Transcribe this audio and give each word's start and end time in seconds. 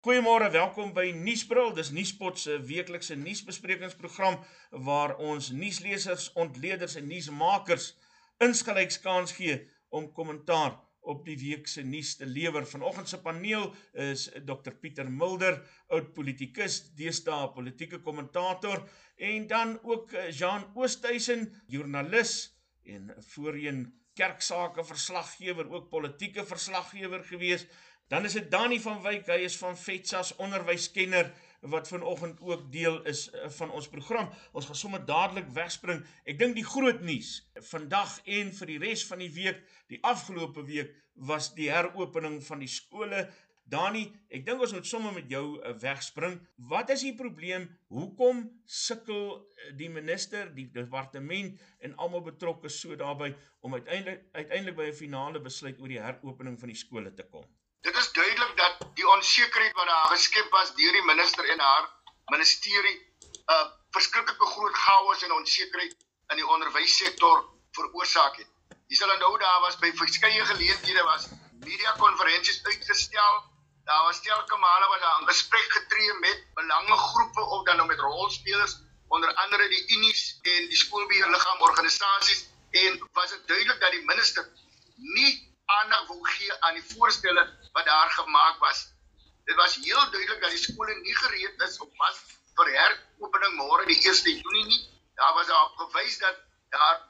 Goeiemôre, 0.00 0.46
welkom 0.48 0.94
by 0.96 1.10
Nuusbril. 1.12 1.74
Dis 1.76 1.90
Nuuspot 1.92 2.38
se 2.40 2.54
weeklikse 2.64 3.18
nuusbesprekingsprogram 3.20 4.38
waar 4.86 5.12
ons 5.20 5.50
nuuslesers, 5.52 6.30
ontleeders 6.40 6.94
en 6.96 7.04
nuusmakers 7.10 7.90
insgelyks 8.40 8.96
kans 9.04 9.34
gee 9.36 9.58
om 9.92 10.06
kommentaar 10.16 10.78
op 11.04 11.20
die 11.28 11.36
week 11.42 11.68
se 11.68 11.84
nuus 11.84 12.14
te 12.16 12.24
lewer. 12.24 12.64
Vanoggend 12.70 13.12
se 13.12 13.20
paneel 13.20 13.68
is 14.06 14.30
Dr 14.48 14.72
Pieter 14.80 15.12
Mulder, 15.12 15.60
oud 15.92 16.14
politikus, 16.16 16.80
deesdae 16.96 17.52
politieke 17.52 18.00
kommentator 18.00 18.86
en 19.20 19.46
dan 19.52 19.76
ook 19.84 20.16
eh, 20.16 20.30
Jean 20.32 20.64
Oosthuizen, 20.80 21.44
joernalis 21.68 22.54
en 22.88 23.12
voorheen 23.34 23.84
kerksake 24.16 24.84
verslaggewer, 24.84 25.68
ook 25.68 25.92
politieke 25.92 26.44
verslaggewer 26.48 27.24
gewees. 27.24 27.68
Dan 28.10 28.24
is 28.24 28.32
dit 28.32 28.50
Dani 28.50 28.80
van 28.82 28.96
Wyk, 29.04 29.28
hy 29.30 29.44
is 29.46 29.54
van 29.60 29.76
Vetsas 29.78 30.32
onderwyskenner 30.42 31.28
wat 31.70 31.88
vanoggend 31.88 32.40
ook 32.42 32.64
deel 32.72 32.96
is 33.06 33.28
eh, 33.30 33.44
van 33.54 33.70
ons 33.70 33.86
program. 33.88 34.26
Ons 34.50 34.66
gaan 34.66 34.78
sommer 34.80 35.04
dadelik 35.06 35.46
wegspring. 35.54 36.00
Ek 36.26 36.40
dink 36.40 36.56
die 36.58 36.66
groot 36.66 37.04
nuus 37.06 37.36
vandag 37.68 38.16
en 38.38 38.50
vir 38.56 38.72
die 38.72 38.78
res 38.82 39.04
van 39.06 39.22
die 39.22 39.30
week, 39.36 39.60
die 39.94 40.00
afgelope 40.02 40.64
week 40.66 40.90
was 41.30 41.52
die 41.54 41.68
heropening 41.70 42.40
van 42.48 42.64
die 42.64 42.72
skole. 42.72 43.22
Dani, 43.70 44.02
ek 44.34 44.42
dink 44.48 44.66
ons 44.66 44.74
moet 44.74 44.90
sommer 44.90 45.14
met 45.14 45.30
jou 45.30 45.44
eh, 45.60 45.76
wegspring. 45.78 46.34
Wat 46.74 46.90
is 46.90 47.06
die 47.06 47.14
probleem? 47.14 47.68
Hoekom 47.94 48.42
sukkel 48.66 49.22
eh, 49.36 49.70
die 49.78 49.92
minister, 50.00 50.50
die 50.58 50.66
departement 50.74 51.62
en 51.78 51.94
almal 51.94 52.26
betrokke 52.32 52.74
so 52.74 52.98
daarbey 52.98 53.36
om 53.62 53.78
uiteindelik 53.78 54.26
uiteindelik 54.34 54.80
by 54.82 54.90
'n 54.90 55.00
finale 55.04 55.46
besluit 55.46 55.78
oor 55.78 55.94
die 55.94 56.02
heropening 56.02 56.58
van 56.58 56.74
die 56.74 56.82
skole 56.82 57.14
te 57.14 57.30
kom? 57.30 57.46
Dit 57.80 57.96
is 57.96 58.12
duidelik 58.12 58.56
dat 58.56 58.76
die 58.94 59.08
onsekerheid 59.08 59.72
wat 59.72 59.86
daar 59.86 60.06
geskep 60.06 60.50
was 60.50 60.74
deur 60.74 60.92
die 60.92 61.02
minister 61.02 61.48
en 61.48 61.60
haar 61.60 61.88
ministerie 62.24 62.96
'n 62.96 63.52
uh, 63.52 63.66
verskriklike 63.90 64.46
groot 64.46 64.76
chaos 64.76 65.22
en 65.22 65.32
onsekerheid 65.32 65.96
in 66.28 66.36
die 66.36 66.46
onderwyssektor 66.46 67.44
veroorsaak 67.72 68.36
het. 68.36 68.50
Jy 68.86 68.96
sal 68.96 69.12
onthou 69.14 69.38
daar 69.38 69.60
was 69.60 69.78
by 69.78 69.92
verskeie 70.02 70.44
geleenthede 70.44 71.02
was 71.02 71.26
media 71.64 71.92
konferensies 71.98 72.60
uitgestel. 72.64 73.42
Daar 73.84 74.04
was 74.04 74.22
telke 74.22 74.56
male 74.56 74.86
wat 74.92 75.00
daar 75.00 75.22
'n 75.22 75.26
gesprek 75.32 75.72
getree 75.78 76.12
met 76.12 76.44
belangegroepe 76.54 77.40
of 77.40 77.64
dan 77.64 77.76
nou 77.76 77.88
met 77.88 77.98
rolspelers 77.98 78.76
onder 79.08 79.34
andere 79.34 79.68
die 79.68 79.84
unies 79.96 80.38
en 80.42 80.68
die 80.68 80.76
skoolbeheerliggaam 80.76 81.60
organisasies 81.60 82.46
en 82.70 83.08
was 83.12 83.30
dit 83.30 83.46
duidelik 83.46 83.80
dat 83.80 83.90
die 83.90 84.04
minister 84.04 84.48
nie 84.96 85.49
aandag 85.78 86.06
wou 86.06 86.20
gee 86.34 86.56
aan 86.60 86.74
die 86.74 86.86
voorstelle 86.94 87.44
wat 87.72 87.84
daar 87.84 88.10
gemaak 88.10 88.58
was. 88.58 88.86
Dit 89.44 89.56
was 89.56 89.74
heel 89.74 90.10
duidelik 90.10 90.40
dat 90.40 90.50
die 90.50 90.64
skole 90.64 90.94
nie 91.00 91.16
gereed 91.16 91.62
is 91.68 91.78
op 91.78 91.96
was 91.96 92.20
vir 92.58 92.72
heropening 92.76 93.54
môre 93.58 93.86
die 93.88 93.98
1 94.12 94.34
Junie 94.42 94.64
nie. 94.72 94.80
Daar 95.20 95.34
was 95.34 95.46
daar 95.46 95.70
gewys 95.82 96.18
dat 96.18 96.36
daar 96.74 97.00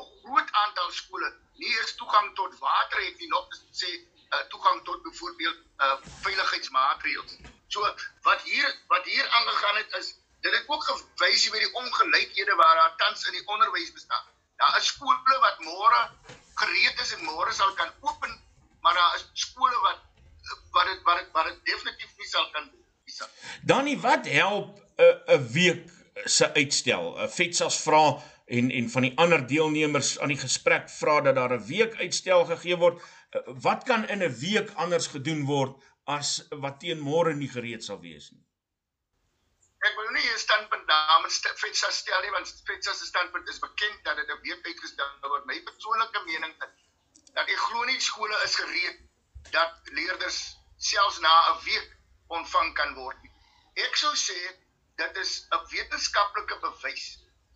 'n 0.00 0.06
groot 0.22 0.52
aantal 0.62 0.90
skole 0.90 1.32
nie 1.54 1.72
eens 1.78 1.94
toegang 1.94 2.34
tot 2.34 2.58
water 2.58 3.04
het 3.04 3.18
nie, 3.18 3.28
nog 3.28 3.46
sê 3.80 3.90
uh, 4.34 4.38
toegang 4.52 4.84
tot 4.84 5.02
byvoorbeeld 5.02 5.58
uh, 5.78 5.96
veiligheidsmaatreëls. 6.22 7.32
So 7.68 7.80
wat 8.22 8.40
hier 8.42 8.68
wat 8.88 9.04
hier 9.04 9.28
aangegaan 9.28 9.76
het 9.76 9.92
is 10.00 10.14
dit 10.40 10.52
het 10.52 10.68
ook 10.68 10.84
gewys 10.84 11.50
by 11.50 11.58
die 11.58 11.74
ongelykhede 11.80 12.54
waar 12.54 12.76
daar 12.76 12.96
tans 12.96 13.26
in 13.26 13.32
die 13.38 13.46
onderwys 13.46 13.92
bestaan. 13.92 14.24
Daar 14.56 14.76
is 14.76 14.86
skole 14.86 15.38
wat 15.46 15.58
môre 15.58 16.00
gereed 16.54 17.00
is 17.02 17.12
en 17.16 17.24
môre 17.26 17.52
sal 17.52 17.72
kan 17.78 17.90
open, 18.00 18.32
maar 18.82 18.94
daar 18.94 19.16
is 19.18 19.26
skole 19.46 19.78
wat 19.86 20.00
wat 20.76 20.86
dit 20.90 21.02
wat 21.08 21.26
wat 21.32 21.46
dit 21.50 21.60
definitief 21.72 22.12
nie 22.18 22.28
sal 22.28 22.48
kan 22.52 22.68
doen. 22.70 22.82
Danie, 23.62 23.98
wat 24.00 24.26
help 24.26 24.80
'n 24.98 25.36
'n 25.36 25.48
week 25.52 25.90
se 26.24 26.52
uitstel? 26.54 27.28
Vetsas 27.28 27.80
vra 27.82 28.22
en 28.46 28.70
en 28.70 28.90
van 28.90 29.02
die 29.02 29.16
ander 29.16 29.46
deelnemers 29.46 30.18
aan 30.18 30.28
die 30.28 30.40
gesprek 30.40 30.90
vra 30.90 31.20
dat 31.20 31.34
daar 31.34 31.54
'n 31.58 31.66
week 31.66 31.96
uitstel 31.96 32.44
gegee 32.44 32.76
word. 32.76 33.02
Wat 33.46 33.84
kan 33.84 34.08
in 34.08 34.22
'n 34.22 34.38
week 34.38 34.70
anders 34.74 35.06
gedoen 35.06 35.44
word 35.44 35.76
as 36.04 36.46
wat 36.50 36.80
teen 36.80 37.00
môre 37.00 37.34
nie 37.34 37.48
gereed 37.48 37.84
sal 37.84 38.00
wees 38.00 38.30
nie? 38.30 38.44
Ek 39.84 39.96
wil 40.00 40.10
nie 40.16 40.28
'n 40.32 40.38
standpunt 40.40 40.86
namens 40.88 41.38
Vetsas 41.60 41.96
stel 42.02 42.22
nie 42.24 42.30
want 42.34 42.52
Vetsas 42.68 42.98
se 42.98 43.06
standpunt 43.06 43.48
is 43.52 43.58
bekend 43.64 44.04
dat 44.04 44.16
dit 44.16 44.30
'n 44.34 44.40
week 44.46 44.66
uitgestel 44.70 45.10
word. 45.32 45.44
My 45.50 45.58
persoonlike 45.66 46.22
mening 46.28 46.54
is 46.66 46.70
dat 47.34 47.48
ek 47.54 47.60
glo 47.66 47.84
nie 47.84 48.00
skole 48.00 48.38
is 48.44 48.56
gereed 48.62 49.02
dat 49.56 49.92
leerders 49.98 50.40
selfs 50.78 51.20
na 51.26 51.34
'n 51.50 51.60
week 51.68 51.92
ontvang 52.38 52.74
kan 52.80 52.94
word. 52.94 53.28
Ek 53.86 53.96
sou 53.96 54.14
sê 54.16 54.40
dit 55.02 55.16
is 55.26 55.36
'n 55.52 55.62
wetenskaplike 55.76 56.60
bewys 56.64 57.06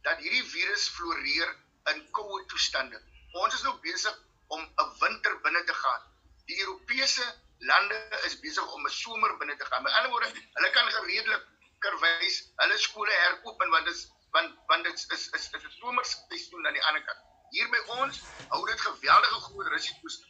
dat 0.03 0.19
hierdie 0.19 0.45
virus 0.53 0.89
floreer 0.89 1.57
in 1.95 2.07
koue 2.11 2.47
toestande. 2.47 3.01
Ons 3.33 3.55
is 3.55 3.63
nou 3.63 3.77
besig 3.81 4.17
om 4.49 4.61
'n 4.61 4.97
winter 5.01 5.41
binne 5.41 5.65
te 5.65 5.75
gaan. 5.83 6.03
Die 6.47 6.61
Europese 6.61 7.25
lande 7.59 8.09
is 8.25 8.41
besig 8.41 8.73
om 8.73 8.87
'n 8.87 8.99
somer 9.03 9.39
binne 9.39 9.57
te 9.57 9.65
gaan. 9.65 9.83
Met 9.83 9.93
ander 9.93 10.11
woorde, 10.11 10.35
hulle 10.53 10.71
kan 10.71 10.91
gereedelik 10.91 11.55
kerwys 11.85 12.39
hulle 12.63 12.79
skole 12.79 13.15
heropen 13.23 13.71
want 13.75 13.91
dit 13.91 13.95
is 13.95 14.05
want 14.37 14.55
want 14.73 14.85
dit 14.85 15.07
is 15.17 15.29
is 15.39 15.51
is 15.59 15.65
'n 15.65 15.75
somerseisoen 15.81 16.67
aan 16.67 16.79
die 16.79 16.87
ander 16.91 17.05
kant. 17.09 17.21
Hier 17.51 17.69
by 17.75 17.81
ons 18.01 18.21
hou 18.49 18.63
dit 18.67 18.81
geweldige 18.81 19.41
groot 19.47 19.69
risiko's 19.77 20.21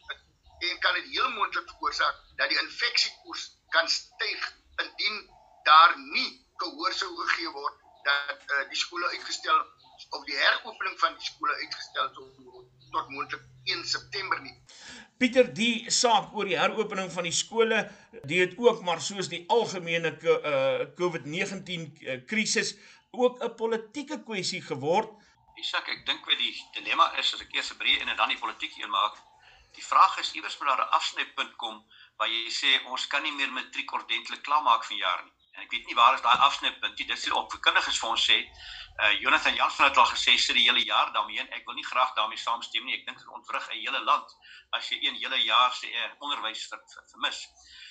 en 0.68 0.78
kan 0.84 0.94
dit 0.94 1.10
heel 1.14 1.30
moontlik 1.30 1.68
veroorsaak 1.70 2.16
dat 2.36 2.48
die 2.48 2.58
infeksiekoers 2.58 3.44
kan 3.74 3.88
styg 3.88 4.46
indien 4.84 5.18
daar 5.62 5.98
nie 5.98 6.30
gehoor 6.62 6.92
sou 6.92 7.10
gegee 7.24 7.50
word 7.58 7.74
dat 8.08 8.42
uh, 8.50 8.68
die 8.70 8.80
skole 8.82 9.08
uitgestel 9.14 9.60
of 10.16 10.24
die 10.24 10.36
heropening 10.36 10.98
van 10.98 11.14
die 11.18 11.28
skole 11.30 11.54
uitgestel 11.62 12.10
word 12.16 12.66
tot 12.90 13.08
moontlik 13.14 13.42
1 13.64 13.84
September 13.84 14.40
nie. 14.40 14.54
Pieter, 15.18 15.48
die 15.54 15.90
saak 15.90 16.34
oor 16.36 16.46
die 16.46 16.58
heropening 16.58 17.10
van 17.10 17.24
die 17.26 17.34
skole, 17.34 17.90
dit 18.24 18.38
het 18.38 18.58
ook 18.58 18.82
maar 18.86 19.00
soos 19.02 19.28
die 19.28 19.44
algemene 19.48 20.14
uh, 20.14 20.86
COVID-19 21.00 21.88
uh, 22.06 22.20
krisis 22.26 22.76
ook 23.10 23.42
'n 23.42 23.54
politieke 23.54 24.22
kwessie 24.22 24.62
geword. 24.62 25.10
Isak, 25.58 25.88
ek 25.88 26.06
dink 26.06 26.26
wat 26.26 26.38
die 26.38 26.54
dilemma 26.74 27.10
is 27.18 27.34
as 27.34 27.42
ek 27.42 27.54
eers 27.54 27.72
'n 27.72 27.78
breë 27.82 28.00
en 28.00 28.16
dan 28.16 28.28
die 28.28 28.38
politiek 28.38 28.76
een 28.78 28.90
maak, 28.90 29.18
Die 29.78 29.86
vraag 29.86 30.18
is 30.18 30.32
iewers 30.34 30.58
moet 30.58 30.68
daar 30.68 30.84
'n 30.84 30.94
afsnypunt 30.98 31.56
kom 31.62 31.76
waar 32.16 32.28
jy 32.28 32.50
sê 32.60 32.70
ons 32.92 33.06
kan 33.06 33.22
nie 33.22 33.32
meer 33.32 33.52
matriek 33.58 33.92
ordentlik 33.98 34.42
klaarmaak 34.46 34.84
vir 34.84 34.96
jaar 34.96 35.20
nie. 35.24 35.34
En 35.58 35.64
ek 35.64 35.72
weet 35.74 35.88
nie 35.90 35.96
waar 35.98 36.14
is 36.14 36.22
daai 36.22 36.38
afsnypunt 36.46 36.98
nie. 36.98 37.06
Dit 37.06 37.18
sê 37.18 37.32
op 37.34 37.50
verkundiges 37.50 37.96
vir 37.98 38.08
ons 38.08 38.26
sê, 38.30 38.36
uh 39.02 39.10
Jonathan 39.22 39.56
Jansen 39.58 39.84
het 39.88 39.98
al 39.98 40.06
gesê 40.10 40.36
sit 40.38 40.54
die 40.54 40.66
hele 40.68 40.84
jaar 40.86 41.10
daarmee 41.16 41.40
en 41.42 41.50
ek 41.56 41.66
wil 41.66 41.74
nie 41.74 41.86
graag 41.86 42.12
daarmee 42.14 42.38
saamstem 42.38 42.86
nie. 42.86 42.94
Ek 42.98 43.06
dink 43.08 43.18
dit 43.18 43.34
ontwrig 43.38 43.66
'n 43.72 43.80
hele 43.80 44.02
land 44.10 44.36
as 44.78 44.90
jy 44.90 44.98
een 45.02 45.18
hele 45.18 45.40
jaar 45.42 45.74
se 45.74 45.90
uh, 45.90 46.10
onderwys 46.18 46.62
ver, 46.70 46.78
ver, 46.94 47.04
vermis. 47.10 47.42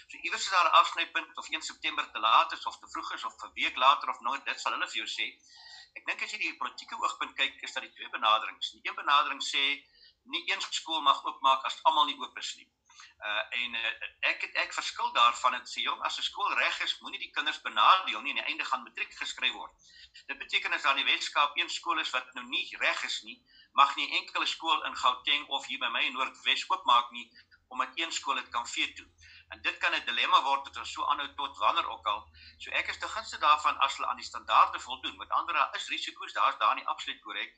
So 0.08 0.18
iewers 0.24 0.48
is 0.48 0.56
daar 0.56 0.70
'n 0.72 0.80
afsnypunt 0.82 1.38
of 1.44 1.50
1 1.50 1.62
September 1.62 2.12
te 2.12 2.20
laat 2.20 2.52
is 2.54 2.66
of 2.72 2.80
te 2.80 2.88
vroeg 2.94 3.14
is 3.20 3.24
of 3.24 3.36
'n 3.44 3.52
week 3.60 3.76
later 3.76 4.10
of 4.10 4.20
nooit, 4.20 4.46
dit 4.46 4.62
sal 4.62 4.72
hulle 4.72 4.88
vir 4.88 5.04
jou 5.04 5.10
sê. 5.18 5.28
Ek 5.98 6.06
dink 6.08 6.22
as 6.24 6.32
jy 6.32 6.40
die 6.40 6.58
politieke 6.58 6.96
oogpunt 6.96 7.36
kyk, 7.36 7.62
is 7.68 7.74
daar 7.74 7.84
die 7.84 7.96
twee 7.98 8.10
benaderings. 8.10 8.72
Die 8.72 8.82
een 8.88 8.96
benadering 8.96 9.44
sê 9.44 9.64
nie 10.24 10.44
een 10.52 10.62
skool 10.62 11.02
mag 11.02 11.24
oopmaak 11.26 11.64
as 11.66 11.80
almal 11.84 12.06
nie 12.06 12.20
oop 12.20 12.38
is 12.38 12.56
nie. 12.58 12.68
Uh 13.28 13.44
en 13.62 13.76
uh, 13.76 13.92
ek 14.32 14.44
ek 14.64 14.74
verskil 14.74 15.12
daarvan 15.14 15.54
en 15.58 15.66
sê 15.66 15.82
jong 15.82 16.02
as 16.10 16.18
'n 16.18 16.28
skool 16.30 16.54
reg 16.62 16.80
is, 16.86 17.00
moenie 17.00 17.20
die 17.20 17.32
kinders 17.38 17.62
benadeel 17.62 18.22
nie 18.22 18.32
en 18.32 18.38
aan 18.38 18.44
die 18.44 18.50
einde 18.52 18.66
gaan 18.66 18.84
matriek 18.84 19.14
geskryf 19.22 19.54
word. 19.54 19.74
Dit 20.28 20.38
beteken 20.38 20.74
as 20.74 20.82
daar 20.82 20.98
in 20.98 21.06
die 21.06 21.12
Weskaap 21.14 21.58
een 21.58 21.70
skool 21.70 22.00
is 22.00 22.10
wat 22.10 22.34
nou 22.34 22.46
nie 22.46 22.66
reg 22.80 23.04
is 23.04 23.22
nie, 23.24 23.38
mag 23.74 23.96
nie 23.96 24.10
enkele 24.20 24.46
skool 24.46 24.84
in 24.90 24.96
Gauteng 24.96 25.48
of 25.48 25.66
hier 25.66 25.80
by 25.80 25.90
my 25.94 26.04
in 26.06 26.14
Noordwes 26.14 26.66
oopmaak 26.70 27.12
nie 27.12 27.30
omdat 27.68 27.90
een 27.96 28.12
skool 28.12 28.36
dit 28.36 28.50
kan 28.50 28.68
veto. 28.68 29.04
En 29.48 29.62
dit 29.62 29.78
kan 29.78 29.94
'n 29.94 30.06
dilemma 30.06 30.42
word 30.44 30.64
tot 30.64 30.78
ons 30.78 30.92
so 30.92 31.06
aanhou 31.06 31.34
tot 31.36 31.58
wanneer 31.58 31.90
ook 31.90 32.06
al. 32.06 32.22
So 32.58 32.72
ek 32.72 32.88
is 32.88 32.98
te 32.98 33.08
gunste 33.08 33.38
daarvan 33.38 33.78
as 33.78 33.96
hulle 33.96 34.08
aan 34.08 34.22
die 34.22 34.26
standaarde 34.26 34.80
voldoen. 34.80 35.18
Met 35.18 35.30
ander 35.30 35.56
woorde, 35.56 35.78
is 35.78 35.88
risiko's 35.88 36.34
daar's 36.34 36.58
daar 36.58 36.76
nie 36.76 36.88
absoluut 36.88 37.22
korrek. 37.22 37.54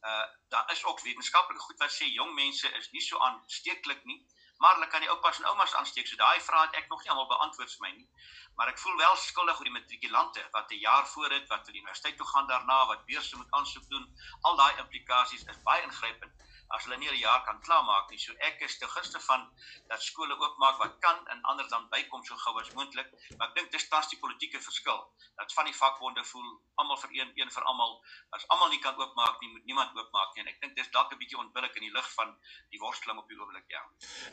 Uh 0.00 0.26
daar 0.48 0.72
is 0.72 0.84
ook 0.84 1.00
wetenskaplike 1.00 1.60
goed 1.60 1.78
wat 1.78 1.92
sê 1.92 2.04
jong 2.04 2.34
mense 2.34 2.72
is 2.72 2.90
nie 2.90 3.02
so 3.02 3.18
aansteeklik 3.18 4.04
nie, 4.04 4.26
maar 4.62 4.76
hulle 4.78 4.86
kan 4.90 5.02
die 5.02 5.10
oupas 5.10 5.38
en 5.40 5.48
oumas 5.50 5.74
aansteek. 5.74 6.06
So 6.06 6.16
daai 6.16 6.40
vraag 6.48 6.70
het 6.70 6.76
ek 6.80 6.88
nog 6.92 7.02
nie 7.02 7.10
almal 7.10 7.26
beantwoord 7.32 7.72
vir 7.74 7.84
my 7.86 7.92
nie. 7.96 8.08
Maar 8.56 8.70
ek 8.72 8.78
voel 8.78 8.96
wel 9.00 9.16
skuldig 9.24 9.58
oor 9.58 9.70
die 9.70 9.74
matrikulante 9.78 10.44
wat 10.54 10.70
'n 10.70 10.82
jaar 10.86 11.06
voor 11.14 11.28
dit 11.34 11.48
wat 11.52 11.64
vir 11.66 11.72
die 11.72 11.82
universiteit 11.82 12.16
toe 12.16 12.28
gaan 12.32 12.46
daarna 12.52 12.78
wat 12.92 13.06
beurse 13.10 13.36
moet 13.36 13.50
aansoek 13.58 13.88
doen. 13.94 14.06
Al 14.40 14.56
daai 14.56 14.72
implikasies 14.84 15.44
is 15.54 15.62
baie 15.70 15.82
ingrypend 15.82 16.50
as 16.76 16.84
hulle 16.84 16.98
nie 16.98 17.10
'n 17.10 17.20
jaar 17.20 17.42
kan 17.44 17.60
klaarmaak 17.60 18.10
nie. 18.10 18.18
So 18.18 18.32
ek 18.48 18.60
is 18.60 18.78
te 18.78 18.86
gunste 18.86 19.20
van 19.20 19.48
dat 19.88 20.02
skole 20.02 20.34
oopmaak 20.38 20.78
wat 20.78 20.98
kan 21.00 21.18
en 21.28 21.42
ander 21.42 21.68
dan 21.68 21.88
bykom 21.90 22.24
so 22.24 22.36
gou 22.36 22.60
as 22.60 22.72
moontlik. 22.72 23.08
Maar 23.36 23.48
ek 23.48 23.54
dink 23.54 23.72
dis 23.72 23.88
tans 23.88 24.08
die 24.08 24.18
politieke 24.18 24.60
verskil. 24.60 25.00
Dat 25.36 25.52
van 25.52 25.64
die 25.64 25.74
vakbonde 25.74 26.24
voel 26.24 26.48
almal 26.74 26.96
vir 26.96 27.10
een 27.12 27.32
een 27.34 27.50
vir 27.50 27.62
almal. 27.62 28.04
As 28.30 28.48
almal 28.48 28.68
nie 28.68 28.80
kan 28.80 28.96
oopmaak 28.96 29.40
nie, 29.40 29.50
moet 29.52 29.64
niemand 29.64 29.96
oopmaak 29.96 30.34
nie. 30.34 30.42
En 30.42 30.48
ek 30.48 30.60
dink 30.60 30.76
dis 30.76 30.90
dalk 30.90 31.12
'n 31.12 31.18
bietjie 31.18 31.38
onbillik 31.38 31.76
in 31.76 31.82
die 31.82 31.92
lig 31.92 32.12
van 32.14 32.36
die 32.70 32.78
worsteling 32.78 33.18
op 33.18 33.28
die 33.28 33.38
oomblik, 33.38 33.64
ja. 33.68 33.82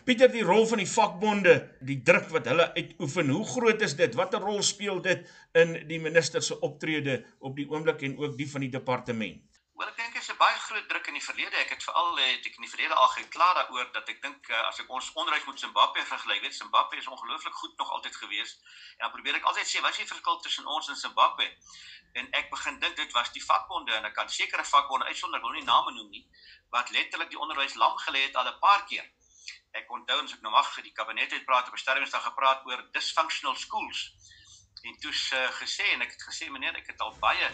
Pieter, 0.06 0.32
die 0.32 0.44
rol 0.44 0.68
van 0.68 0.78
die 0.78 0.88
vakbonde, 0.88 1.78
die 1.82 2.02
druk 2.02 2.30
wat 2.30 2.46
hulle 2.46 2.74
uitoefen, 2.74 3.30
hoe 3.30 3.46
groot 3.46 3.82
is 3.82 3.96
dit? 3.96 4.16
Watter 4.16 4.40
rol 4.40 4.62
speel 4.64 5.02
dit 5.02 5.30
in 5.54 5.88
die 5.88 6.00
minister 6.00 6.42
se 6.42 6.60
optrede 6.60 7.26
op 7.40 7.56
die 7.56 7.70
oomblik 7.70 8.02
en 8.02 8.18
ook 8.18 8.38
die 8.38 8.52
van 8.52 8.62
die 8.62 8.70
departement? 8.70 9.42
Wel 9.80 9.88
ek 9.88 9.96
dink 9.96 10.08
dit 10.08 10.09
is 10.09 10.09
'n 10.30 10.38
baie 10.38 10.60
groot 10.60 10.88
druk 10.90 11.08
in 11.08 11.14
die 11.14 11.24
verlede. 11.24 11.56
Ek 11.58 11.70
het 11.70 11.84
veral 11.84 12.18
het 12.18 12.46
ek 12.46 12.56
in 12.56 12.66
die 12.66 12.70
verlede 12.70 12.94
al 12.94 13.08
gekla 13.08 13.54
daaroor 13.54 13.92
dat 13.92 14.10
ek 14.10 14.22
dink 14.22 14.50
eh, 14.50 14.68
as 14.68 14.80
ek 14.80 14.90
ons 14.90 15.12
onderwys 15.14 15.46
met 15.46 15.60
Zimbabwe 15.60 16.06
vergelyk, 16.06 16.42
weet 16.42 16.56
Zimbabwe 16.56 16.98
is 16.98 17.08
ongelooflik 17.08 17.54
goed 17.54 17.78
nog 17.78 17.92
altyd 17.92 18.16
gewees. 18.16 18.52
En 18.98 19.06
dan 19.06 19.12
probeer 19.12 19.36
ek 19.36 19.48
altyd 19.52 19.68
sê, 19.68 19.82
wat 19.82 19.92
is 19.92 19.98
die 20.04 20.08
verskil 20.08 20.40
tussen 20.40 20.66
ons 20.66 20.90
en 20.90 20.96
Zimbabwe? 20.96 21.48
En 22.14 22.32
ek 22.32 22.50
begin 22.50 22.80
dink 22.80 22.96
dit 22.96 23.12
was 23.12 23.32
die 23.32 23.46
vakbonde 23.46 23.94
en 23.94 24.06
ek 24.06 24.14
kan 24.14 24.30
sekere 24.30 24.66
vakbonde 24.66 25.06
uitsonder, 25.06 25.40
ek 25.40 25.46
wil 25.46 25.58
nie 25.58 25.66
name 25.66 25.92
noem 25.98 26.10
nie, 26.10 26.26
wat 26.70 26.90
letterlik 26.90 27.30
die 27.30 27.40
onderwys 27.40 27.76
lam 27.76 27.98
gelê 28.06 28.28
het 28.28 28.36
al 28.36 28.48
'n 28.54 28.60
paar 28.60 28.86
keer. 28.86 29.10
Ek 29.72 29.92
onthou 29.92 30.24
as 30.24 30.34
ek 30.34 30.42
nou 30.42 30.52
mag 30.52 30.74
vir 30.74 30.84
die 30.84 30.94
kabinet 30.94 31.32
het 31.32 31.46
praat 31.46 31.68
op 31.68 31.74
'n 31.74 31.84
stadiumsdag 31.86 32.24
gepraat 32.24 32.66
oor 32.66 32.88
dysfunctional 32.92 33.56
schools. 33.56 34.14
En 34.82 35.00
toe's 35.00 35.32
uh, 35.32 35.50
gesê 35.62 35.86
en 35.94 36.02
ek 36.02 36.12
het 36.12 36.24
gesê 36.24 36.50
meneer, 36.50 36.76
ek 36.76 36.88
het 36.88 37.00
al 37.02 37.18
baie 37.20 37.50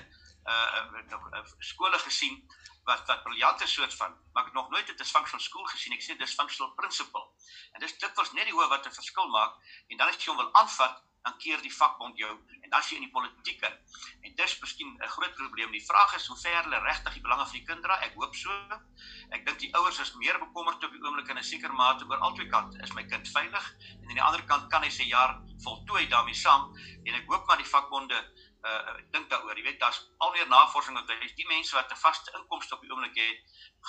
uh, 0.45 0.81
uh, 1.33 1.43
skole 1.59 1.99
gesien 1.99 2.43
wat 2.85 3.07
wat 3.07 3.23
briljante 3.23 3.67
soort 3.67 3.93
van 4.01 4.13
maar 4.33 4.43
ek 4.43 4.51
het 4.51 4.59
nog 4.59 4.69
nooit 4.69 4.89
'n 4.89 4.95
dysfunctional 5.01 5.45
school 5.45 5.65
gesien. 5.73 5.93
Ek 5.93 6.03
sê 6.03 6.17
dysfunctional 6.17 6.73
principle 6.75 7.25
en 7.73 7.79
dis 7.79 7.97
dit 7.97 8.13
was 8.15 8.31
net 8.31 8.45
die 8.45 8.53
hoe 8.53 8.67
wat 8.67 8.85
'n 8.85 8.97
verskil 9.01 9.27
maak 9.27 9.53
en 9.87 9.97
dan 9.97 10.07
as 10.07 10.17
jy 10.17 10.31
hom 10.31 10.37
wil 10.37 10.53
aanvat 10.53 11.03
dan 11.25 11.37
keer 11.41 11.61
die 11.61 11.73
vakbond 11.73 12.17
jou 12.21 12.29
en 12.29 12.69
dan 12.69 12.79
as 12.79 12.89
jy 12.89 12.99
in 12.99 13.07
die 13.07 13.13
politiek 13.13 13.63
in. 13.65 13.77
En 14.27 14.35
dis 14.37 14.53
miskien 14.61 14.91
'n 14.93 15.09
groot 15.15 15.33
probleem. 15.35 15.71
Die 15.71 15.85
vraag 15.85 16.15
is 16.15 16.27
hoe 16.27 16.37
ver 16.37 16.63
hulle 16.63 16.79
regtig 16.79 17.13
die 17.13 17.21
belange 17.21 17.45
van 17.45 17.57
die 17.57 17.65
kind 17.69 17.81
dra 17.83 17.97
ek 18.07 18.13
hoop 18.13 18.35
so. 18.35 18.51
Ek 19.29 19.45
dink 19.45 19.59
die 19.59 19.73
ouers 19.75 19.99
is 19.99 20.13
meer 20.13 20.37
bekommerd 20.39 20.83
op 20.83 20.91
die 20.91 21.01
oomblik 21.01 21.29
in 21.29 21.37
'n 21.37 21.43
sekere 21.43 21.73
mate 21.73 22.05
oor 22.05 22.17
albei 22.17 22.47
kante 22.47 22.83
is 22.83 22.93
my 22.93 23.03
kind 23.03 23.27
veilig 23.27 23.65
en 24.01 24.07
aan 24.09 24.19
die 24.19 24.27
ander 24.27 24.43
kant 24.45 24.69
kan 24.69 24.83
hy 24.83 24.89
sy 24.89 25.03
jaar 25.03 25.41
voltooi 25.63 26.07
daarmee 26.07 26.33
saam. 26.35 26.73
En 27.05 27.13
ek 27.13 27.25
hoop 27.27 27.47
maar 27.47 27.57
die 27.57 27.73
vakbonde 27.73 28.21
uh 28.65 28.95
dink 29.11 29.29
daaroor. 29.29 29.57
Jy 29.57 29.63
weet 29.63 29.79
daar's 29.79 29.99
alweer 30.17 30.47
navorsing 30.49 30.97
wat 30.97 31.11
wys 31.21 31.35
die 31.37 31.47
mense 31.47 31.75
wat 31.75 31.91
'n 31.91 32.01
vaste 32.05 32.31
inkomste 32.39 32.75
op 32.75 32.81
die 32.81 32.91
oomblik 32.91 33.15
het, 33.15 33.39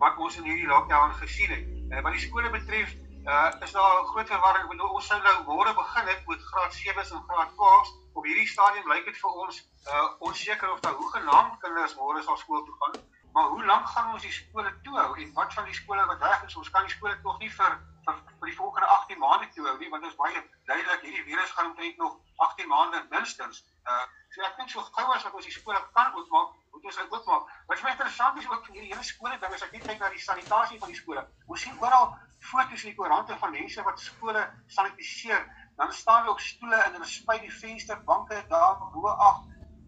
wat 0.02 0.18
ons 0.18 0.36
in 0.40 0.48
hierdie 0.50 0.66
lockdown 0.66 1.14
gesien 1.20 1.52
het. 1.54 1.68
En 1.92 1.98
uh, 2.00 2.02
wat 2.02 2.16
die 2.16 2.24
skole 2.24 2.50
betref, 2.50 2.94
uh, 3.24 3.52
is 3.60 3.72
daar 3.72 4.00
'n 4.00 4.06
groot 4.06 4.26
verwarring. 4.26 4.68
Bedoel 4.68 4.88
ons 4.88 5.06
sou 5.06 5.22
nou 5.22 5.44
môre 5.44 5.74
begin 5.74 6.06
het 6.06 6.26
met 6.26 6.42
graad 6.42 6.74
7s 6.74 7.10
en 7.10 7.24
graad 7.28 7.50
12s. 7.50 7.90
Op 8.12 8.24
hierdie 8.24 8.48
stadium 8.48 8.88
lyk 8.88 9.04
dit 9.04 9.18
vir 9.18 9.30
ons 9.30 9.68
uh 9.86 10.08
onseker 10.18 10.72
of 10.72 10.80
daar 10.80 10.92
hoe 10.92 11.10
genaamd 11.10 11.58
kinders 11.58 11.94
môre 11.94 12.22
sal 12.22 12.36
skool 12.36 12.64
toe 12.64 12.74
gaan. 12.78 13.02
Maar 13.32 13.44
hoe 13.44 13.64
lank 13.64 13.86
gaan 13.86 14.12
ons 14.12 14.22
die 14.22 14.32
skole 14.32 14.80
toe 14.82 14.98
hou 14.98 15.16
en 15.18 15.32
wat 15.32 15.54
van 15.54 15.64
die 15.64 15.74
skole 15.74 16.06
wat 16.06 16.22
reg 16.22 16.42
is, 16.42 16.56
ons 16.56 16.70
kan 16.70 16.82
die 16.82 16.94
skole 16.94 17.20
tog 17.20 17.38
nie 17.38 17.50
vir 17.50 17.78
vir, 18.04 18.14
vir 18.40 18.48
die 18.48 18.56
volgende 18.56 18.86
18 18.86 19.18
maande 19.18 19.48
toe 19.54 19.66
hou 19.66 19.78
nie, 19.78 19.90
want 19.90 20.04
ons 20.04 20.16
baie 20.16 20.42
duidelik 20.64 21.00
hierdie 21.00 21.24
virus 21.24 21.50
gaan 21.50 21.66
omtrent 21.66 21.96
nog 21.96 22.18
18 22.36 22.68
maande 22.68 23.06
minstens. 23.10 23.64
Uh 23.86 24.04
so 24.34 24.42
ek 24.42 24.56
dink 24.56 24.70
so 24.70 24.80
gou 24.80 25.06
as 25.14 25.22
wat 25.22 25.34
ons 25.34 25.44
die 25.44 25.52
skole 25.54 25.80
kan 25.92 26.14
oopmaak, 26.14 26.52
moet 26.72 26.84
ons 26.84 26.96
dit 26.96 27.16
oopmaak. 27.16 27.48
Wat 27.66 27.78
vir 27.78 27.90
interessant 27.90 28.38
is 28.38 28.50
ook 28.50 28.66
van 28.66 28.74
hierdie 28.74 28.92
hele 28.92 29.02
skole 29.04 29.38
ding 29.38 29.54
is 29.54 29.62
ek 29.62 29.72
net 29.72 29.86
kyk 29.86 29.98
na 29.98 30.08
die 30.08 30.26
sanitasie 30.26 30.78
van 30.84 30.88
die 30.88 31.00
skole. 31.00 31.26
Ons 31.46 31.66
sien 31.66 31.80
oral 31.80 32.14
foto's 32.50 32.82
in 32.82 32.92
die 32.92 32.98
koerante 32.98 33.38
van 33.38 33.54
mense 33.54 33.82
wat 33.88 34.00
skole 34.00 34.42
sanitiseer. 34.66 35.42
Dan 35.76 35.92
staan 35.92 36.20
hulle 36.22 36.36
op 36.36 36.40
stoele 36.40 36.76
en 36.86 36.92
hulle 36.92 37.08
spuit 37.08 37.40
die 37.40 37.54
vensterbanke 37.62 38.44
daar 38.48 38.78
bo 38.92 39.08
af 39.08 39.42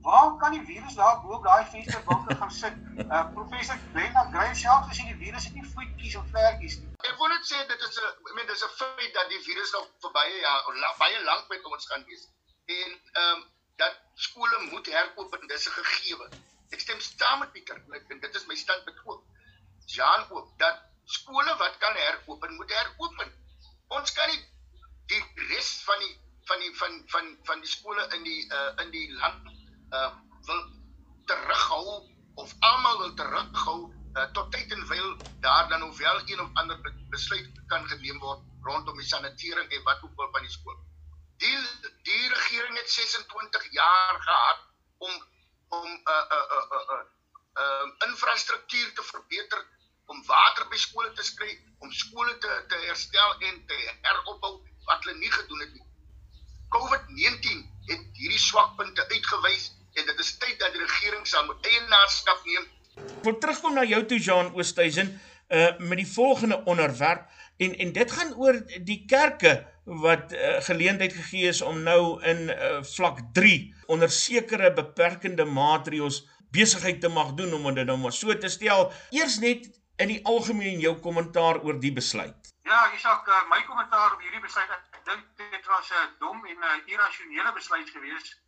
Waar 0.04 0.36
kan 0.36 0.52
die 0.52 0.64
virus 0.64 0.94
daar 0.94 1.20
bo 1.20 1.28
op 1.34 1.44
daai 1.44 1.64
vensterbanke 1.72 2.34
gaan 2.36 2.50
sit? 2.50 2.74
Uh 2.96 3.24
professor 3.36 3.78
Glenn 3.92 4.32
Gray 4.32 4.54
self 4.54 4.88
gesê 4.88 5.06
die 5.08 5.20
virus 5.22 5.46
het 5.48 5.54
nie 5.54 5.70
voetjies 5.74 6.16
of 6.20 6.26
vlekkies 6.32 6.76
nie. 6.80 6.90
Ek 7.10 7.16
wil 7.20 7.32
net 7.32 7.46
sê 7.50 7.60
dit 7.70 7.84
is 7.86 7.96
'n 8.02 8.10
I 8.30 8.34
mean 8.36 8.50
dis 8.50 8.64
'n 8.66 8.74
feit 8.80 9.14
dat 9.14 9.32
die 9.32 9.40
virus 9.46 9.72
nog 9.76 9.86
vir 10.04 10.12
baie 10.18 10.34
ja 10.42 10.92
baie 10.98 11.24
lank 11.30 11.48
met 11.54 11.64
ons 11.72 11.88
gaan 11.92 12.04
wees. 12.10 12.28
En 12.76 12.90
ehm 13.22 13.30
um, 13.30 13.46
dat 13.82 13.96
skole 14.26 14.58
moet 14.70 14.92
heropen, 14.96 15.48
dis 15.54 15.68
'n 15.68 15.76
gegewe. 15.78 16.28
Ek 16.70 16.80
stem 16.80 17.00
saam 17.00 17.38
met 17.38 17.52
Pieter. 17.52 17.80
Ek 18.00 18.08
dink 18.08 18.22
dit 18.28 18.34
is 18.34 18.46
my 18.46 18.60
standpunt 18.64 19.00
ook. 19.04 19.24
Jan 19.96 20.30
ook 20.30 20.58
dat 20.58 20.84
skole 21.04 21.56
wat 21.56 21.78
kan 21.78 21.94
heropen, 21.94 22.54
moet 22.54 22.70
heropen. 22.70 23.32
Ons 23.88 24.12
kan 24.12 24.28
nie 24.28 24.40
die 25.12 25.22
res 25.50 25.82
van 25.84 25.98
die 25.98 26.14
van 26.48 26.60
die 26.60 26.72
van 26.76 27.02
van 27.12 27.36
van 27.48 27.60
die 27.60 27.68
skole 27.68 28.06
in 28.16 28.24
die 28.24 28.40
uh 28.52 28.70
in 28.84 28.90
die 28.90 29.08
land 29.12 29.52
uh 29.92 30.10
wil 30.48 30.62
terughou 31.26 32.00
of 32.34 32.54
almal 32.60 32.98
wil 32.98 33.14
terughou 33.14 33.78
uh, 34.16 34.24
tot 34.36 34.50
tyd 34.52 34.72
en 34.72 34.86
wyl 34.88 35.16
daar 35.40 35.68
dan 35.68 35.80
hoewel 35.80 36.20
een 36.24 36.40
of 36.40 36.50
ander 36.54 36.80
besluit 37.10 37.62
kan 37.66 37.86
geneem 37.88 38.18
word 38.18 38.42
rondom 38.62 38.98
die 38.98 39.08
sanitering 39.08 39.70
en 39.70 39.82
wat 39.88 40.02
ook 40.02 40.20
al 40.20 40.30
van 40.32 40.46
die 40.46 40.50
skool. 40.56 40.78
Die 41.42 41.56
die 42.08 42.28
regering 42.28 42.76
het 42.78 42.90
26 42.90 43.70
jaar 43.72 44.20
gehad 44.28 44.60
om 44.98 45.14
om 45.68 45.88
uh, 45.88 46.24
uh, 46.36 46.44
uh, 46.56 46.66
uh, 46.76 46.82
uh, 46.94 47.04
uh, 47.62 47.86
infrastruktuur 48.08 48.92
te 48.94 49.02
verbeter, 49.02 49.64
om 50.14 50.22
water 50.28 50.68
by 50.70 50.78
skole 50.78 51.10
te 51.18 51.26
skry, 51.26 51.50
om 51.82 51.90
skole 51.92 52.38
te 52.42 52.52
te 52.70 52.78
herstel 52.86 53.34
en 53.48 53.60
te 53.68 53.80
heropbou 54.06 54.54
wat 54.86 55.04
hulle 55.04 55.18
nie 55.18 55.32
gedoen 55.32 55.64
het 55.64 55.74
nie. 55.74 55.86
COVID-19 56.74 57.62
het 57.90 58.18
hierdie 58.18 58.40
swakpunte 58.40 59.04
uitgewys 59.10 59.70
en 59.98 60.08
dit 60.10 60.24
is 60.24 60.32
tyd 60.42 60.56
dat 60.62 60.74
die 60.74 60.82
regering 60.82 61.26
sal 61.28 61.46
moet 61.48 61.68
eienaarskap 61.70 62.42
neem. 62.48 62.66
Ek 62.94 63.26
wil 63.26 63.38
terugkom 63.42 63.76
na 63.76 63.84
jou 63.86 64.02
toe 64.10 64.20
Jean 64.22 64.52
Oosthuizen 64.54 65.16
uh 65.54 65.70
met 65.78 66.00
die 66.00 66.08
volgende 66.08 66.62
onderwerp. 66.64 67.26
En 67.62 67.76
en 67.78 67.92
dit 67.92 68.12
gaan 68.12 68.34
oor 68.40 68.58
die 68.86 69.04
kerke 69.06 69.52
wat 69.84 70.32
uh, 70.32 70.56
geleentheid 70.64 71.12
gegee 71.12 71.48
is 71.48 71.60
om 71.62 71.82
nou 71.84 72.22
in 72.24 72.48
uh, 72.48 72.80
vlak 72.94 73.20
3 73.36 73.74
onder 73.92 74.10
sekere 74.10 74.72
beperkende 74.72 75.44
maatreëls 75.44 76.22
besigheid 76.50 77.00
te 77.00 77.10
mag 77.12 77.34
doen 77.34 77.52
om 77.54 77.74
dit 77.74 77.86
nou 77.86 77.98
maar 77.98 78.12
so 78.12 78.38
te 78.38 78.48
stel. 78.48 78.88
Eers 79.10 79.38
net 79.42 79.68
in 79.96 80.08
die 80.08 80.20
algemeen 80.24 80.80
jou 80.80 80.94
kommentaar 81.00 81.60
oor 81.62 81.80
die 81.80 81.92
besluit. 81.92 82.52
Ja, 82.64 82.80
Isak, 82.96 83.28
uh, 83.28 83.42
my 83.50 83.60
kommentaar 83.68 84.14
op 84.14 84.20
hierdie 84.20 84.40
besluit, 84.40 84.70
ek 84.70 85.04
dink 85.04 85.24
dit 85.36 85.66
was 85.66 85.90
'n 85.90 86.00
uh, 86.00 86.10
dom 86.18 86.44
en 86.46 86.58
'n 86.58 86.70
uh, 86.70 86.92
irrasionele 86.92 87.52
besluit 87.52 87.90
geweest. 87.90 88.40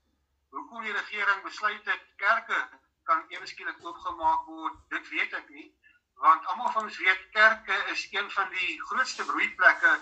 Hoekom 0.51 0.83
die 0.83 0.93
regering 0.93 1.43
besluit 1.43 1.85
het 1.85 2.03
kerke 2.17 2.69
kan 3.05 3.25
ewe 3.29 3.47
skielik 3.47 3.85
oopgemaak 3.85 4.47
word, 4.47 4.75
dit 4.89 5.09
weet 5.09 5.33
ek 5.33 5.49
nie 5.49 5.69
want 6.17 6.47
almal 6.47 6.71
van 6.73 6.83
ons 6.83 6.99
weet 6.99 7.31
kerke 7.31 7.77
is 7.93 8.07
een 8.11 8.31
van 8.31 8.49
die 8.51 8.83
grootste 8.89 9.25
broeiplekke 9.25 9.93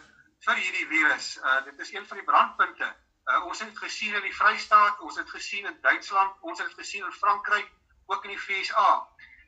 vir 0.47 0.61
hierdie 0.61 0.87
virus. 0.87 1.37
Uh 1.43 1.63
dit 1.65 1.79
is 1.87 1.93
een 1.95 2.07
van 2.07 2.21
die 2.21 2.27
brandpunte. 2.27 2.91
Uh 3.25 3.41
ons 3.49 3.61
het 3.61 3.79
gesien 3.79 4.15
in 4.15 4.27
die 4.29 4.37
Vrystaat, 4.37 5.01
ons 5.01 5.17
het 5.17 5.31
gesien 5.31 5.67
in 5.67 5.79
Duitsland, 5.81 6.37
ons 6.41 6.59
het 6.59 6.75
gesien 6.75 7.05
in 7.05 7.17
Frankryk, 7.23 7.71
ook 8.07 8.25
in 8.25 8.35
die 8.37 8.45
VSA. 8.47 8.91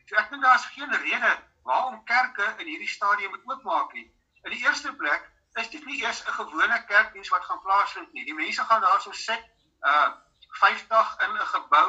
So 0.06 0.18
ek 0.22 0.30
dink 0.30 0.42
daar 0.42 0.58
is 0.58 0.66
geen 0.74 0.98
rede 1.04 1.32
waarom 1.66 2.04
kerke 2.04 2.46
in 2.62 2.66
hierdie 2.66 2.88
stadium 2.88 3.30
moet 3.30 3.46
oopmaak 3.50 3.92
nie. 3.92 4.06
In 4.42 4.54
die 4.54 4.62
eerste 4.64 4.94
plek 4.94 5.30
is 5.60 5.70
dit 5.70 5.84
nie 5.86 6.02
eers 6.02 6.22
'n 6.26 6.36
gewone 6.38 6.78
kerkdiens 6.86 7.28
wat 7.34 7.44
gaan 7.44 7.62
plaasvind 7.62 8.12
nie. 8.12 8.24
Die 8.24 8.34
mense 8.34 8.64
gaan 8.64 8.80
daarso 8.80 9.12
sit 9.12 9.42
uh 9.82 10.10
50 10.60 11.16
in 11.24 11.32
'n 11.36 11.46
gebou 11.54 11.88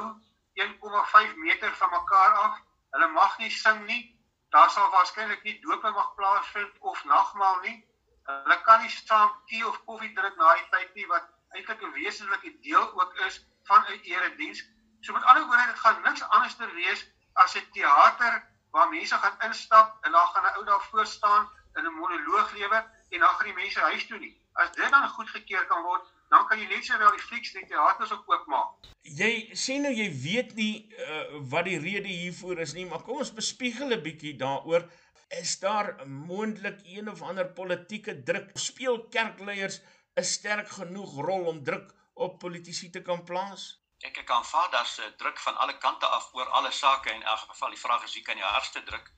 1,5 0.53 1.35
meter 1.35 1.75
van 1.75 1.89
mekaar 1.89 2.33
af. 2.45 2.59
Hulle 2.91 3.07
mag 3.07 3.37
nie 3.37 3.51
sing 3.51 3.85
nie 3.85 4.03
daar 4.49 4.69
sal 4.69 4.89
waarskynlik 4.89 5.43
nie 5.43 5.59
dope 5.59 5.89
mag 5.91 6.15
plaasvind 6.15 6.77
of 6.79 7.03
nagmaal 7.03 7.59
nie. 7.59 7.77
Hulle 8.23 8.61
kan 8.61 8.81
nie 8.81 8.89
saam 8.89 9.31
tee 9.45 9.67
of 9.67 9.83
koffie 9.85 10.13
drink 10.15 10.35
na 10.35 10.53
die 10.53 10.67
tyd 10.71 10.93
nie 10.95 11.07
wat 11.07 11.29
eintlik 11.55 11.81
'n 11.81 11.93
wesenlike 11.99 12.51
deel 12.61 12.91
ook 13.01 13.13
is 13.27 13.45
van 13.63 13.85
'n 13.87 13.99
erediens. 14.03 14.63
So 15.01 15.13
met 15.13 15.23
ander 15.23 15.45
woorde, 15.45 15.65
dit 15.65 15.79
gaan 15.79 16.01
niks 16.01 16.23
anderster 16.29 16.73
wees 16.73 17.07
as 17.33 17.55
'n 17.55 17.71
teater 17.71 18.33
waar 18.71 18.89
mense 18.89 19.15
gaan 19.15 19.37
instap 19.49 20.05
en 20.05 20.11
daar 20.11 20.27
gaan 20.33 20.45
'n 20.45 20.57
ou 20.57 20.65
daar 20.65 20.83
voor 20.89 21.05
staan 21.05 21.49
in 21.75 21.85
'n 21.85 21.93
monoloog 22.01 22.51
lewer 22.51 22.83
en 23.09 23.19
dan 23.19 23.29
gaan 23.29 23.45
die 23.45 23.53
mense 23.63 23.79
huis 23.79 24.07
toe 24.07 24.19
nie. 24.19 24.35
As 24.53 24.71
dit 24.71 24.89
dan 24.89 25.09
goedgekeur 25.09 25.65
kan 25.65 25.83
word, 25.83 26.03
dan 26.29 26.47
kan 26.47 26.59
jy 26.59 26.67
net 26.67 26.85
so 26.85 26.97
wel 26.97 27.11
die 27.11 27.23
flieks 27.23 27.53
die 27.55 27.65
teaters 27.65 28.11
ook 28.11 28.31
oopmaak. 28.31 28.87
Jy 29.01 29.31
sê 29.53 29.77
nou 29.79 29.93
jy 29.93 30.07
weet 30.23 30.55
nie 30.55 30.73
uh, 30.99 31.39
wat 31.51 31.65
die 31.69 31.79
rede 31.79 32.07
hiervoor 32.07 32.59
is 32.59 32.73
nie, 32.73 32.85
maar 32.85 33.03
kom 33.03 33.17
ons 33.23 33.33
bespiegel 33.33 33.93
'n 33.95 34.03
bietjie 34.03 34.35
daaroor. 34.35 34.89
Is 35.39 35.59
daar 35.59 36.07
moontlik 36.07 36.79
een 36.83 37.09
of 37.09 37.21
ander 37.21 37.47
politieke 37.47 38.23
druk? 38.23 38.51
Speel 38.53 39.07
kerkleiers 39.07 39.81
'n 40.15 40.23
sterk 40.23 40.69
genoeg 40.69 41.15
rol 41.29 41.47
om 41.53 41.63
druk 41.63 41.93
op 42.13 42.39
politici 42.39 42.89
te 42.89 43.01
kan 43.01 43.23
plaas? 43.23 43.86
Ek 44.05 44.17
ek 44.17 44.29
aanvaar 44.29 44.69
dat 44.69 44.97
'n 45.01 45.15
druk 45.17 45.39
van 45.39 45.57
alle 45.57 45.77
kante 45.77 46.05
af 46.05 46.33
oor 46.33 46.49
alle 46.49 46.71
sake 46.71 47.09
en 47.09 47.15
in 47.15 47.23
elk 47.23 47.39
geval 47.39 47.69
die 47.69 47.79
vraag 47.85 48.03
is 48.03 48.13
wie 48.13 48.21
kan 48.23 48.35
die 48.35 48.43
hardste 48.43 48.83
druk? 48.83 49.11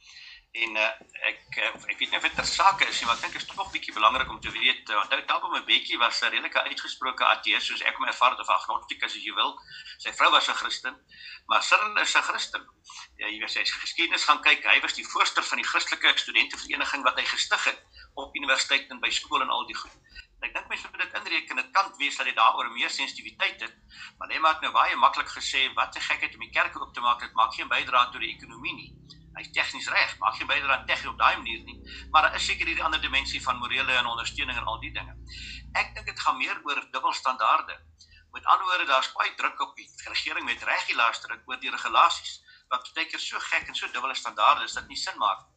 En 0.51 0.75
uh, 0.75 0.86
ek 1.29 1.57
uh, 1.57 1.74
ek 1.91 1.98
weet 2.00 2.09
nie 2.09 2.17
of 2.17 2.24
dit 2.24 2.36
ter 2.36 2.45
sake 2.45 2.88
is 2.88 3.01
maar 3.05 3.15
ek 3.15 3.21
dink 3.21 3.36
is 3.36 3.45
tog 3.45 3.59
'n 3.65 3.71
bietjie 3.71 3.93
belangrik 3.93 4.29
om 4.29 4.39
te 4.39 4.51
weet. 4.51 4.89
Uh, 4.89 5.01
onthou 5.01 5.25
Tabo 5.25 5.50
Mbeki 5.50 5.98
was 5.98 6.21
'n 6.21 6.31
redelike 6.31 6.63
uitgesproke 6.63 7.25
ateïs 7.25 7.65
soos 7.65 7.81
ek 7.81 7.98
hom 7.98 8.07
ervaar 8.07 8.31
het 8.31 8.39
of 8.39 8.50
agnostikus 8.55 9.15
as 9.19 9.25
jy 9.27 9.33
wil. 9.41 9.51
Sy 9.98 10.13
vrou 10.13 10.31
was 10.31 10.48
'n 10.48 10.57
Christen, 10.62 10.95
maar 11.45 11.63
Cyril 11.63 11.98
is 11.98 12.15
'n 12.15 12.27
Christen. 12.29 12.63
Ja, 13.17 13.27
jy 13.27 13.39
weet 13.39 13.51
sy 13.51 13.65
geskiedenis 13.65 14.24
gaan 14.24 14.41
kyk. 14.41 14.63
Hy 14.63 14.79
was 14.81 14.93
die 14.93 15.07
voorsteur 15.12 15.43
van 15.43 15.57
die 15.57 15.67
Christelike 15.67 16.17
studentevereniging 16.17 17.03
wat 17.03 17.19
hy 17.19 17.25
gestig 17.25 17.63
het 17.63 17.83
op 18.15 18.36
universiteit 18.36 18.89
en 18.89 19.00
by 19.00 19.09
skool 19.09 19.41
en 19.41 19.50
al 19.50 19.67
die 19.67 19.75
goed. 19.75 19.91
Ek 20.39 20.53
dink 20.55 20.67
mense 20.72 20.88
moet 20.91 21.01
dit 21.03 21.15
inreken. 21.19 21.55
Dit 21.55 21.72
kan 21.75 21.93
wees 21.98 22.17
dat 22.17 22.25
hy 22.25 22.34
daaroor 22.34 22.72
meer 22.72 22.89
sensitiwiteit 22.89 23.62
het, 23.62 23.75
maar 24.17 24.27
net 24.27 24.39
maar 24.39 24.55
ek 24.55 24.62
nou 24.67 24.72
baie 24.72 24.96
maklik 24.96 25.31
gesê 25.36 25.67
wat 25.75 25.96
'n 25.96 26.08
gekheid 26.10 26.34
om 26.34 26.46
die 26.48 26.55
kerk 26.58 26.81
oop 26.81 26.93
te 26.93 27.01
maak, 27.01 27.19
dit 27.19 27.34
maak 27.34 27.53
geen 27.53 27.67
bydrae 27.67 28.12
tot 28.12 28.22
die 28.22 28.36
ekonomie 28.36 28.75
nie 28.75 28.91
hy's 29.39 29.51
tegnies 29.55 29.88
reg, 29.93 30.15
maak 30.19 30.36
geen 30.38 30.50
bydrae 30.50 30.75
aan 30.75 30.86
tegnies 30.89 31.12
op 31.12 31.19
daai 31.19 31.38
manier 31.39 31.62
nie, 31.67 31.77
maar 32.12 32.27
daar 32.27 32.36
is 32.39 32.46
seker 32.50 32.67
hierdie 32.69 32.86
ander 32.86 33.01
dimensie 33.01 33.41
van 33.43 33.60
morele 33.62 33.96
en 34.00 34.10
ondersteuning 34.13 34.58
en 34.58 34.72
al 34.72 34.79
die 34.84 34.91
dinge. 34.96 35.15
Ek 35.79 35.93
dink 35.96 36.10
dit 36.12 36.24
gaan 36.25 36.38
meer 36.39 36.60
oor 36.67 36.81
dubbelstandaarde. 36.96 37.77
Met 38.34 38.46
ander 38.46 38.65
woorde, 38.69 38.86
daar's 38.89 39.12
baie 39.15 39.31
druk 39.38 39.62
op 39.65 39.75
die 39.77 39.88
regering 40.05 40.46
met 40.46 40.65
regulasies 40.69 41.24
druk 41.24 41.48
oor 41.50 41.62
die 41.62 41.72
regulasies 41.74 42.36
wat 42.69 42.91
baie 42.93 43.08
keer 43.10 43.22
so 43.22 43.39
gek 43.41 43.72
en 43.72 43.77
so 43.77 43.89
dubbele 43.93 44.17
standaarde 44.17 44.67
is 44.67 44.75
dat 44.77 44.88
nie 44.88 45.00
sin 45.00 45.17
maak. 45.17 45.48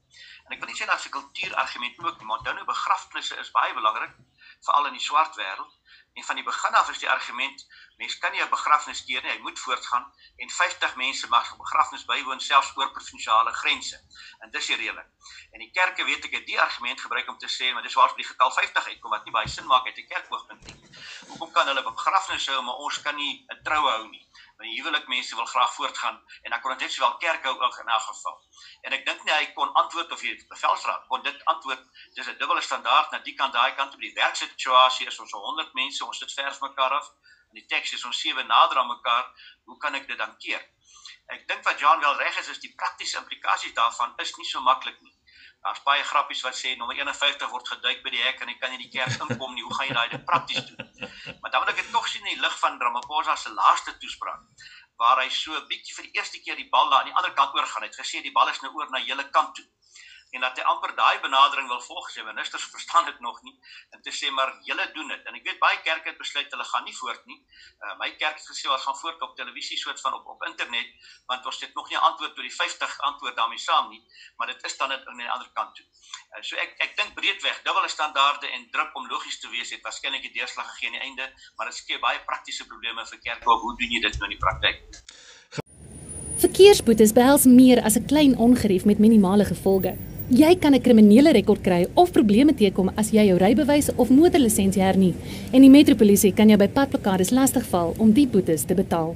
En 0.47 0.55
ek 0.55 0.63
wil 0.63 0.71
nie 0.71 0.79
sê 0.79 0.87
dat 0.89 1.01
se 1.01 1.13
kultuurargument 1.13 1.99
ook 2.01 2.19
nie, 2.21 2.29
maar 2.29 2.41
onthou 2.41 2.55
nou 2.57 2.65
begrafnisse 2.69 3.37
is 3.41 3.53
baie 3.53 3.75
belangrik 3.77 4.17
veral 4.65 4.87
in 4.87 4.99
die 4.99 5.07
swart 5.09 5.37
wêreld. 5.37 5.81
En 6.13 6.25
van 6.25 6.35
die 6.37 6.45
begin 6.45 6.75
af 6.75 6.91
is 6.91 6.99
die 6.99 7.11
argument 7.11 7.67
mens 7.97 8.19
kan 8.19 8.33
nie 8.33 8.43
'n 8.43 8.51
begrafnis 8.51 9.05
keer 9.05 9.23
nie, 9.23 9.31
hy 9.31 9.39
moet 9.39 9.59
voortgaan 9.59 10.15
en 10.37 10.51
50 10.51 10.95
mense 10.97 11.29
mag 11.29 11.53
'n 11.53 11.57
begrafnis 11.57 12.05
bywoon 12.05 12.41
selfs 12.41 12.77
oor 12.77 12.91
provinsiale 12.91 13.53
grense. 13.53 13.99
En 14.39 14.51
dis 14.51 14.67
die 14.67 14.77
reëling. 14.77 15.09
En 15.51 15.59
die 15.59 15.71
kerke 15.71 16.05
weet 16.05 16.25
ek 16.25 16.33
het 16.33 16.47
die 16.47 16.61
argument 16.61 17.01
gebruik 17.01 17.29
om 17.29 17.39
te 17.39 17.49
sê 17.49 17.73
maar 17.73 17.83
dis 17.83 17.95
waar 17.95 18.17
die 18.17 18.25
getal 18.25 18.51
50 18.51 18.87
uitkom 18.87 19.11
wat 19.11 19.25
nie 19.25 19.33
baie 19.33 19.49
sin 19.49 19.67
maak 19.67 19.87
uit 19.87 19.99
'n 19.99 20.07
kerkoogpunt 20.07 20.63
nie. 20.63 20.77
Hoekom 21.27 21.53
kan 21.53 21.67
hulle 21.67 21.83
begrafnisse 21.83 22.51
hou 22.51 22.63
maar 22.63 22.75
ons 22.75 23.01
kan 23.03 23.15
nie 23.15 23.45
'n 23.49 23.63
troue 23.63 23.91
hou 23.91 24.09
nie? 24.09 24.29
Want 24.57 24.71
huwelik 24.77 25.07
mense 25.09 25.35
wil 25.35 25.47
graag 25.47 25.75
voortgaan 25.75 26.23
en 26.43 26.51
dan 26.51 26.61
kon 26.61 26.71
dit 26.71 26.81
net 26.81 26.93
sowel 26.93 27.17
kerk 27.17 27.43
hou 27.43 27.55
ook 27.61 27.79
in 27.79 27.91
'n 27.91 28.01
geval. 28.01 28.37
En 28.83 28.93
ek 28.93 29.07
dink 29.07 29.25
nie 29.25 29.35
hy 29.35 29.47
kon 29.53 29.73
antwoord 29.73 30.13
of 30.13 30.21
hy 30.21 30.37
bevelsraad 30.49 31.07
kon 31.09 31.23
dit 31.23 31.45
antwoord. 31.45 31.83
Dis 32.15 32.27
'n 32.27 32.39
dubbele 32.39 32.61
standaard 32.61 33.11
na 33.11 33.19
die 33.19 33.35
kant 33.35 33.53
daai 33.53 33.75
kant 33.75 33.95
op 33.95 34.01
die 34.01 34.15
werksituasie 34.15 35.07
is 35.07 35.19
ons 35.19 35.33
100 35.33 35.73
mense, 35.75 36.05
ons 36.05 36.19
sit 36.19 36.33
vers 36.33 36.59
mekaar 36.61 36.93
af 37.01 37.11
in 37.53 37.61
die 37.61 37.69
teks 37.69 37.93
is 37.93 38.05
ons 38.09 38.21
sewe 38.25 38.43
nader 38.49 38.79
aan 38.81 38.89
mekaar, 38.89 39.27
hoe 39.69 39.79
kan 39.79 39.95
ek 39.99 40.07
dit 40.09 40.19
dan 40.19 40.33
keer? 40.41 40.63
Ek 41.33 41.45
dink 41.49 41.65
wat 41.69 41.81
Jan 41.81 42.01
wel 42.01 42.17
reg 42.21 42.39
is 42.41 42.49
is 42.49 42.61
die 42.63 42.73
praktiese 42.81 43.19
implikasies 43.21 43.75
daarvan 43.77 44.15
is 44.25 44.33
nie 44.39 44.49
so 44.49 44.61
maklik 44.65 44.99
nie. 45.05 45.13
Daar's 45.63 45.83
baie 45.87 46.03
grappies 46.03 46.43
wat 46.43 46.57
sê 46.59 46.75
nommer 46.77 46.97
51 46.99 47.51
word 47.51 47.69
geduik 47.75 48.03
by 48.03 48.11
die 48.11 48.23
hek 48.23 48.41
en 48.43 48.51
jy 48.51 48.59
kan 48.59 48.73
nie 48.75 48.83
die 48.83 48.91
kerk 48.91 49.15
inkom 49.27 49.55
nie. 49.55 49.63
Hoe 49.63 49.75
gaan 49.75 49.89
jy 49.89 49.95
daai 49.99 50.15
dit 50.15 50.25
prakties 50.31 50.65
doen? 50.69 51.11
Maar 51.41 51.51
dan 51.51 51.63
wil 51.63 51.73
ek 51.75 51.83
dit 51.83 51.93
tog 51.95 52.09
sien 52.09 52.25
in 52.27 52.35
die 52.35 52.43
lig 52.43 52.57
van 52.59 52.81
Ramaphosa 52.83 53.37
se 53.37 53.53
laaste 53.55 53.95
toespraak 53.99 54.69
waar 55.03 55.23
hy 55.23 55.29
so 55.31 55.55
'n 55.55 55.67
bietjie 55.71 55.95
vir 55.95 56.05
die 56.09 56.19
eerste 56.19 56.41
keer 56.43 56.57
die 56.57 56.69
bal 56.71 56.91
daar 56.91 57.01
aan 57.01 57.11
die 57.11 57.15
ander 57.15 57.33
kant 57.39 57.55
oorgaan 57.55 57.87
het. 57.87 57.95
Gesê 57.97 58.23
die 58.23 58.35
bal 58.35 58.49
is 58.49 58.61
nou 58.63 58.73
oor 58.75 58.91
na 58.91 58.99
julle 58.99 59.31
kant 59.31 59.55
toe 59.55 59.67
en 60.33 60.41
dat 60.41 60.57
hy 60.57 60.65
amper 60.65 60.95
daai 60.97 61.21
benadering 61.21 61.69
wil 61.69 61.81
volg 61.85 62.09
sy 62.11 62.23
ministers 62.25 62.65
verstaan 62.73 63.05
dit 63.05 63.19
nog 63.21 63.41
nie 63.45 63.53
en 63.93 64.03
te 64.05 64.13
sê 64.17 64.31
maar 64.33 64.53
julle 64.69 64.87
doen 64.97 65.09
dit. 65.13 65.27
En 65.29 65.37
ek 65.37 65.45
weet 65.49 65.59
baie 65.61 65.81
kerke 65.85 66.09
het 66.13 66.21
besluit 66.21 66.55
hulle 66.55 66.65
gaan 66.69 66.87
nie 66.89 66.95
voort 66.97 67.27
nie. 67.29 67.37
Uh, 67.85 67.93
my 68.01 68.09
kerk 68.21 68.39
het 68.41 68.49
gesê 68.49 68.71
ons 68.73 68.87
gaan 68.87 68.97
voort 69.01 69.25
op 69.27 69.35
televisie 69.37 69.77
soort 69.81 70.01
van 70.05 70.17
op 70.17 70.31
op 70.35 70.47
internet 70.49 71.11
want 71.29 71.47
ons 71.51 71.61
het 71.65 71.75
nog 71.77 71.91
nie 71.93 71.99
antwoord 71.99 72.33
tot 72.37 72.49
die 72.49 72.55
50 72.55 72.95
antwoord 73.11 73.37
daarmee 73.37 73.61
saam 73.61 73.91
nie 73.93 74.01
maar 74.37 74.49
dit 74.53 74.65
is 74.71 74.77
dan 74.81 74.95
net 74.95 75.05
aan 75.07 75.21
die 75.21 75.31
ander 75.35 75.51
kant 75.59 75.75
toe. 75.77 75.85
Uh, 75.85 76.41
so 76.41 76.57
ek 76.65 76.81
ek 76.87 76.97
dink 77.01 77.13
breedweg 77.19 77.61
dubbele 77.67 77.93
standaarde 77.93 78.49
en 78.57 78.71
druk 78.77 78.97
om 78.97 79.11
logies 79.13 79.41
te 79.41 79.53
wees 79.53 79.75
het 79.77 79.85
waarskynlik 79.85 80.25
die 80.29 80.33
deurslag 80.39 80.71
gegee 80.73 80.93
aan 80.93 80.99
die 81.01 81.05
einde 81.11 81.29
maar 81.57 81.69
dit 81.69 81.77
skep 81.77 82.01
baie 82.01 82.25
praktiese 82.25 82.67
probleme 82.71 83.05
vir 83.13 83.21
kerke 83.29 83.59
hoe 83.67 83.77
doen 83.77 83.99
jy 83.99 84.01
dit 84.09 84.19
nou 84.19 84.31
in 84.31 84.37
die 84.39 84.45
praktyk? 84.47 84.81
Verkeersboetes 86.43 87.13
behels 87.13 87.45
meer 87.45 87.83
as 87.85 87.97
'n 87.99 88.09
klein 88.11 88.35
ongerief 88.37 88.85
met 88.85 88.99
minimale 88.99 89.45
gevolge. 89.45 90.12
Jy 90.33 90.57
kan 90.57 90.73
'n 90.73 90.81
kriminele 90.81 91.33
rekord 91.33 91.61
kry 91.61 91.87
of 91.95 92.11
probleme 92.11 92.55
teekom 92.55 92.91
as 92.97 93.11
jy 93.11 93.27
jou 93.27 93.37
rybewys 93.37 93.91
of 93.97 94.09
motorlisensie 94.09 94.81
hernie 94.81 95.15
en 95.53 95.61
die 95.61 95.69
metropolisie 95.69 96.33
kan 96.33 96.49
jou 96.49 96.57
by 96.57 96.69
padplakkades 96.69 97.31
lastigval 97.31 97.93
om 97.99 98.13
die 98.13 98.27
boetes 98.27 98.65
te 98.65 98.75
betaal. 98.75 99.15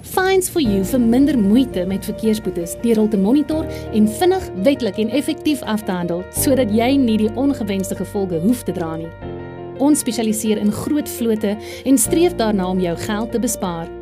Fines 0.00 0.48
for 0.48 0.62
you 0.62 0.82
vir 0.82 1.00
minder 1.00 1.36
moeite 1.38 1.84
met 1.86 2.04
verkeersboetes 2.04 2.76
deur 2.82 2.96
hul 2.96 3.08
te 3.08 3.18
monitor 3.18 3.66
en 3.92 4.08
vinnig, 4.08 4.50
wetlik 4.62 4.98
en 4.98 5.10
effektief 5.10 5.62
af 5.62 5.84
te 5.84 5.92
handel 5.92 6.24
sodat 6.32 6.72
jy 6.72 6.96
nie 6.96 7.18
die 7.18 7.34
ongewenste 7.34 7.94
gevolge 7.94 8.40
hoef 8.40 8.62
te 8.62 8.72
dra 8.72 8.96
nie. 8.96 9.10
Ons 9.78 10.00
spesialiseer 10.00 10.56
in 10.56 10.72
groot 10.72 11.08
vlote 11.08 11.56
en 11.84 11.98
streef 11.98 12.34
daarna 12.36 12.70
om 12.70 12.80
jou 12.80 12.96
geld 12.96 13.32
te 13.32 13.38
bespaar. 13.38 13.93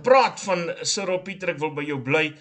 Praat 0.04 0.36
van 0.44 0.68
Cyril 0.84 1.24
Pieter, 1.24 1.48
ek 1.54 1.60
wil 1.62 1.72
by 1.78 1.84
jou 1.88 1.96
bly 2.04 2.26
eh, 2.28 2.36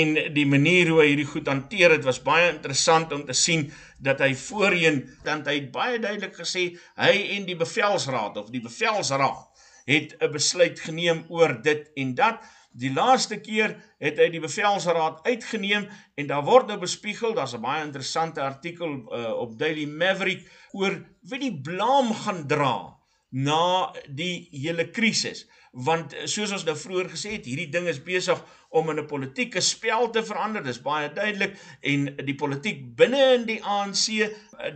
en 0.00 0.16
die 0.32 0.48
manier 0.48 0.88
hoe 0.88 1.02
hy 1.02 1.08
hierdie 1.10 1.28
goed 1.28 1.44
hanteer 1.52 1.92
het 1.98 2.04
was 2.08 2.24
baie 2.24 2.48
interessant 2.54 3.12
om 3.12 3.28
te 3.28 3.36
sien 3.36 3.68
dat 4.00 4.24
hy 4.24 4.32
voorheen 4.46 5.04
dan 5.28 5.44
hy 5.44 5.68
baie 5.68 6.00
duidelik 6.00 6.40
gesê 6.40 6.72
hy 6.96 7.36
en 7.36 7.44
die 7.44 7.60
bevelsraad 7.60 8.40
of 8.40 8.48
die 8.48 8.64
bevelsraad 8.64 9.44
het 9.90 10.14
'n 10.16 10.30
besluit 10.32 10.80
geneem 10.80 11.28
oor 11.28 11.60
dit 11.60 11.84
en 12.00 12.16
dat 12.16 12.40
Die 12.72 12.92
laaste 12.94 13.40
keer 13.42 13.74
het 13.98 14.18
hy 14.22 14.28
die 14.30 14.42
bevelsraad 14.42 15.24
uitgeneem 15.26 15.88
en 16.14 16.28
daar 16.30 16.44
word 16.46 16.70
nou 16.70 16.78
bespiegel, 16.78 17.34
daar's 17.34 17.54
'n 17.54 17.60
baie 17.60 17.84
interessante 17.84 18.40
artikel 18.40 18.90
uh, 19.10 19.32
op 19.34 19.58
Daily 19.58 19.86
Maverick 19.86 20.46
oor 20.72 21.02
wie 21.22 21.38
die 21.38 21.60
blame 21.60 22.14
gaan 22.14 22.46
dra 22.46 22.96
na 23.30 23.92
die 24.08 24.48
hele 24.50 24.90
krisis. 24.90 25.46
Want 25.70 26.14
soos 26.26 26.50
ons 26.50 26.64
nou 26.66 26.74
vroeër 26.76 27.10
gesê 27.10 27.36
het 27.36 27.46
hierdie 27.46 27.70
ding 27.70 27.86
is 27.86 28.02
besig 28.02 28.38
om 28.70 28.90
in 28.90 28.98
'n 28.98 29.06
politieke 29.06 29.60
spel 29.60 30.10
te 30.10 30.22
verander 30.22 30.62
dis 30.62 30.82
baie 30.82 31.12
duidelik. 31.12 31.54
En 31.80 32.16
die 32.26 32.34
politiek 32.34 32.96
binne 32.96 33.34
in 33.34 33.46
die 33.46 33.62
ANC 33.62 34.06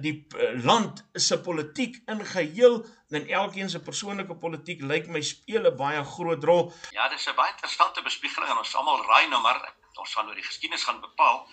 die 0.00 0.26
land 0.62 1.04
se 1.14 1.40
politiek 1.40 2.02
in 2.06 2.24
geheel 2.24 2.84
en 3.14 3.28
elkeen 3.28 3.70
se 3.70 3.80
persoonlike 3.80 4.34
politiek 4.44 4.82
lyk 4.92 5.06
my 5.06 5.22
speel 5.22 5.70
'n 5.70 5.76
baie 5.76 6.04
groot 6.04 6.44
rol 6.44 6.72
ja 6.90 7.08
dis 7.08 7.28
'n 7.28 7.34
baie 7.40 7.52
interessante 7.52 8.02
bespiegeling 8.02 8.50
en 8.50 8.58
ons 8.58 8.74
almal 8.74 9.06
raai 9.06 9.26
nou 9.28 9.40
maar 9.42 9.74
ons 9.94 10.14
gaan 10.14 10.28
oor 10.28 10.34
die 10.34 10.50
geskiedenis 10.50 10.84
gaan 10.84 11.00
bepaal 11.00 11.48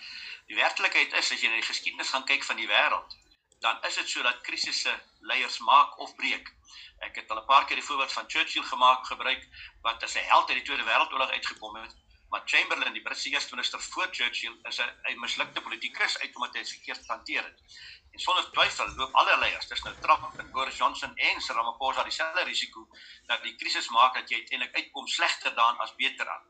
die 0.46 0.56
werklikheid 0.56 1.12
is 1.12 1.32
as 1.32 1.40
jy 1.40 1.48
na 1.48 1.60
die 1.62 1.70
geskiedenis 1.72 2.10
gaan 2.10 2.24
kyk 2.24 2.44
van 2.44 2.56
die 2.56 2.68
wêreld 2.68 3.20
dan 3.62 3.82
is 3.88 3.94
dit 3.94 4.08
so 4.08 4.22
dat 4.22 4.40
krisisse 4.40 4.92
leiers 5.20 5.58
maak 5.58 5.98
of 5.98 6.14
breek. 6.14 6.50
Ek 7.06 7.16
het 7.16 7.30
al 7.30 7.40
'n 7.40 7.46
paar 7.46 7.64
keer 7.66 7.78
die 7.80 7.88
voorbeeld 7.88 8.12
van 8.12 8.30
Churchill 8.32 8.62
gemaak 8.62 9.06
gebruik 9.06 9.42
wat 9.82 10.02
as 10.02 10.14
'n 10.14 10.28
held 10.32 10.48
uit 10.48 10.58
die 10.58 10.66
Tweede 10.66 10.84
Wêreldoorlog 10.84 11.30
uitgekom 11.30 11.76
het, 11.76 11.94
maar 12.30 12.42
Chamberlain, 12.44 12.92
die 12.92 13.02
Britse 13.02 13.28
eerste 13.28 13.54
minister 13.54 13.80
voor 13.80 14.08
Churchill, 14.10 14.56
is 14.62 14.78
'n 14.80 15.20
mislukte 15.20 15.60
politikus 15.60 16.18
uit 16.18 16.34
omdat 16.34 16.54
hy 16.54 16.64
verkeerd 16.64 17.06
hanteer 17.06 17.44
het. 17.44 17.58
En 18.12 18.20
sonder 18.20 18.50
twyfel 18.52 18.88
loop 18.96 19.14
alle 19.20 19.38
leiers, 19.40 19.68
dis 19.68 19.82
nou 19.82 19.94
Trump 20.00 20.40
en 20.40 20.50
Boris 20.52 20.76
Johnson 20.76 21.14
en 21.16 21.40
Cyril 21.40 21.60
Ramaphosa 21.60 22.02
dieselfde 22.04 22.42
risiko 22.44 22.82
dat 23.30 23.42
die 23.42 23.54
krisis 23.56 23.88
maak 23.88 24.18
dat 24.18 24.28
jy 24.28 24.42
uiteindelik 24.42 24.74
uitkom 24.76 25.06
slegter 25.08 25.54
daan 25.56 25.78
as 25.84 25.94
beter 25.96 26.28
aan. 26.28 26.44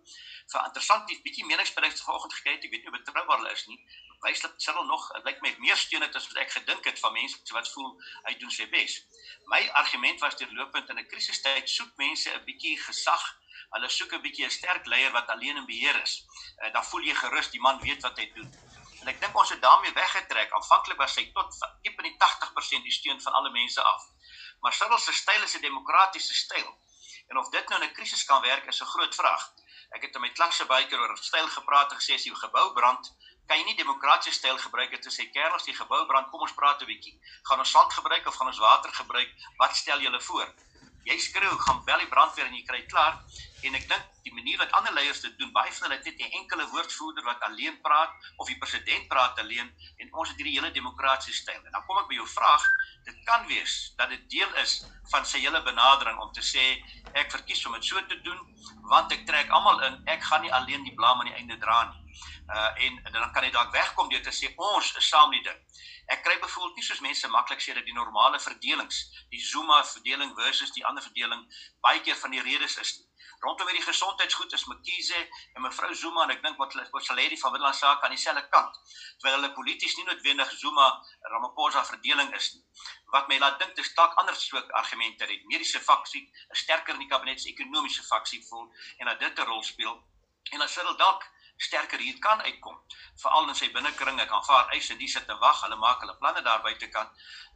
Vir 0.52 0.64
interessant, 0.64 1.10
'n 1.10 1.22
bietjie 1.22 1.46
meningsberigs 1.46 2.02
vanoggend 2.02 2.34
gekry, 2.34 2.54
ek 2.54 2.70
weet 2.72 2.84
nie 2.88 2.96
betroubaar 2.98 3.38
hulle 3.38 3.52
is 3.52 3.66
nie, 3.66 3.78
wys 4.26 4.40
dat 4.40 4.58
Cyril 4.64 4.84
nog 4.90 5.04
lyk 5.24 5.40
my 5.42 5.54
meer 5.58 5.76
steun 5.76 6.02
het 6.02 6.16
as 6.16 6.26
wat 6.32 6.42
ek 6.42 6.50
gedink 6.56 6.84
het 6.84 6.98
van 6.98 7.12
mense 7.12 7.54
wat 7.54 7.70
voel 7.74 7.94
hy 8.26 8.34
doen 8.42 8.50
sy 8.50 8.66
bes. 8.74 8.98
My 9.46 9.62
argument 9.82 10.20
was 10.20 10.36
deurlopend 10.36 10.90
in 10.90 10.98
'n 10.98 11.06
krisistyd 11.06 11.68
soek 11.68 11.96
mense 11.96 12.30
'n 12.34 12.44
bietjie 12.44 12.76
gesag. 12.88 13.24
Hulle 13.70 13.88
soek 13.88 14.12
'n 14.12 14.22
bietjie 14.22 14.46
'n 14.46 14.50
sterk 14.50 14.86
leier 14.86 15.12
wat 15.12 15.28
alleen 15.28 15.56
in 15.56 15.66
beheer 15.66 16.02
is. 16.02 16.26
Uh, 16.62 16.72
dan 16.72 16.84
voel 16.84 17.02
jy 17.02 17.14
gerus 17.14 17.50
die 17.50 17.60
man 17.60 17.80
weet 17.80 18.02
wat 18.02 18.18
hy 18.18 18.32
doen. 18.34 18.50
En 19.02 19.08
ek 19.10 19.20
dink 19.20 19.38
ons 19.38 19.50
het 19.50 19.62
daarmee 19.62 19.92
weggetrek. 19.92 20.52
Aanvanklik 20.52 20.98
was 20.98 21.16
hy 21.18 21.26
tot 21.34 21.58
diep 21.82 21.98
in 22.02 22.08
die 22.10 22.16
80% 22.24 22.86
die 22.86 22.94
steun 22.98 23.20
van 23.22 23.32
alle 23.32 23.50
mense 23.50 23.82
af. 23.82 24.06
Maar 24.60 24.72
Cyril 24.72 24.98
se 24.98 25.12
styl 25.12 25.42
is 25.42 25.56
'n 25.56 25.60
demokratiese 25.60 26.34
styl. 26.34 26.70
En 27.28 27.38
of 27.38 27.50
dit 27.50 27.68
nou 27.68 27.82
in 27.82 27.88
'n 27.88 27.92
krisis 27.92 28.24
kan 28.24 28.42
werk 28.42 28.66
is 28.66 28.80
'n 28.80 28.92
groot 28.94 29.14
vraag. 29.14 29.50
Ek 29.90 30.02
het 30.02 30.14
in 30.14 30.20
my 30.20 30.30
klasse 30.30 30.64
baie 30.66 30.86
keer 30.86 31.00
oor 31.00 31.16
styl 31.16 31.48
gepraat 31.48 31.92
en 31.92 31.98
gesê 31.98 32.14
as 32.14 32.24
jy 32.24 32.32
'n 32.32 32.44
gebou 32.46 32.72
brand, 32.72 33.12
kan 33.46 33.58
jy 33.58 33.64
nie 33.68 33.78
demokratiese 33.78 34.38
styl 34.38 34.58
gebruik 34.58 34.92
het 34.94 35.02
te 35.04 35.10
sê 35.12 35.26
kerels 35.34 35.66
die 35.68 35.74
gebou 35.76 36.00
brand 36.10 36.28
kom 36.30 36.44
ons 36.46 36.54
praat 36.58 36.82
'n 36.82 36.90
bietjie 36.90 37.14
gaan 37.48 37.62
ons 37.64 37.72
sand 37.76 37.92
gebruik 37.98 38.26
of 38.26 38.36
gaan 38.36 38.50
ons 38.52 38.62
water 38.64 38.92
gebruik 39.00 39.30
wat 39.58 39.76
stel 39.76 40.00
julle 40.00 40.20
voor 40.28 40.48
jy 41.10 41.18
skreeu 41.18 41.58
gaan 41.66 41.82
bel 41.84 41.98
die 42.04 42.12
brandweer 42.14 42.46
en 42.46 42.54
jy 42.54 42.64
kry 42.70 42.82
klaar 42.92 43.18
en 43.68 43.78
ek 43.78 43.88
dink 43.88 44.08
die 44.26 44.34
manier 44.34 44.58
wat 44.58 44.72
ander 44.78 44.94
leiers 44.96 45.20
dit 45.24 45.38
doen 45.38 45.52
baie 45.54 45.72
van 45.72 45.86
hulle 45.86 45.98
het 45.98 46.08
net 46.10 46.20
'n 46.20 46.36
enkele 46.40 46.66
woordvoerder 46.74 47.24
wat 47.24 47.40
alleen 47.48 47.80
praat 47.80 48.10
of 48.36 48.46
die 48.46 48.58
president 48.58 49.08
praat 49.08 49.38
alleen 49.38 49.68
en 49.96 50.12
ons 50.12 50.28
het 50.28 50.36
hierdie 50.36 50.58
hele 50.58 50.70
demokratiese 50.70 51.42
styl 51.42 51.62
en 51.64 51.72
dan 51.72 51.86
kom 51.86 51.98
ek 51.98 52.08
by 52.08 52.14
jou 52.20 52.28
vraag 52.28 52.68
dit 53.04 53.24
kan 53.24 53.46
wees 53.46 53.94
dat 53.96 54.08
dit 54.08 54.30
deel 54.30 54.54
is 54.64 54.84
van 55.10 55.26
sy 55.26 55.38
hele 55.38 55.62
benadering 55.62 56.18
om 56.18 56.32
te 56.32 56.42
sê 56.52 56.66
ek 57.12 57.30
verkies 57.30 57.66
om 57.66 57.72
dit 57.72 57.84
so 57.84 58.06
te 58.06 58.20
doen 58.20 58.40
want 58.90 59.12
ek 59.12 59.26
trek 59.26 59.50
almal 59.50 59.82
in 59.88 60.02
ek 60.06 60.22
gaan 60.22 60.42
nie 60.42 60.52
alleen 60.52 60.84
die 60.84 60.94
blame 60.94 61.20
aan 61.22 61.32
die 61.32 61.40
einde 61.40 61.58
dra 61.58 61.82
nie 61.90 62.02
uh 62.48 62.84
en, 62.84 63.04
en 63.04 63.12
dan 63.12 63.32
kan 63.32 63.44
jy 63.44 63.50
dalk 63.50 63.72
wegkom 63.72 64.08
deur 64.10 64.22
te 64.22 64.32
sê 64.34 64.50
ons 64.56 64.90
is 64.98 65.08
saam 65.08 65.30
die 65.30 65.42
ding. 65.46 65.60
Ek 66.12 66.22
kry 66.24 66.34
byvoorbeeld 66.42 66.76
nie 66.76 66.84
soos 66.84 67.00
mense 67.04 67.28
maklik 67.30 67.62
sê 67.62 67.74
dat 67.76 67.86
die 67.86 67.96
normale 67.96 68.40
verdelings, 68.42 68.98
die 69.30 69.40
Zuma 69.40 69.82
verdeling 69.86 70.34
versus 70.38 70.74
die 70.76 70.84
ander 70.86 71.04
verdeling 71.04 71.46
baie 71.86 72.02
keer 72.02 72.18
van 72.24 72.34
die 72.34 72.42
redes 72.42 72.76
is 72.82 72.98
nie. 72.98 73.06
Rondom 73.42 73.66
hierdie 73.66 73.82
gesondheidsgoed 73.82 74.52
is 74.54 74.64
Mkhize 74.70 75.20
en 75.54 75.64
mevrou 75.64 75.94
Zuma 75.98 76.22
en 76.24 76.32
ek 76.36 76.44
dink 76.44 76.60
wat 76.62 76.76
wat 76.94 77.06
sal 77.06 77.18
hê 77.18 77.24
die 77.32 77.38
van 77.40 77.54
Witland 77.54 77.74
saak 77.74 78.04
aan 78.06 78.14
dieselfde 78.14 78.44
kant 78.54 78.76
terwyl 79.18 79.34
hulle 79.38 79.50
polities 79.56 79.96
nie 79.98 80.06
noodwendig 80.06 80.52
Zuma 80.60 80.86
Ramaphosa 81.32 81.82
verdeling 81.88 82.30
is 82.38 82.52
nie. 82.54 82.62
Wat 83.14 83.26
my 83.32 83.40
laat 83.42 83.58
dink 83.58 83.74
dis 83.78 83.90
dalk 83.98 84.14
ander 84.22 84.38
soort 84.38 84.70
argumente 84.78 85.26
het. 85.26 85.42
Mediese 85.50 85.82
faksie 85.82 86.22
is 86.54 86.62
sterker 86.62 86.94
in 86.94 87.02
die 87.02 87.10
kabinet 87.10 87.42
se 87.42 87.50
ekonomiese 87.50 88.06
faksie 88.06 88.42
voel 88.46 88.68
en 89.00 89.10
dat 89.10 89.18
dit 89.26 89.38
'n 89.38 89.50
rol 89.50 89.66
speel 89.72 89.98
en 90.52 90.68
sê 90.68 90.84
hulle 90.84 90.96
dalk 91.02 91.26
sterker 91.62 91.98
hier 91.98 92.18
kan 92.18 92.40
uitkom. 92.42 92.76
Veral 93.22 93.48
in 93.48 93.58
sy 93.58 93.68
binnekring, 93.72 94.20
ek 94.20 94.34
aanvaar 94.36 94.72
eis 94.76 94.90
en 94.90 94.98
die 94.98 95.08
sit 95.08 95.26
te 95.26 95.36
wag, 95.44 95.60
hulle 95.64 95.78
maak 95.80 96.00
hulle 96.04 96.16
planne 96.20 96.42
daar 96.42 96.62
buite 96.62 96.88
kan, 96.94 97.08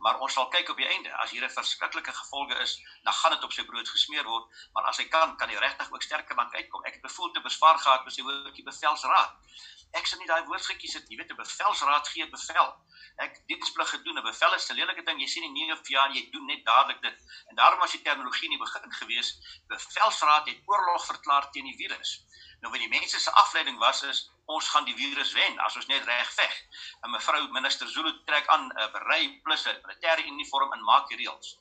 maar 0.04 0.20
ons 0.24 0.32
sal 0.38 0.48
kyk 0.54 0.70
op 0.74 0.80
die 0.82 0.88
einde. 0.88 1.12
As 1.22 1.30
hier 1.30 1.44
'n 1.44 1.50
verskriklike 1.50 2.12
gevolge 2.12 2.58
is, 2.62 2.78
dan 3.04 3.12
gaan 3.12 3.32
dit 3.36 3.44
op 3.44 3.52
sy 3.52 3.64
brood 3.64 3.88
gesmeer 3.88 4.24
word, 4.24 4.46
maar 4.72 4.84
as 4.84 4.98
hy 4.98 5.08
kan, 5.08 5.36
kan 5.36 5.48
hy 5.48 5.56
regtig 5.56 5.92
ook 5.92 6.02
sterker 6.02 6.36
dan 6.36 6.54
uitkom. 6.54 6.84
Ek 6.84 6.92
het 6.92 7.02
bevoel 7.02 7.32
te 7.32 7.40
beswaar 7.40 7.78
gehad 7.78 8.04
met 8.04 8.14
sy 8.14 8.22
woordjie 8.22 8.64
bevelsraad. 8.64 9.32
Ek 9.94 10.06
sou 10.06 10.18
nie 10.18 10.26
daai 10.26 10.44
woord 10.46 10.66
gekies 10.66 10.94
het, 10.94 11.08
jy 11.08 11.16
weet 11.16 11.30
'n 11.30 11.36
bevelsraad 11.36 12.08
gee 12.08 12.30
bevel. 12.30 12.74
Ek 13.24 13.38
diensplig 13.48 13.88
gedoen, 13.90 14.18
'n 14.18 14.22
bevel 14.22 14.54
is 14.54 14.68
'n 14.70 14.74
lelike 14.74 15.02
ding. 15.04 15.20
Jy 15.20 15.26
sien 15.26 15.42
nie 15.42 15.52
nie 15.52 15.72
of 15.72 15.88
ja, 15.88 16.08
jy 16.12 16.30
doen 16.30 16.46
net 16.46 16.64
dadelik 16.64 17.00
dit. 17.02 17.16
En 17.48 17.54
daarom 17.56 17.78
was 17.78 17.92
die 17.92 18.02
terminologie 18.02 18.48
nie 18.48 18.58
begin 18.58 18.92
gewees. 18.92 19.28
Bevelsraad 19.68 20.46
het 20.46 20.60
oorlog 20.66 21.06
verklaar 21.06 21.50
teen 21.50 21.64
die 21.64 21.76
virus. 21.76 22.10
Nou 22.66 22.74
wat 22.74 22.82
die 22.82 22.98
mense 22.98 23.20
se 23.22 23.30
afleiding 23.30 23.76
was 23.78 24.00
is 24.02 24.20
ons 24.50 24.68
gaan 24.68 24.86
die 24.88 24.94
virus 24.98 25.28
wen 25.38 25.58
as 25.62 25.76
ons 25.78 25.86
net 25.86 26.02
reg 26.08 26.30
veg. 26.34 26.54
En 27.06 27.12
mevrou 27.14 27.44
minister 27.54 27.86
Zulu 27.88 28.10
trek 28.26 28.48
aan 28.54 28.64
'n 28.66 28.72
uh, 28.84 28.86
berei 28.94 29.38
plus 29.44 29.66
'n 29.66 29.76
militêre 29.84 30.24
uniform 30.30 30.72
en 30.74 30.82
maak 30.88 31.12
reëls. 31.12 31.52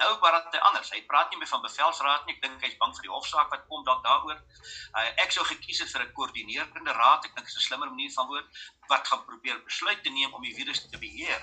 Nou 0.00 0.08
praat 0.22 0.56
hy 0.56 0.62
anders. 0.68 0.90
Hy 0.96 1.02
praat 1.10 1.28
nie 1.30 1.38
meer 1.42 1.52
van 1.52 1.62
bevelsraad 1.66 2.24
nie. 2.24 2.34
Ek 2.36 2.42
dink 2.46 2.64
hy's 2.64 2.78
bang 2.80 2.96
vir 2.96 3.06
die 3.08 3.12
hofsaak 3.12 3.52
wat 3.52 3.68
kom 3.68 3.84
dalk 3.84 4.02
daaroor. 4.08 4.40
Uh, 4.96 5.22
ek 5.26 5.36
sou 5.36 5.44
gekies 5.44 5.84
het 5.84 5.92
vir 5.92 6.06
'n 6.06 6.12
koördinerende 6.16 6.96
raad. 7.02 7.24
Ek 7.28 7.36
dink 7.36 7.46
dit 7.46 7.54
is 7.56 7.60
'n 7.60 7.66
slimmer 7.68 7.90
manier 7.92 8.12
van 8.16 8.26
woord 8.26 8.48
wat 8.88 9.08
gaan 9.08 9.24
probeer 9.28 9.62
besluit 9.68 10.02
te 10.02 10.10
neem 10.10 10.32
om 10.32 10.42
die 10.42 10.56
virus 10.56 10.88
te 10.88 10.98
beheer. 10.98 11.40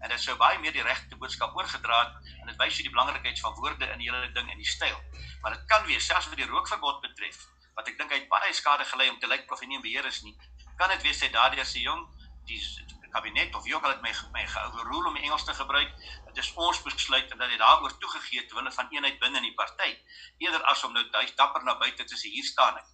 En 0.00 0.08
dit 0.08 0.20
sou 0.20 0.36
baie 0.36 0.58
meer 0.58 0.72
die 0.72 0.86
regte 0.86 1.16
boodskap 1.16 1.56
oorgedra 1.56 2.04
het 2.04 2.14
en 2.40 2.46
dit 2.46 2.56
wys 2.56 2.76
jy 2.76 2.82
die 2.86 2.94
belangrikheid 2.94 3.40
van 3.40 3.54
woorde 3.54 3.90
in 3.90 3.98
die 3.98 4.10
hele 4.10 4.32
ding 4.32 4.50
en 4.50 4.58
die 4.58 4.74
styl. 4.76 5.00
Maar 5.42 5.58
dit 5.58 5.66
kan 5.66 5.86
wees 5.86 6.06
selfs 6.06 6.28
wat 6.28 6.36
die 6.36 6.46
rookverbod 6.46 7.00
betref 7.00 7.48
wat 7.80 7.88
ek 7.88 7.98
dink 7.98 8.12
hy 8.12 8.20
het 8.20 8.28
baie 8.28 8.52
skade 8.52 8.84
gelei 8.84 9.08
om 9.08 9.18
te 9.20 9.28
lyk 9.30 9.48
of 9.52 9.60
hy 9.62 9.68
nie 9.70 9.78
in 9.80 9.84
beheer 9.84 10.06
is 10.08 10.20
nie. 10.26 10.36
Kan 10.80 10.92
dit 10.92 11.04
wees 11.06 11.20
hy 11.24 11.30
daardeur 11.32 11.68
se 11.68 11.80
jong 11.80 12.02
die 12.50 12.60
kabinet 13.14 13.54
of 13.56 13.64
wie 13.64 13.74
ook 13.74 13.86
al 13.86 13.94
het 13.94 14.02
my 14.04 14.12
my 14.34 14.44
geoverrule 14.52 15.08
om 15.10 15.16
Engels 15.16 15.46
te 15.48 15.54
gebruik. 15.56 15.90
Dit 16.28 16.42
is 16.44 16.52
ons 16.66 16.82
besluit 16.84 17.32
en 17.32 17.40
dat 17.42 17.50
hy 17.50 17.58
daaroor 17.62 17.96
toegegee 18.02 18.42
het 18.42 18.48
terwyl 18.52 18.70
van 18.76 18.92
eenheid 18.94 19.18
binne 19.22 19.40
in 19.40 19.48
die 19.48 19.56
party 19.58 19.90
eerder 20.44 20.62
as 20.72 20.84
om 20.84 20.92
nou 20.96 21.04
duis 21.10 21.34
dapper 21.40 21.64
na 21.64 21.78
buite 21.80 22.04
te 22.04 22.20
sê 22.20 22.32
hier 22.36 22.46
staan 22.52 22.78
ek. 22.82 22.88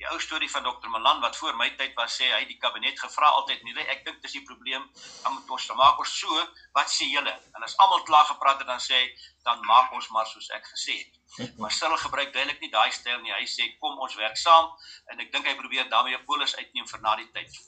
Die 0.00 0.08
ou 0.08 0.16
storie 0.18 0.48
van 0.50 0.64
Dr. 0.64 0.88
Malan 0.88 1.20
wat 1.20 1.36
voor 1.36 1.56
my 1.60 1.66
tyd 1.76 1.92
was 1.98 2.14
sê 2.16 2.30
hy 2.32 2.44
die 2.48 2.56
kabinet 2.60 2.96
gevra 2.96 3.28
altyd 3.36 3.66
nie. 3.66 3.74
Ek 3.84 4.00
dink 4.06 4.22
dis 4.24 4.32
die 4.38 4.44
probleem. 4.48 4.86
Dan 5.24 5.34
moet 5.34 5.50
ons 5.56 5.66
maak 5.76 6.00
ons 6.00 6.14
so, 6.22 6.44
wat 6.78 6.88
sê 6.88 7.08
julle? 7.10 7.34
En 7.52 7.66
as 7.66 7.76
almal 7.84 8.00
klaar 8.08 8.24
gepraat 8.30 8.62
het 8.62 8.70
dan 8.70 8.80
sê 8.80 9.00
dan 9.44 9.60
maak 9.68 9.92
ons 9.92 10.08
maar 10.14 10.24
soos 10.30 10.48
ek 10.56 10.64
gesê 10.70 10.96
het. 11.02 11.52
Maar 11.60 11.74
Cyril 11.76 12.00
gebruik 12.00 12.32
duidelik 12.32 12.64
nie 12.64 12.72
daai 12.72 12.88
styl 12.96 13.20
nie. 13.20 13.34
Hy 13.36 13.44
sê 13.44 13.68
kom 13.76 14.00
ons 14.00 14.16
werk 14.16 14.40
saam 14.40 14.72
en 15.12 15.20
ek 15.20 15.34
dink 15.36 15.52
hy 15.52 15.54
probeer 15.60 15.92
daarmee 15.92 16.16
'n 16.16 16.24
polis 16.24 16.56
uitneem 16.56 16.88
vir 16.88 17.00
na 17.04 17.16
die 17.20 17.28
tyd. 17.36 17.60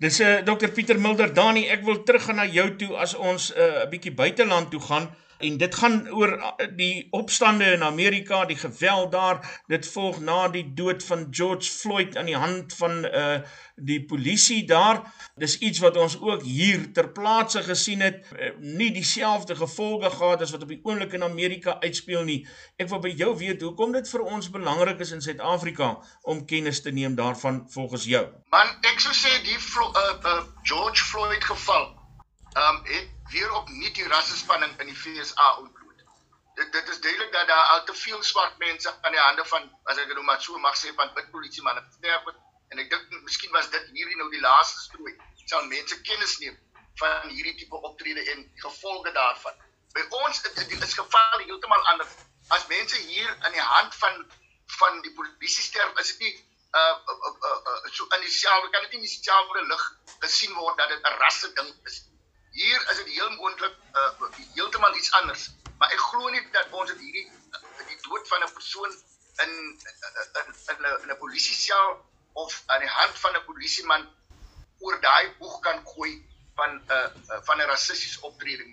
Dis 0.00 0.18
'n 0.20 0.24
uh, 0.24 0.40
Dr 0.48 0.72
Pieter 0.72 0.98
Mulder. 0.98 1.34
Dani, 1.34 1.68
ek 1.68 1.84
wil 1.84 2.00
teruggaan 2.02 2.40
na 2.40 2.48
jou 2.48 2.68
toe 2.80 2.96
as 2.96 3.14
ons 3.14 3.52
eh, 3.52 3.60
'n 3.60 3.84
uh, 3.84 3.88
bietjie 3.92 4.14
buiteland 4.14 4.70
toe 4.70 4.80
gaan 4.80 5.12
en 5.38 5.56
dit 5.56 5.74
gaan 5.74 5.98
oor 6.10 6.32
uh, 6.38 6.66
die 6.76 7.06
opstande 7.10 7.64
in 7.72 7.82
Amerika, 7.82 8.44
die 8.44 8.56
geweld 8.56 9.12
daar. 9.12 9.62
Dit 9.66 9.88
volg 9.88 10.20
na 10.20 10.48
die 10.48 10.64
dood 10.74 11.04
van 11.04 11.26
George 11.30 11.70
Floyd 11.70 12.16
aan 12.16 12.30
die 12.30 12.36
hand 12.36 12.74
van 12.74 13.04
uh 13.04 13.38
die 13.76 14.00
polisie 14.08 14.64
daar. 14.64 15.02
Dis 15.36 15.58
iets 15.58 15.78
wat 15.84 15.96
ons 16.00 16.14
ook 16.20 16.42
hier 16.42 16.86
ter 16.92 17.10
plaatse 17.12 17.60
gesien 17.62 18.00
het, 18.00 18.22
uh, 18.32 18.48
nie 18.60 18.88
dieselfde 18.92 19.56
gevolge 19.56 20.10
gehad 20.10 20.40
as 20.40 20.54
wat 20.54 20.62
op 20.64 20.72
die 20.72 20.80
oomblik 20.82 21.12
in 21.12 21.22
Amerika 21.22 21.76
uitspeel 21.80 22.24
nie. 22.24 22.38
Ek 22.80 22.88
wil 22.88 23.02
by 23.04 23.12
jou 23.12 23.34
weet 23.36 23.60
hoekom 23.60 23.92
dit 23.92 24.08
vir 24.08 24.24
ons 24.24 24.48
belangrik 24.50 25.04
is 25.04 25.12
in 25.12 25.20
Suid-Afrika 25.20 25.90
om 26.22 26.46
kennis 26.48 26.80
te 26.82 26.90
neem 26.90 27.20
daarvan 27.20 27.66
volgens 27.76 28.08
jou. 28.08 28.24
Man, 28.56 28.72
ek 28.88 29.04
sou 29.04 29.12
sê 29.12 29.36
die 29.44 29.60
Flo 29.60 29.92
uh, 29.92 30.08
uh 30.24 30.42
George 30.64 31.04
Floyd 31.04 31.44
geval 31.44 31.95
um 32.56 32.80
het 32.84 33.08
weer 33.30 33.52
opnuut 33.52 33.94
die 33.94 34.08
rassespanning 34.08 34.80
in 34.80 34.86
die 34.86 34.96
FSA 34.96 35.48
ontbloot. 35.56 36.04
Dit 36.54 36.72
dit 36.72 36.88
is 36.88 37.00
duidelik 37.00 37.32
dat 37.32 37.46
daar 37.46 37.66
al 37.72 37.84
te 37.84 37.94
veel 37.94 38.22
swart 38.22 38.58
mense 38.58 38.94
aan 39.00 39.12
die 39.12 39.20
hande 39.20 39.44
van 39.44 39.66
as 39.84 39.96
ek 39.96 40.06
dit 40.06 40.16
nou 40.16 40.24
maar 40.24 40.40
so 40.42 40.58
mag 40.58 40.78
sê 40.80 40.94
van 41.00 41.12
wit 41.18 41.30
polisie 41.34 41.62
manne 41.66 41.84
sterf 41.98 42.24
het 42.30 42.38
en 42.72 42.80
ek 42.84 42.88
dink 42.94 43.20
miskien 43.28 43.52
was 43.58 43.68
dit 43.74 43.92
hierdie 43.98 44.16
nou 44.22 44.30
die 44.30 44.40
laaste 44.40 44.80
strooi. 44.86 45.12
Sal 45.44 45.68
mense 45.74 46.00
kennis 46.08 46.38
neem 46.38 46.56
van 47.02 47.28
hierdie 47.28 47.54
tipe 47.60 47.82
optrede 47.90 48.24
en 48.32 48.48
gevolge 48.64 49.12
daarvan. 49.12 49.60
By 49.92 50.08
ons 50.22 50.42
dit 50.48 50.82
is 50.88 50.98
geval 51.02 51.44
heeltemal 51.44 51.86
anders. 51.92 52.16
As 52.48 52.66
mense 52.72 52.96
hier 52.96 53.36
aan 53.40 53.52
die 53.52 53.68
hand 53.74 53.94
van 53.94 54.26
van 54.80 55.00
die 55.02 55.12
polisie 55.14 55.62
sterf 55.62 55.98
is 56.00 56.16
dit 56.16 56.24
nie 56.24 56.34
uh, 56.74 56.96
uh, 57.12 57.32
uh, 57.48 57.58
uh 57.70 57.92
so 57.92 58.08
in 58.16 58.20
dieselfde 58.24 58.70
kan 58.70 58.82
dit 58.82 58.96
nie 58.96 59.06
dieselfde 59.06 59.62
lig 59.70 59.84
gesien 60.24 60.54
word 60.54 60.76
dat 60.80 60.88
dit 60.88 61.02
'n 61.04 61.18
rasse 61.22 61.52
ding 61.52 61.70
is. 61.84 62.04
Hier 62.56 62.80
is 62.90 62.96
dit 62.96 63.08
heel 63.12 63.30
moontlik 63.36 63.74
uh, 63.92 64.28
heeltemal 64.54 64.94
iets 64.96 65.12
anders. 65.12 65.42
Maar 65.78 65.90
ek 65.92 66.00
glo 66.08 66.28
nie 66.32 66.40
dat 66.54 66.70
ons 66.72 66.88
dit 66.88 67.00
hierdie 67.04 67.26
die 67.88 67.96
dood 68.06 68.28
van 68.30 68.44
'n 68.44 68.52
persoon 68.52 68.92
in 69.44 69.50
in 70.40 70.46
in 70.48 70.86
'n 70.88 71.10
'n 71.12 71.18
polisie 71.20 71.56
sel 71.56 71.90
of 72.32 72.62
aan 72.66 72.80
die 72.80 72.88
hand 72.88 73.18
van 73.24 73.36
'n 73.36 73.44
polisieman 73.48 74.06
oor 74.78 74.96
daai 75.00 75.34
boeg 75.38 75.58
kan 75.66 75.82
gooi 75.84 76.12
van 76.56 76.70
'n 76.76 76.96
uh, 76.96 77.42
van 77.48 77.60
'n 77.60 77.68
rassistiese 77.72 78.22
optrede. 78.24 78.64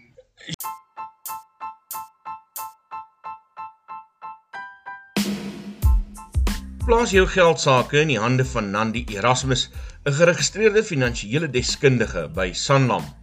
Plaas 6.85 7.11
jou 7.11 7.27
geld 7.27 7.59
sake 7.59 7.99
in 7.99 8.07
die 8.07 8.19
hande 8.19 8.45
van 8.45 8.71
Nandi 8.71 9.03
Erasmus, 9.17 9.69
'n 10.05 10.15
geregistreerde 10.21 10.83
finansiële 10.83 11.49
deskundige 11.49 12.29
by 12.29 12.53
Sanlam. 12.53 13.22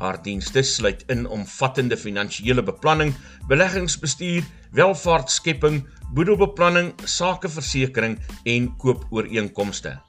Haar 0.00 0.16
dienste 0.24 0.62
sluit 0.64 1.02
in 1.12 1.26
omvattende 1.28 1.96
finansiële 1.96 2.62
beplanning, 2.64 3.14
beleggingsbestuur, 3.48 4.44
welvaartskepping, 4.72 5.88
boedelbeplanning, 6.16 6.94
sakeversekering 7.04 8.16
en 8.48 8.76
koopooreenkomste. 8.80 10.00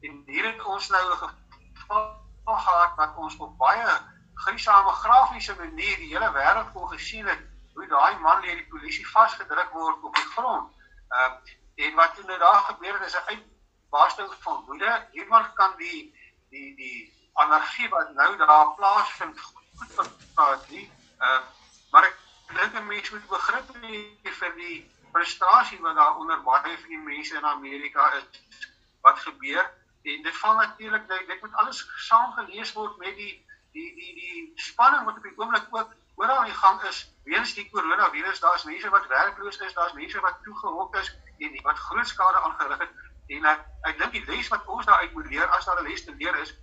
en 0.00 0.22
hier 0.26 0.46
het 0.46 0.64
ons 0.64 0.88
nou 0.88 1.02
'n 1.12 1.16
geval 1.74 2.08
gehad 2.44 2.96
wat 2.96 3.16
ons 3.16 3.36
op 3.36 3.58
baie 3.58 3.90
gruisame 4.34 4.92
grafiese 5.04 5.54
manier 5.58 5.96
die 5.96 6.12
hele 6.14 6.32
wêreld 6.32 6.72
kon 6.72 6.88
gesien 6.88 7.26
het 7.26 7.42
hoe 7.74 7.86
daai 7.86 8.18
man 8.18 8.40
deur 8.40 8.56
die 8.56 8.72
polisie 8.72 9.08
vasgedruk 9.08 9.72
word 9.72 10.02
op 10.02 10.14
die 10.14 10.30
grond. 10.36 10.72
Uh 11.10 11.32
en 11.84 11.94
wat 11.94 12.14
toe 12.14 12.24
nou 12.24 12.38
daar 12.38 12.64
gebeur 12.70 12.98
het 12.98 13.06
is 13.06 13.16
'n 13.20 13.28
uitbarsting 13.32 14.34
van 14.40 14.64
woede. 14.66 15.08
Iemand 15.12 15.52
kan 15.52 15.76
die 15.76 16.14
die 16.50 16.76
die 16.76 17.13
anargie 17.34 17.88
wat 17.88 18.14
nou 18.14 18.36
daar 18.36 18.74
plaasvind 18.74 19.40
goed 19.40 19.92
verklaar 19.98 20.58
nie. 20.68 20.90
Uh 21.20 21.40
maar 21.90 22.04
ek 22.04 22.16
dink 22.58 22.74
'n 22.74 22.86
mens 22.86 23.10
moet 23.10 23.26
begrip 23.28 23.68
hê 23.82 24.30
vir 24.40 24.52
die 24.56 24.78
frustrasie 25.12 25.80
wat 25.80 25.94
daar 25.94 26.16
onder 26.16 26.42
baie 26.42 26.78
van 26.78 26.88
die 26.88 26.98
mense 26.98 27.36
in 27.36 27.44
Amerika 27.44 28.12
is 28.12 28.24
wat 29.00 29.18
gebeur 29.18 29.70
en 30.02 30.22
dit 30.22 30.36
val 30.36 30.54
natuurlik 30.54 31.08
dit, 31.08 31.26
dit 31.26 31.40
moet 31.40 31.54
alles 31.54 31.84
saam 31.96 32.32
gelees 32.32 32.72
word 32.72 32.96
met 32.96 33.16
die 33.16 33.34
die 33.72 33.94
die 33.94 34.14
die 34.14 34.52
spanning 34.54 35.04
wat 35.04 35.16
op 35.16 35.22
die 35.22 35.36
oomblik 35.36 35.66
ook 35.70 35.94
oral 36.14 36.36
aan 36.38 36.50
die 36.50 36.58
gang 36.62 36.82
is 36.90 36.98
weens 37.24 37.54
die 37.54 37.70
koronavirus 37.70 38.40
daar's 38.40 38.64
mense 38.64 38.90
wat 38.90 39.06
werkloos 39.06 39.58
is 39.58 39.78
daar's 39.78 39.92
mense 39.92 40.20
wat 40.20 40.42
toegehok 40.42 40.96
is 40.96 41.14
en 41.38 41.62
wat 41.62 41.78
groot 41.86 42.08
skade 42.08 42.42
aangerig 42.48 42.78
het 42.78 42.92
en 43.36 43.48
ek, 43.54 43.64
ek 43.90 43.98
dink 43.98 44.12
die 44.18 44.24
les 44.26 44.48
wat 44.52 44.66
ons 44.66 44.86
daaruit 44.86 45.14
moet 45.14 45.30
leer 45.32 45.46
as 45.56 45.64
daar 45.64 45.80
'n 45.82 45.88
les 45.88 46.04
te 46.04 46.14
leer 46.18 46.36
is 46.42 46.54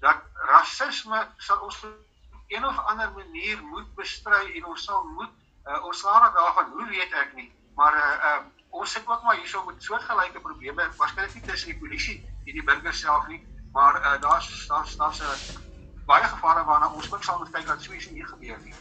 dat 0.00 0.16
rasisme 0.48 1.26
sal 1.38 1.58
ons 1.68 1.84
op 1.84 2.44
een 2.48 2.66
of 2.66 2.78
ander 2.78 3.10
manier 3.12 3.62
moet 3.62 3.94
bestry 3.94 4.56
en 4.56 4.64
ons 4.64 4.84
sal 4.84 5.04
moet 5.04 5.32
uh, 5.66 5.84
ons 5.84 5.98
slaag 5.98 6.32
daarvan 6.34 6.72
hoe 6.76 6.86
weet 6.88 7.12
ek 7.12 7.34
nie 7.34 7.50
Maar 7.80 7.94
uh, 7.96 8.24
uh 8.30 8.40
ons 8.70 8.92
sit 8.92 9.02
ook 9.06 9.22
maar 9.22 9.36
hierso 9.36 9.64
met 9.66 9.82
soortgelyke 9.82 10.40
probleme, 10.40 10.84
waarskynlik 10.96 11.32
nie 11.34 11.42
tussen 11.42 11.72
die 11.72 11.78
polisie 11.78 12.20
en 12.46 12.52
die 12.54 12.62
burger 12.62 12.92
self 12.94 13.24
nie, 13.26 13.40
maar 13.74 13.96
uh 13.98 14.12
daar's 14.22 14.50
daar's 14.68 14.92
daar's 15.00 15.18
'n 15.18 15.30
uh, 15.30 16.04
baie 16.06 16.28
gevare 16.32 16.62
waarna 16.64 16.92
ons 16.92 17.08
moet 17.08 17.50
kyk 17.50 17.66
dat 17.66 17.82
so 17.82 17.92
iets 17.92 18.10
nie 18.10 18.24
gebeur 18.24 18.58
nie. 18.62 18.74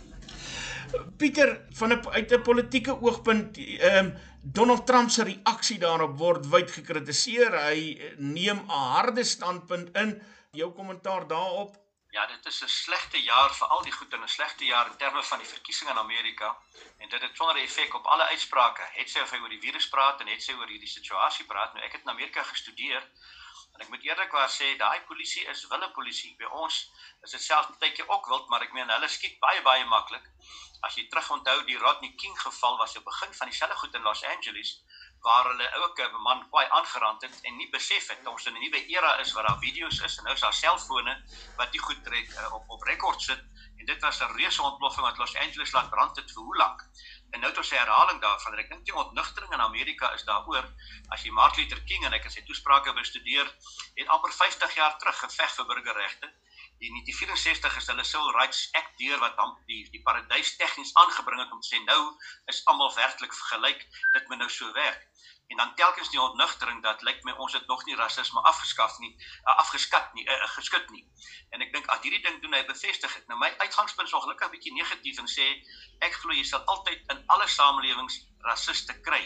Pieter 1.17 1.61
van 1.79 1.93
'n 1.93 2.09
uit 2.09 2.31
'n 2.31 2.41
politieke 2.41 3.01
oogpunt, 3.01 3.57
ehm 3.57 4.05
um, 4.05 4.13
Donald 4.41 4.85
Trump 4.85 5.09
se 5.09 5.23
reaksie 5.23 5.79
daarop 5.79 6.17
word 6.17 6.49
wyd 6.49 6.71
gekritiseer. 6.71 7.57
Hy 7.65 8.13
neem 8.17 8.57
'n 8.57 8.69
harde 8.69 9.23
standpunt 9.23 9.97
in. 9.97 10.21
Jou 10.51 10.71
kommentaar 10.73 11.27
daarop? 11.27 11.75
Ja, 12.09 12.25
dit 12.25 12.45
is 12.45 12.61
'n 12.63 12.67
slegte 12.67 13.21
jaar 13.21 13.53
vir 13.55 13.67
al 13.67 13.83
die 13.83 13.91
goed 13.91 14.13
en 14.13 14.23
'n 14.23 14.27
slegte 14.27 14.65
jaar 14.65 14.87
in 14.91 14.97
terme 14.97 15.23
van 15.23 15.39
die 15.39 15.47
verkiesing 15.47 15.89
in 15.89 15.97
Amerika 15.97 16.57
en 16.97 17.09
dit 17.09 17.21
het 17.21 17.35
sonder 17.35 17.55
effek 17.55 17.93
op 17.93 18.05
alle 18.05 18.27
uitsprake. 18.27 18.87
Het 18.93 19.09
sy 19.09 19.19
of 19.19 19.31
hy 19.31 19.37
oor 19.37 19.49
die 19.49 19.59
virus 19.59 19.89
praat 19.89 20.21
en 20.21 20.27
het 20.27 20.43
sy 20.43 20.53
oor 20.53 20.67
hierdie 20.67 20.89
situasie 20.89 21.45
praat. 21.45 21.73
Nou 21.73 21.85
ek 21.85 21.91
het 21.91 22.01
in 22.01 22.09
Amerika 22.09 22.43
gestudeer 22.43 23.03
en 23.73 23.81
ek 23.81 23.89
moet 23.89 24.03
eerlikwaar 24.03 24.49
sê 24.49 24.77
daai 24.77 25.01
polisie 25.01 25.45
is 25.47 25.67
wille 25.67 25.91
polisie. 25.91 26.35
By 26.37 26.45
ons 26.45 26.91
is 27.23 27.31
dit 27.31 27.41
selfs 27.41 27.77
baie 27.77 27.91
keer 27.91 28.09
ook 28.09 28.25
wild, 28.25 28.49
maar 28.49 28.61
ek 28.61 28.73
meen 28.73 28.89
hulle 28.89 29.07
skiet 29.07 29.39
baie 29.39 29.61
baie 29.61 29.85
maklik. 29.85 30.25
As 30.81 30.95
jy 30.95 31.07
terug 31.07 31.29
onthou 31.29 31.63
die 31.65 31.77
Rodney 31.77 32.13
King 32.15 32.41
geval 32.41 32.77
was 32.77 32.97
op 32.97 33.03
begin 33.03 33.33
van 33.33 33.47
dieselfde 33.47 33.77
goed 33.77 33.95
in 33.95 34.01
Los 34.01 34.23
Angeles 34.23 34.81
waar 35.21 35.45
hulle 35.51 35.67
ook 35.83 35.99
'n 35.99 36.21
man 36.21 36.49
kwai 36.49 36.65
aangerand 36.69 37.21
het 37.21 37.41
en 37.41 37.57
nie 37.57 37.69
besef 37.69 38.07
het 38.07 38.27
ons 38.27 38.45
in 38.45 38.55
'n 38.55 38.59
nuwe 38.59 38.85
era 38.85 39.17
is 39.19 39.31
waar 39.33 39.47
daar 39.47 39.59
video's 39.59 39.99
is 39.99 40.17
en 40.17 40.23
nou 40.23 40.35
is 40.35 40.41
daar 40.41 40.53
selfone 40.53 41.23
wat 41.57 41.71
die 41.71 41.81
goed 41.81 42.03
trek 42.03 42.29
uh, 42.29 42.53
op 42.53 42.63
op 42.67 42.81
rekord 42.83 43.21
sit. 43.21 43.43
En 43.77 43.85
dit 43.85 44.01
was 44.01 44.19
'n 44.19 44.35
reuse 44.35 44.61
ontploffing 44.61 45.05
wat 45.05 45.17
Los 45.17 45.35
Angeles 45.35 45.71
laat 45.71 45.89
brand 45.89 46.15
het 46.15 46.31
vir 46.31 46.43
hoe 46.43 46.55
lank 46.55 46.81
en 47.31 47.39
nou 47.39 47.57
ons 47.57 47.71
'n 47.71 47.75
herhaling 47.75 48.21
daarvan. 48.21 48.53
En 48.53 48.59
ek 48.59 48.69
dink 48.69 48.85
die 48.85 48.95
ontnugtering 48.95 49.53
in 49.53 49.61
Amerika 49.61 50.11
is 50.13 50.23
daaroor. 50.23 50.65
As 51.09 51.23
jy 51.23 51.31
Martin 51.31 51.63
Luther 51.63 51.83
King 51.83 52.05
en 52.05 52.13
ek 52.13 52.23
het 52.23 52.33
sy 52.33 52.43
toesprake 52.43 52.93
bestudeer 52.93 53.55
het 53.95 54.07
amper 54.07 54.33
50 54.33 54.75
jaar 54.75 54.97
terug 54.97 55.19
geveg 55.19 55.51
vir 55.55 55.65
burgerregte 55.65 56.33
in 56.79 56.93
1964 56.93 57.75
is 57.77 57.87
hulle 57.87 58.03
Civil 58.03 58.31
Rights 58.31 58.67
Act 58.71 58.97
deur 58.97 59.19
wat 59.19 59.35
dan 59.35 59.57
die 59.67 59.81
die 59.91 60.01
paradys 60.01 60.55
tegnies 60.55 60.93
aangebring 61.01 61.41
het 61.43 61.51
om 61.51 61.59
te 61.59 61.67
sê 61.67 61.79
nou 61.83 62.01
is 62.53 62.61
almal 62.71 62.93
werklik 62.95 63.35
gelyk 63.51 63.81
dit 64.15 64.27
moet 64.27 64.39
nou 64.39 64.49
so 64.49 64.71
werk. 64.77 65.07
En 65.49 65.57
dan 65.57 65.73
telkens 65.75 66.11
die 66.13 66.21
ontnugtering 66.21 66.79
dat 66.83 67.01
lyk 67.01 67.23
my 67.27 67.33
ons 67.45 67.53
het 67.57 67.67
nog 67.67 67.83
nie 67.85 67.97
rasisme 67.99 68.41
afgeskaf 68.51 68.95
nie 69.03 69.11
uh, 69.17 69.57
afgeskat 69.57 70.13
nie 70.13 70.23
uh, 70.29 70.39
geskit 70.55 70.89
nie. 70.95 71.03
En 71.49 71.65
ek 71.65 71.73
dink 71.75 71.91
as 71.91 71.99
hierdie 72.05 72.23
ding 72.23 72.39
doen 72.41 72.55
hy 72.55 72.63
bevestig 72.71 73.15
het 73.17 73.27
nou 73.27 73.39
my 73.43 73.51
uitgangspunt 73.65 74.07
is 74.07 74.15
ongelukkig 74.21 74.47
'n 74.47 74.55
bietjie 74.55 74.75
negatief 74.79 75.19
en 75.19 75.27
sê 75.35 75.49
ek 76.07 76.15
glo 76.21 76.31
jy 76.31 76.47
sal 76.47 76.63
altyd 76.75 77.03
in 77.15 77.23
alle 77.35 77.47
samelewings 77.59 78.21
rasiste 78.47 78.95
kry 79.01 79.25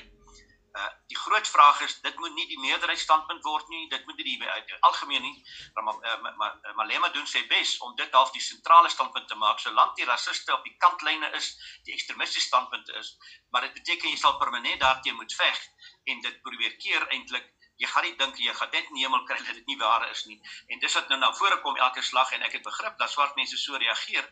Uh 0.73 0.89
die 1.11 1.17
groot 1.17 1.47
vraag 1.47 1.81
is 1.85 1.99
dit 2.01 2.15
moet 2.17 2.33
nie 2.33 2.47
die 2.49 2.59
meerderheidsstandpunt 2.59 3.43
word 3.45 3.67
nie, 3.69 3.83
dit 3.89 4.05
moet 4.05 4.17
nie 4.17 4.25
die 4.25 4.49
uit 4.49 4.71
algemeen 4.79 5.21
nie. 5.21 5.35
Maar 5.73 5.99
uh, 6.11 6.33
maar 6.39 6.73
Malema 6.79 7.09
doen 7.13 7.27
sy 7.29 7.43
bes 7.47 7.75
om 7.85 7.95
dit 7.95 8.17
half 8.17 8.31
die 8.33 8.41
sentrale 8.41 8.89
standpunt 8.89 9.27
te 9.27 9.37
maak 9.43 9.59
solank 9.59 9.95
die 9.99 10.07
rasiste 10.09 10.55
op 10.55 10.63
die 10.65 10.75
kantlyne 10.85 11.29
is, 11.39 11.51
die 11.85 11.93
ekstremistiese 11.93 12.47
standpunte 12.47 12.97
is, 13.03 13.13
maar 13.51 13.67
dit 13.67 13.77
beteken 13.77 14.09
jy 14.09 14.17
sal 14.17 14.39
permanent 14.41 14.81
daarteen 14.81 15.19
moet 15.19 15.35
veg 15.43 15.61
en 16.03 16.25
dit 16.25 16.41
probeer 16.41 16.75
keer 16.85 17.07
eintlik 17.07 17.53
jy 17.81 17.87
gaan 17.93 18.05
nie 18.07 18.15
dink 18.17 18.41
jy 18.41 18.53
gaan 18.59 18.71
net 18.71 18.89
in 18.89 18.97
die 18.99 19.05
hemel 19.05 19.23
kry 19.29 19.37
dat 19.37 19.59
dit 19.59 19.71
nie 19.71 19.77
waar 19.77 20.09
is 20.09 20.25
nie. 20.29 20.39
En 20.67 20.79
dis 20.79 20.97
wat 20.99 21.09
nou 21.09 21.19
na 21.19 21.31
vore 21.39 21.59
kom 21.61 21.77
elke 21.87 22.01
slag 22.01 22.33
en 22.37 22.45
ek 22.47 22.59
het 22.59 22.67
begrip 22.67 22.97
dat 22.97 23.11
swart 23.11 23.35
mense 23.39 23.57
so 23.57 23.79
reageer 23.85 24.29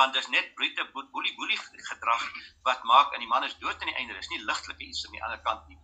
want 0.00 0.14
dis 0.14 0.28
net 0.28 0.54
brute 0.54 0.86
boelie 0.92 1.34
boelie 1.38 1.58
gedrag 1.90 2.28
wat 2.68 2.84
maak 2.92 3.14
en 3.14 3.24
die 3.26 3.32
man 3.34 3.44
is 3.44 3.58
dood 3.58 3.80
aan 3.80 3.90
die 3.92 3.96
einde. 3.96 4.14
Dis 4.14 4.30
nie 4.34 4.44
ligtelike 4.44 4.86
iets 4.90 5.06
aan 5.06 5.18
die 5.18 5.24
ander 5.24 5.42
kant 5.48 5.66
nie. 5.68 5.80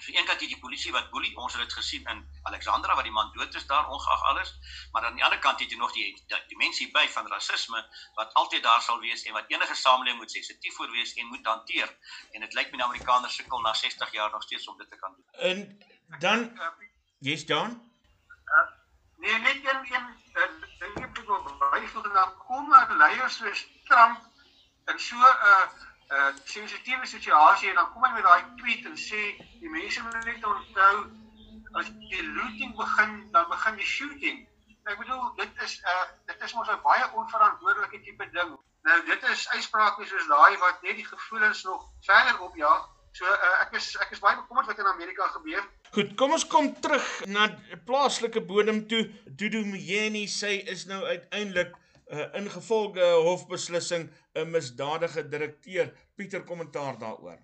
So 0.00 0.12
eendag 0.12 0.36
het 0.36 0.50
die 0.52 0.58
polisie 0.60 0.92
wat 0.92 1.08
boelie, 1.10 1.32
ons 1.40 1.54
het 1.56 1.62
dit 1.62 1.72
gesien 1.72 2.04
in 2.12 2.20
Alexandra 2.50 2.94
waar 2.94 3.06
die 3.06 3.14
man 3.14 3.30
dood 3.34 3.54
is 3.54 3.66
daar 3.66 3.88
ongeag 3.88 4.22
alles, 4.30 4.52
maar 4.92 5.06
aan 5.08 5.16
die 5.16 5.24
ander 5.24 5.38
kant 5.38 5.60
het 5.60 5.72
jy 5.72 5.78
nog 5.80 5.92
die 5.96 6.06
dimensie 6.50 6.90
by 6.92 7.06
van 7.14 7.30
rasisme 7.32 7.80
wat 8.18 8.34
altyd 8.42 8.62
daar 8.62 8.82
sal 8.84 9.00
wees 9.00 9.24
en 9.24 9.32
wat 9.38 9.50
enige 9.52 9.74
samelewing 9.74 10.20
moet 10.20 10.30
sensitief 10.30 10.76
voor 10.76 10.90
wees 10.90 11.14
en 11.14 11.32
moet 11.32 11.46
hanteer. 11.46 11.96
En 12.32 12.44
dit 12.44 12.54
lyk 12.58 12.72
my 12.72 12.82
die 12.82 12.88
Amerikaners 12.88 13.40
sukkel 13.40 13.64
na 13.64 13.74
60 13.74 14.12
jaar 14.12 14.30
nog 14.30 14.42
steeds 14.42 14.68
om 14.68 14.78
dit 14.78 14.90
te 14.90 15.00
kan 15.00 15.16
doen. 15.16 15.26
En 15.50 15.64
dan 16.18 16.58
jy's 17.18 17.44
John? 17.46 17.80
Nee, 19.16 19.38
net 19.38 19.56
een 19.64 19.86
een 19.92 20.06
ding 20.78 21.04
ek 21.04 21.18
wil 21.26 21.42
byvoeg 21.70 22.12
dan 22.12 22.32
kom 22.46 22.68
maar 22.68 22.96
leiers 22.96 23.36
soos 23.36 23.66
Trump 23.84 24.18
en 24.84 25.00
so 25.00 25.16
'n 25.16 25.46
uh, 25.50 25.64
uh, 26.16 26.32
sensitiewe 26.44 27.06
situasie 27.06 27.68
en 27.68 27.74
dan 27.74 27.92
kom 27.92 28.04
hy 28.04 28.10
met 28.12 28.22
daai 28.22 28.44
tweet 28.56 28.84
en 28.84 28.96
sê 28.96 29.22
die 29.60 29.70
mense 29.70 30.02
moet 30.02 30.24
net 30.24 30.44
onthou 30.44 30.96
as 31.80 31.90
die 32.12 32.26
looting 32.36 32.76
begin 32.76 33.16
dan 33.32 33.48
begin 33.48 33.76
die 33.76 33.90
shooting. 33.94 34.38
Ek 34.84 34.98
bedoel 34.98 35.34
dit 35.40 35.62
is 35.66 35.80
'n 35.80 35.88
uh, 35.94 36.06
dit 36.26 36.42
is 36.48 36.54
mos 36.54 36.68
'n 36.68 36.82
baie 36.82 37.12
onverantwoordelike 37.12 38.00
tipe 38.00 38.30
ding. 38.38 38.56
Nou 38.82 38.98
dit 39.06 39.22
is 39.22 39.48
uitsprake 39.48 40.06
soos 40.06 40.26
daai 40.26 40.56
wat 40.58 40.82
net 40.82 40.96
die 40.96 41.08
gevoelens 41.14 41.62
nog 41.62 41.90
verder 42.00 42.40
opjaag 42.40 42.88
So 43.16 43.24
uh, 43.24 43.62
ek 43.64 43.78
is 43.78 43.86
ek 44.04 44.10
is 44.12 44.20
baie 44.20 44.36
bekommerd 44.36 44.68
wat 44.68 44.80
in 44.82 44.88
Amerika 44.90 45.26
gebeur. 45.38 45.64
Goed, 45.94 46.12
kom 46.20 46.34
ons 46.36 46.44
kom 46.52 46.68
terug 46.84 47.06
na 47.32 47.46
plaaslike 47.88 48.42
bodem 48.44 48.82
toe. 48.90 49.06
Dudu 49.40 49.62
Mjeni 49.64 50.26
sê 50.28 50.58
is 50.74 50.84
nou 50.90 50.98
uiteindelik 51.06 51.72
uh, 51.72 52.26
ingevolge 52.36 53.06
hofbeslissing 53.24 54.10
'n 54.36 54.52
misdadige 54.52 55.24
direkteur. 55.32 55.94
Pieter 56.16 56.44
kommentaar 56.44 56.98
daaroor. 57.00 57.40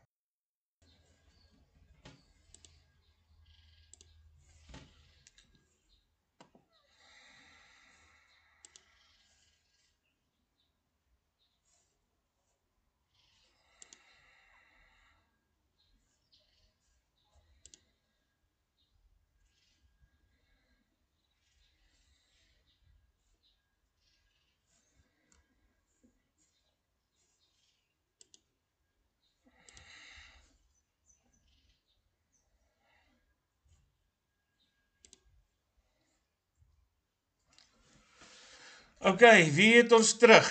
OK, 39.02 39.22
wie 39.50 39.76
het 39.76 39.92
ons 39.92 40.12
terug? 40.18 40.46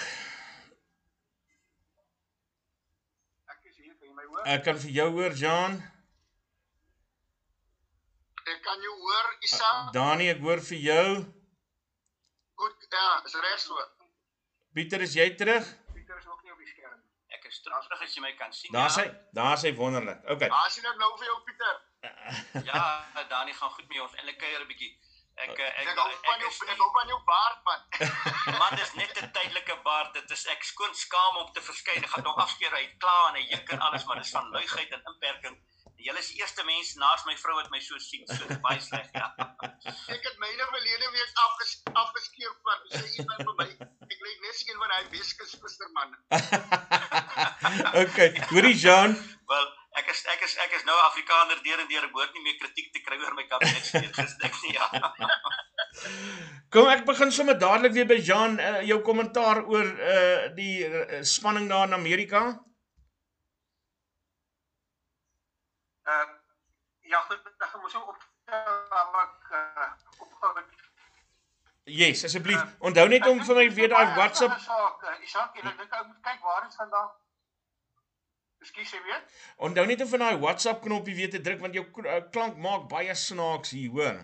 Ek 3.48 3.70
is 3.70 3.78
hier, 3.80 3.94
kan 3.96 4.10
jy 4.10 4.16
my 4.18 4.26
hoor? 4.28 4.42
Ek 4.44 4.66
kan 4.66 4.80
vir 4.84 4.92
jou 4.98 5.06
hoor, 5.16 5.36
Jan. 5.40 5.78
Ek 8.44 8.60
kan 8.66 8.84
jou 8.84 8.96
hoor, 9.06 9.30
Isa. 9.48 9.70
Dani, 9.96 10.28
ek 10.34 10.44
hoor 10.44 10.60
vir 10.68 10.82
jou. 10.84 11.06
Goed, 12.60 12.84
ja, 12.92 13.06
is 13.30 13.38
reg 13.46 13.64
so. 13.64 13.86
Pieter, 14.76 15.08
is 15.08 15.16
jy 15.16 15.30
terug? 15.40 15.72
Pieter 15.96 16.20
is 16.20 16.28
ook 16.28 16.44
nie 16.44 16.52
op 16.52 16.60
die 16.60 16.68
skerm. 16.74 17.00
Ek 17.32 17.48
is 17.48 17.64
terug 17.64 17.88
as 18.02 18.18
jy 18.18 18.26
my 18.26 18.34
kan 18.36 18.52
sien. 18.52 18.76
Daar's 18.76 19.00
ja. 19.00 19.08
hy. 19.08 19.16
Daar's 19.40 19.64
hy 19.64 19.72
wonderlik. 19.80 20.28
OK. 20.28 20.44
Waar 20.52 20.76
sien 20.76 20.92
ek 20.92 21.00
nou 21.00 21.14
vir 21.16 21.32
jou 21.32 21.40
Pieter? 21.48 21.80
Ja, 22.68 22.84
Dani 23.32 23.56
gaan 23.56 23.72
goed 23.80 23.88
met 23.88 24.04
ons. 24.04 24.20
Eintlik 24.20 24.44
kuier 24.44 24.60
'n 24.60 24.68
bietjie. 24.68 24.92
Ek 25.42 25.58
eh, 25.58 25.70
ek 25.82 25.88
Ek 25.92 25.98
hou 25.98 26.10
van 26.26 26.44
jou, 26.44 26.52
ek 26.70 26.78
hou 26.84 26.90
van 26.96 27.12
jou 27.14 27.20
baard 27.26 27.60
man. 27.66 27.82
Man, 28.62 28.76
dis 28.78 28.94
net 29.00 29.18
'n 29.18 29.32
tydelike 29.38 29.78
baard. 29.88 30.14
Dit 30.14 30.32
is 30.38 30.46
ek 30.54 30.64
skoon 30.64 30.94
skaam 30.96 31.42
om 31.42 31.50
te 31.56 31.64
verskyn. 31.66 32.04
Ek 32.04 32.14
gaan 32.14 32.30
hom 32.30 32.42
afskeer 32.46 32.74
uit 32.78 32.94
klaar 33.02 33.32
en 33.32 33.40
hy 33.40 33.46
juk 33.50 33.74
en 33.76 33.82
alles, 33.88 34.06
maar 34.06 34.22
dis 34.22 34.34
van 34.38 34.50
luigheid 34.54 34.98
en 34.98 35.04
inperking. 35.14 35.58
Julle 36.02 36.18
is 36.18 36.30
die 36.34 36.40
eerste 36.42 36.64
mens 36.66 36.96
naas 36.98 37.26
my 37.26 37.36
vrou 37.38 37.56
wat 37.58 37.70
my 37.74 37.80
so 37.86 37.98
sien. 38.02 38.24
So 38.30 38.58
baie 38.66 38.80
sleg, 38.82 39.10
ja. 39.18 39.28
Ek 40.16 40.24
het 40.30 40.40
myne 40.42 40.66
verlede 40.74 41.12
week 41.18 41.44
afges, 41.46 41.76
afgeskeer 41.94 42.56
man. 42.66 42.88
Sê 42.94 43.04
iemand 43.22 43.44
vir 43.50 43.58
my, 43.60 43.68
ek 44.08 44.26
lyk 44.26 44.40
net 44.46 44.64
een 44.66 44.82
van 44.82 44.96
daai 44.96 45.12
Weskus 45.14 45.54
gisterman. 45.62 46.18
OK. 48.02 48.20
Hoorie 48.50 48.78
Jan, 48.78 49.18
Wel, 49.52 49.70
ek 50.00 50.10
is 50.14 50.24
ek 50.34 50.44
is 50.48 50.58
ek 50.66 50.72
is 50.78 50.84
nou 50.88 50.96
'n 50.96 51.06
Afrikaner 51.06 51.60
deur 51.64 51.80
en 51.80 51.88
deur. 51.88 52.04
Ek 52.08 52.14
behoort 52.16 52.34
nie 52.34 52.44
meer 52.44 52.58
kritiek 52.60 52.92
te 52.94 53.02
kry 53.06 53.18
oor 53.20 53.34
my 53.36 53.46
kabinetsleer 53.48 54.14
gestek 54.16 54.56
nie, 54.64 54.74
ja. 54.74 54.88
kom 56.74 56.88
ek 56.88 57.06
begin 57.06 57.32
sommer 57.32 57.58
dadelik 57.60 57.94
weer 57.94 58.08
by 58.08 58.20
Jan, 58.32 58.60
uh, 58.60 58.82
jou 58.88 59.02
kommentaar 59.08 59.64
oor 59.68 59.88
uh 60.16 60.50
die 60.56 60.76
uh, 60.88 61.24
spanning 61.24 61.68
daar 61.70 61.88
in 61.88 61.98
Amerika. 62.00 62.44
Uh 66.08 66.28
ja, 67.12 67.20
goed, 67.28 67.44
ek 67.60 67.76
moet 67.82 67.92
so 67.92 68.00
opstel 68.00 68.30
maar 69.12 69.28
ek 69.28 69.52
uh, 69.52 69.90
opgehou 70.24 70.56
het. 70.56 70.80
Yes, 71.84 72.24
asseblief. 72.24 72.62
Onthou 72.80 73.08
net 73.08 73.28
om 73.28 73.44
vir 73.44 73.56
my 73.56 73.68
weer 73.76 73.92
daai 73.92 74.16
WhatsApp 74.16 74.60
saak, 74.64 75.04
uh, 75.04 75.18
Isak, 75.26 75.58
ek 75.58 75.68
dink 75.68 75.92
ek 76.00 76.08
moet 76.08 76.24
kyk 76.30 76.48
waar 76.48 76.64
dit 76.64 76.80
vandaan. 76.80 77.12
Ekskuus, 78.62 78.92
jy 78.94 79.00
weet? 79.08 79.32
Onthou 79.68 79.86
net 79.90 80.02
om 80.06 80.10
vir 80.12 80.20
daai 80.22 80.38
WhatsApp 80.44 80.84
knoppie 80.86 81.16
weer 81.18 81.30
te 81.34 81.42
druk 81.42 81.60
want 81.64 81.74
jou 81.78 81.86
uh, 82.06 82.20
klank 82.36 82.58
maak 82.62 82.84
baie 82.92 83.16
snaaks 83.18 83.72
hier, 83.78 83.90
hoor. 83.96 84.20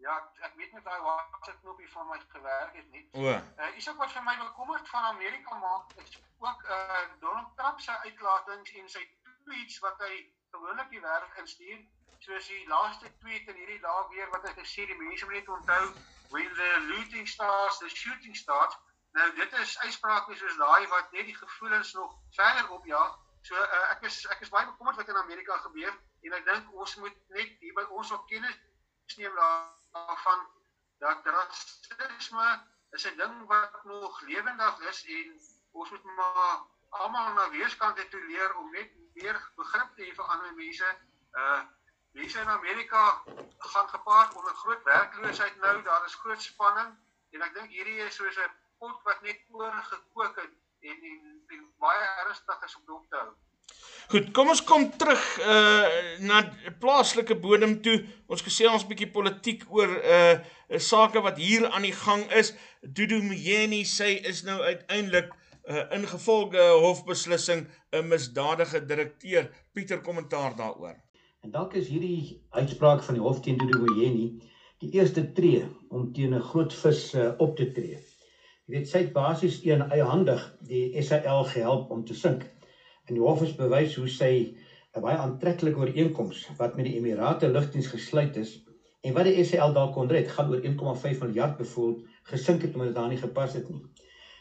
Ja, 0.00 0.16
ek- 0.44 0.56
weet 0.56 0.72
net 0.76 0.84
daai 0.84 1.00
WhatsApp 1.06 1.60
knoppie 1.62 1.88
van 1.92 2.06
my 2.08 2.18
gewerk 2.34 2.74
het 2.76 2.90
nie. 2.92 3.06
O. 3.12 3.24
Uh, 3.32 3.70
Isak 3.80 3.96
wat 4.00 4.12
vir 4.12 4.22
my 4.26 4.34
bekommerd 4.42 4.88
van 4.88 5.08
Amerika 5.12 5.56
maak 5.62 5.94
is 6.04 6.18
ook 6.44 6.62
uh 6.76 7.00
Donald 7.24 7.56
Trump 7.56 7.80
se 7.80 7.96
uitlatings 8.04 8.72
en 8.82 8.88
sy 8.88 9.02
tweets 9.44 9.78
wat 9.84 10.00
hy 10.06 10.12
gewoonlik 10.52 10.90
die 10.90 11.00
wêreld 11.04 11.40
instuur. 11.44 11.80
Soos 12.20 12.46
die 12.52 12.66
laaste 12.68 13.08
tweet 13.24 13.48
in 13.48 13.56
hierdie 13.56 13.80
dae 13.80 14.04
weer 14.12 14.28
wat 14.32 14.44
hy 14.48 14.52
gesê 14.60 14.84
die 14.88 14.96
mense 15.00 15.24
moet 15.24 15.38
net 15.40 15.48
onthou 15.56 15.84
when 16.32 16.48
the 16.60 16.70
looting 16.92 17.26
starts, 17.28 17.78
the 17.80 17.88
shooting 17.88 18.36
starts. 18.36 18.76
Nou 19.12 19.34
dit 19.34 19.52
is 19.52 19.78
uitsprake 19.78 20.36
soos 20.38 20.56
daai 20.56 20.86
wat 20.88 21.12
net 21.12 21.26
die 21.26 21.36
gevoelens 21.36 21.92
nog 21.92 22.14
verder 22.36 22.70
opjaag. 22.70 23.18
So 23.42 23.56
uh, 23.56 23.84
ek 23.90 24.04
is 24.08 24.26
ek 24.34 24.40
is 24.44 24.52
baie 24.52 24.66
bekommerd 24.66 24.96
wat 25.00 25.08
in 25.08 25.22
Amerika 25.22 25.56
gebeur 25.66 25.94
en 26.26 26.36
ek 26.38 26.44
dink 26.46 26.72
ons 26.72 26.96
moet 27.02 27.16
net 27.36 27.56
hier 27.64 27.74
by 27.74 27.86
ons 27.98 28.12
op 28.16 28.26
kennis 28.28 28.58
neem 29.18 29.34
daarvan 29.34 30.42
dat 31.02 31.26
rasisme 31.26 32.50
is 32.90 33.06
'n 33.06 33.16
ding 33.16 33.46
wat 33.46 33.84
nog 33.84 34.20
lewendig 34.20 34.78
is 34.92 35.04
en 35.16 35.40
ons 35.72 35.90
moet 35.90 36.04
maar 36.04 36.60
almal 36.90 37.32
na 37.32 37.50
weerskante 37.50 38.08
toe 38.08 38.24
leer 38.26 38.54
om 38.56 38.70
net 38.70 38.90
meer 39.14 39.36
begrip 39.56 39.96
te 39.96 40.02
hê 40.04 40.14
vir 40.14 40.24
ander 40.24 40.54
mense. 40.54 40.88
Uh 41.32 41.62
mense 42.12 42.40
in 42.40 42.48
Amerika 42.48 43.22
gaan 43.58 43.88
gepaard 43.88 44.34
onder 44.34 44.54
groot 44.54 44.82
werkloosheid 44.82 45.56
nou, 45.56 45.82
daar 45.82 46.04
is 46.04 46.14
groot 46.14 46.42
spanning 46.42 46.96
en 47.30 47.42
ek 47.42 47.54
dink 47.54 47.70
hierdie 47.70 48.00
is 48.06 48.14
soos 48.14 48.36
'n 48.36 48.50
pot 48.80 48.98
wat 49.04 49.22
net 49.26 49.40
oorgekook 49.52 50.42
het 50.42 50.52
en 50.90 51.06
en, 51.12 51.22
en 51.54 51.64
baie 51.84 52.04
ernstig 52.24 52.66
is 52.66 52.76
om 52.80 52.84
dop 52.88 53.06
te 53.08 53.22
hou. 53.22 53.32
Goed, 54.10 54.30
kom 54.34 54.48
ons 54.50 54.62
kom 54.66 54.86
terug 55.00 55.24
uh 55.46 55.84
na 56.26 56.40
plaaslike 56.82 57.36
bodem 57.44 57.76
toe. 57.84 57.98
Ons 58.32 58.42
gesê 58.46 58.66
ons 58.70 58.86
bietjie 58.88 59.10
politiek 59.16 59.62
oor 59.76 59.92
uh 60.00 60.80
sake 60.90 61.22
wat 61.26 61.38
hier 61.38 61.68
aan 61.68 61.86
die 61.86 61.94
gang 61.94 62.24
is. 62.40 62.54
Dudu 62.82 63.20
Mjeni 63.26 63.84
sê 63.86 64.16
is 64.32 64.42
nou 64.48 64.58
uiteindelik 64.64 65.30
uh 65.30 65.84
ingevolge 65.98 66.66
hofbeslissing 66.86 67.66
'n 67.92 68.08
misdadige 68.08 68.82
direkteur. 68.92 69.50
Pieter 69.72 70.00
kommentaar 70.08 70.56
daaroor. 70.56 70.96
En 71.44 71.50
dalk 71.50 71.74
is 71.74 71.88
hierdie 71.88 72.42
uitspraak 72.50 73.02
van 73.02 73.14
die 73.14 73.22
hof 73.22 73.40
teen 73.40 73.58
Dudu 73.60 73.78
Boyeni 73.84 74.26
die 74.80 74.90
eerste 74.96 75.22
tree 75.36 75.62
om 75.88 76.12
teen 76.12 76.34
'n 76.34 76.48
groot 76.50 76.74
vis 76.82 77.14
uh, 77.14 77.32
op 77.38 77.56
te 77.56 77.72
tree. 77.72 77.98
Jy 78.70 78.76
weet 78.78 78.86
sy 78.86 78.98
het 79.02 79.08
basies 79.10 79.54
een 79.66 79.80
eiehandig 79.90 80.42
die 80.62 81.00
SAL 81.02 81.40
gehelp 81.50 81.88
om 81.90 82.04
te 82.06 82.14
sink. 82.14 82.44
En 83.10 83.16
die 83.16 83.22
hof 83.24 83.40
het 83.42 83.56
bewys 83.58 83.96
hoe 83.98 84.06
sy 84.06 84.28
'n 84.94 85.02
baie 85.02 85.16
aantreklike 85.18 85.80
ooreenkoms 85.82 86.44
wat 86.58 86.76
met 86.78 86.86
die 86.86 86.92
Emirate 87.00 87.48
Lugdiens 87.50 87.88
gesluit 87.90 88.36
is 88.36 88.52
en 89.02 89.16
wat 89.16 89.26
die 89.26 89.42
SAL 89.42 89.74
dalk 89.74 89.90
kon 89.98 90.06
red, 90.08 90.30
gaan 90.30 90.52
oor 90.54 90.62
1,5 90.62 91.18
miljard 91.26 91.56
bevoel 91.58 91.98
gesink 92.30 92.62
het 92.62 92.74
omdat 92.74 92.92
dit 92.92 92.94
daar 92.94 93.08
nie 93.08 93.18
gepas 93.18 93.58
het 93.58 93.68
nie. 93.68 93.82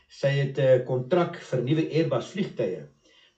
Sy 0.08 0.32
het 0.44 0.60
'n 0.60 0.84
kontrak 0.86 1.42
vir 1.50 1.64
nuwe 1.64 1.90
Airbus 1.90 2.30
vliegtye 2.30 2.86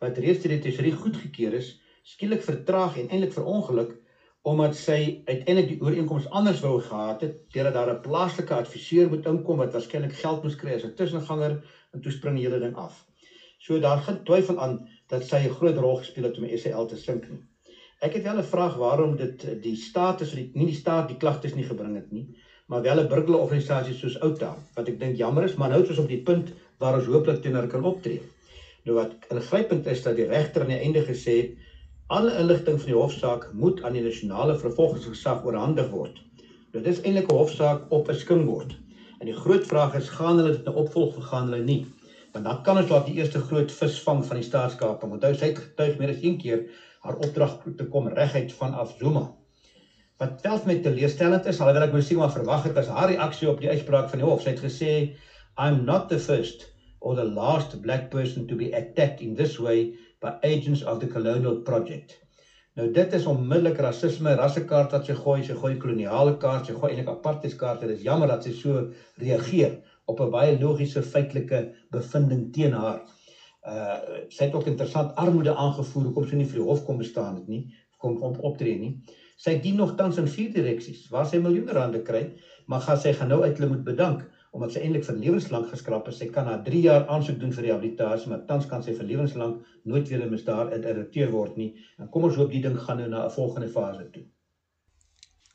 wat 0.02 0.18
reeds 0.18 0.44
deur 0.44 0.58
die 0.60 0.60
tesourier 0.68 1.00
goedgekeur 1.00 1.54
is, 1.54 1.80
skielik 2.04 2.42
vertraag 2.42 2.98
en 2.98 3.08
eintlik 3.08 3.32
verongeluk 3.32 3.96
omdat 4.42 4.76
sy 4.76 5.22
uiteindelik 5.26 5.68
die 5.70 5.82
ooreenkoms 5.82 6.30
anders 6.30 6.62
wou 6.66 6.80
gehad 6.82 7.22
het 7.22 7.36
deurdat 7.54 7.74
daar 7.74 7.92
'n 7.94 8.02
plaaslike 8.02 8.54
adviseur 8.54 9.10
moet 9.10 9.26
inkom 9.26 9.58
wat 9.58 9.74
waarskynlik 9.74 10.14
geld 10.24 10.44
moes 10.44 10.56
kry 10.56 10.74
as 10.76 10.84
'n 10.84 10.96
tussenganger 10.96 11.62
en 11.94 12.02
toe 12.02 12.12
spring 12.12 12.36
die 12.38 12.46
hele 12.48 12.60
ding 12.60 12.76
af. 12.76 13.06
So 13.60 13.80
daar 13.80 14.02
geen 14.02 14.24
twyfel 14.24 14.60
aan 14.60 14.90
dat 15.08 15.24
sy 15.24 15.46
'n 15.46 15.54
groot 15.60 15.78
rol 15.78 15.96
gespeel 15.96 16.24
het 16.24 16.38
om 16.38 16.48
die 16.48 16.58
SAL 16.58 16.88
te 16.88 16.98
sink 16.98 17.30
nie. 17.30 17.42
Ek 18.02 18.14
het 18.14 18.24
wel 18.24 18.38
'n 18.38 18.52
vraag 18.54 18.76
waarom 18.76 19.16
dit 19.16 19.62
die 19.64 19.76
staat 19.76 20.22
is 20.22 20.32
die 20.32 20.52
nie 20.54 20.66
die 20.66 20.82
staat 20.84 21.08
die 21.08 21.18
klagtes 21.18 21.54
nie 21.54 21.68
gebring 21.70 21.96
het 21.96 22.12
nie, 22.12 22.36
maar 22.66 22.82
wel 22.82 23.00
'n 23.00 23.08
burgerorganisasie 23.08 23.94
soos 23.94 24.20
Outa 24.22 24.56
wat 24.76 24.88
ek 24.88 25.00
dink 25.00 25.18
jammer 25.18 25.44
is, 25.44 25.56
maar 25.56 25.70
nou 25.70 25.82
is 25.84 25.90
ons 25.90 26.00
op 26.00 26.08
die 26.08 26.24
punt 26.24 26.54
waar 26.80 26.98
ons 26.98 27.06
hooplik 27.06 27.42
teenoor 27.42 27.68
kan 27.68 27.84
optree. 27.84 28.22
Nou 28.86 28.96
wat 28.98 29.14
ingrypend 29.30 29.86
is 29.86 30.02
dat 30.04 30.16
die 30.16 30.26
regter 30.26 30.62
aan 30.62 30.74
die 30.74 30.82
einde 30.82 31.04
gesê 31.06 31.36
het 31.42 31.61
alle 32.12 32.34
inligting 32.42 32.80
van 32.80 32.90
die 32.92 32.98
hofsaak 32.98 33.44
moet 33.56 33.78
aan 33.88 33.96
die 33.96 34.04
nasionale 34.04 34.58
vervolgingsgesag 34.60 35.46
oorhandig 35.48 35.88
word. 35.94 36.18
Nou 36.74 36.84
dis 36.84 37.00
eintlik 37.02 37.30
'n 37.32 37.38
hofsaak 37.38 37.86
op 37.98 38.10
'n 38.12 38.20
skinkbord. 38.24 38.76
En 39.20 39.30
die 39.30 39.36
groot 39.44 39.66
vraag 39.68 39.96
is 39.96 40.10
gaan 40.10 40.38
hulle 40.38 40.52
dit 40.58 40.66
nou 40.66 40.76
opvolg 40.84 41.18
of 41.18 41.30
gaan 41.32 41.48
hulle 41.48 41.64
nie? 41.64 41.86
Want 42.34 42.46
dan 42.46 42.64
kan 42.64 42.78
ons 42.78 42.90
dalk 42.90 43.06
die 43.06 43.16
eerste 43.16 43.40
groot 43.40 43.72
vis 43.72 44.00
vang 44.04 44.26
van 44.26 44.38
die 44.42 44.50
staatskaping. 44.50 45.12
Onthou 45.12 45.34
sy 45.36 45.46
het 45.46 45.60
getuig 45.60 45.98
meer 45.98 46.10
as 46.10 46.24
een 46.24 46.38
keer 46.38 46.66
haar 47.00 47.16
opdrag 47.16 47.58
te 47.78 47.86
kom 47.86 48.08
reguit 48.08 48.54
vanaf 48.54 48.96
Zuma. 49.00 49.32
Wat 50.18 50.42
wel 50.42 50.60
my 50.66 50.76
teleurstellend 50.76 51.46
is, 51.46 51.60
alhoewel 51.62 51.88
ek 51.88 51.94
moes 51.94 52.12
maar 52.12 52.32
verwag 52.32 52.64
het 52.64 52.78
as 52.78 52.88
haar 52.88 53.10
reaksie 53.10 53.50
op 53.50 53.62
die 53.62 53.70
uitspraak 53.70 54.10
van 54.10 54.20
die 54.20 54.28
hof. 54.28 54.42
Sy 54.42 54.50
het 54.50 54.64
gesê 54.68 55.16
I'm 55.58 55.86
not 55.86 56.10
the 56.10 56.20
first 56.20 56.74
or 57.00 57.16
the 57.16 57.24
last 57.24 57.82
black 57.82 58.10
person 58.10 58.48
to 58.48 58.56
be 58.56 58.74
attacked 58.76 59.22
in 59.22 59.36
this 59.36 59.60
way 59.60 59.94
by 60.22 60.32
agents 60.46 60.84
of 60.84 61.00
the 61.00 61.08
colonial 61.08 61.58
project. 61.66 62.20
Nou 62.80 62.86
dit 62.88 63.14
is 63.14 63.26
onmiddellik 63.28 63.80
rasisme, 63.84 64.32
rassekaart 64.40 64.94
wat 64.96 65.08
sy 65.10 65.16
gooi, 65.18 65.42
sy 65.44 65.56
gooi 65.60 65.74
koloniale 65.80 66.38
kaart, 66.40 66.70
sy 66.70 66.76
gooi 66.78 66.94
eintlik 66.94 67.10
apartheidskaart. 67.12 67.82
Dit 67.84 67.98
is 67.98 68.06
jammer 68.06 68.32
dat 68.32 68.46
sy 68.48 68.54
so 68.56 68.86
reageer 69.20 69.76
op 70.08 70.22
'n 70.22 70.32
baie 70.32 70.54
logiese 70.60 71.02
feitelike 71.02 71.66
bevinding 71.92 72.52
teen 72.54 72.74
haar. 72.74 73.02
Uh 73.68 73.98
sy 74.30 74.46
het 74.48 74.56
ook 74.56 74.72
interessant 74.72 75.12
armoede 75.16 75.54
aangevoer 75.54 76.04
hoekom 76.10 76.24
sy 76.24 76.36
nie 76.36 76.48
vir 76.48 76.62
die 76.62 76.68
hof 76.70 76.84
kom 76.84 76.98
bestaan 76.98 77.36
het 77.36 77.48
nie, 77.48 77.66
kom 77.98 78.16
kom 78.16 78.34
optree 78.40 78.78
nie. 78.78 78.94
Sy 79.38 79.56
dien 79.60 79.76
nog 79.76 79.96
tans 79.98 80.18
in 80.18 80.28
vier 80.28 80.50
direksies 80.54 81.10
waar 81.10 81.26
sy 81.26 81.38
miljoene 81.38 81.74
rande 81.74 82.00
kry, 82.00 82.24
maar 82.68 82.80
gaan 82.80 82.98
sy 82.98 83.12
gaan 83.12 83.28
nou 83.28 83.42
uit 83.44 83.58
hulle 83.58 83.70
moet 83.70 83.84
bedank 83.84 84.24
omdat 84.52 84.74
sy 84.74 84.82
eintlik 84.84 85.06
vir 85.08 85.20
lewenslank 85.20 85.70
geskraap 85.72 86.10
is. 86.12 86.18
Sy 86.20 86.28
kan 86.36 86.50
na 86.50 86.58
3 86.66 86.82
jaar 86.84 87.08
aansoek 87.14 87.40
doen 87.40 87.54
vir 87.56 87.70
rehabilitasie, 87.70 88.30
maar 88.32 88.44
tans 88.50 88.68
kan 88.68 88.84
sy 88.84 88.94
vir 88.98 89.08
lewenslank 89.14 89.64
nooit 89.88 90.10
weer 90.10 90.26
'n 90.26 90.32
misdaad 90.32 90.74
uitredakteur 90.74 91.32
word 91.32 91.58
nie. 91.58 91.72
En 92.00 92.10
kom 92.10 92.24
ons 92.24 92.36
hoop 92.36 92.52
die 92.52 92.62
ding 92.62 92.78
gaan 92.78 92.98
nou 92.98 93.08
na 93.10 93.26
'n 93.26 93.32
volgende 93.32 93.70
fase 93.70 94.10
toe. 94.12 94.24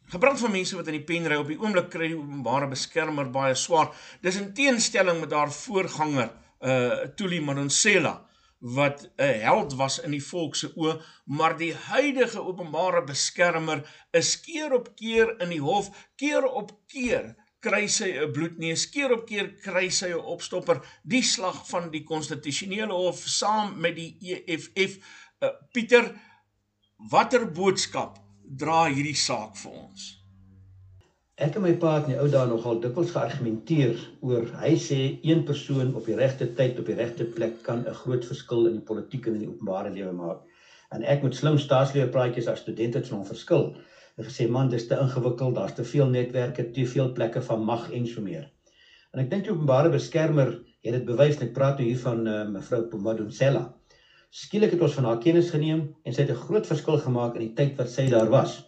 Gebrand 0.09 0.39
van 0.39 0.53
mense 0.53 0.77
wat 0.77 0.87
in 0.87 0.93
die 0.93 1.05
pen 1.05 1.27
ry 1.27 1.37
op 1.37 1.49
die 1.49 1.59
oomblik 1.59 1.91
kry 1.91 2.09
die 2.09 2.19
openbare 2.19 2.69
beskermer 2.69 3.31
baie 3.31 3.55
swaar. 3.55 3.91
Dis 4.23 4.37
in 4.37 4.53
teenstelling 4.55 5.21
met 5.21 5.33
haar 5.33 5.53
voorganger, 5.53 6.31
uh 6.63 7.07
Tuli 7.17 7.41
Madonsela 7.41 8.27
wat 8.59 9.11
'n 9.17 9.41
held 9.41 9.75
was 9.75 10.01
in 10.01 10.11
die 10.11 10.23
volk 10.23 10.55
se 10.55 10.73
oë, 10.75 11.03
maar 11.25 11.57
die 11.57 11.75
huidige 11.75 12.41
openbare 12.41 13.05
beskermer 13.05 13.83
is 14.11 14.41
keer 14.41 14.73
op 14.73 14.97
keer 14.97 15.41
in 15.41 15.49
die 15.49 15.61
hof, 15.61 15.91
keer 16.17 16.45
op 16.45 16.73
keer 16.87 17.35
kry 17.67 17.87
sy 17.91 18.13
'n 18.15 18.33
bloedneus, 18.33 18.87
keer 18.95 19.13
op 19.17 19.27
keer 19.27 19.49
kry 19.63 19.89
sy 19.91 20.13
'n 20.13 20.29
opstopper, 20.35 20.83
die 21.03 21.23
slag 21.23 21.65
van 21.71 21.91
die 21.91 22.05
konstitusionele 22.05 22.95
hof 22.95 23.23
saam 23.39 23.81
met 23.81 23.97
die 23.97 24.17
EFF. 24.23 24.99
Uh, 25.43 25.51
Pieter, 25.73 26.15
watter 27.11 27.47
boodskap 27.59 28.21
dra 28.63 28.87
hierdie 28.87 29.19
saak 29.19 29.57
vir 29.57 29.73
ons? 29.73 30.13
Ek 31.37 31.57
en 31.59 31.63
my 31.67 31.75
pa 31.77 31.97
het 31.99 32.07
in 32.07 32.15
die 32.15 32.21
ou 32.23 32.29
dae 32.33 32.47
nogal 32.49 32.79
dikwels 32.81 33.11
geargumenteer 33.13 33.99
oor 34.25 34.47
hy 34.63 34.71
sê 34.81 35.01
een 35.23 35.43
persoon 35.45 35.91
op 35.99 36.07
die 36.09 36.17
regte 36.17 36.47
tyd 36.61 36.79
op 36.81 36.87
die 36.89 36.97
regte 36.97 37.27
plek 37.39 37.59
kan 37.67 37.85
'n 37.85 37.99
groot 38.03 38.25
verskil 38.25 38.71
in 38.71 38.79
die 38.79 38.87
politiek 38.93 39.27
en 39.27 39.35
in 39.35 39.43
die 39.45 39.51
openbare 39.51 39.91
lewe 39.91 40.13
maak. 40.13 40.41
En 40.93 41.05
ek 41.05 41.23
moet 41.23 41.37
slim 41.37 41.59
staatsleer 41.59 42.09
praatjies 42.09 42.49
as 42.49 42.63
student 42.65 42.95
het 42.95 43.09
van 43.09 43.27
verskil 43.27 43.77
en 44.17 44.25
gesê 44.25 44.49
man 44.49 44.69
dis 44.73 44.87
te 44.89 44.97
ingewikkeld, 44.97 45.55
daar's 45.55 45.75
te 45.77 45.85
veel 45.85 46.09
netwerke, 46.09 46.71
te 46.73 46.87
veel 46.87 47.13
plekke 47.13 47.43
van 47.43 47.65
mag 47.65 47.91
en 47.93 48.07
so 48.07 48.23
meer. 48.25 48.47
En 49.13 49.21
ek 49.23 49.31
dink 49.31 49.45
die 49.45 49.53
openbare 49.53 49.93
beskermer 49.93 50.55
het 50.85 50.95
dit 50.95 51.05
bewys, 51.09 51.41
ek 51.43 51.53
praat 51.57 51.81
nou 51.81 51.89
hier 51.89 52.01
van 52.01 52.23
uh, 52.29 52.45
mevrou 52.49 52.83
Pomadoncella. 52.91 53.67
Skielik 54.37 54.75
het 54.75 54.83
ons 54.85 54.97
van 54.99 55.09
haar 55.09 55.21
kennis 55.23 55.51
geneem 55.53 55.83
en 56.05 56.15
sy 56.15 56.25
het 56.25 56.33
'n 56.33 56.45
groot 56.47 56.67
verskil 56.67 56.99
gemaak 57.05 57.37
in 57.37 57.47
die 57.47 57.55
tyd 57.57 57.77
wat 57.81 57.91
sy 57.91 58.09
daar 58.13 58.31
was. 58.31 58.63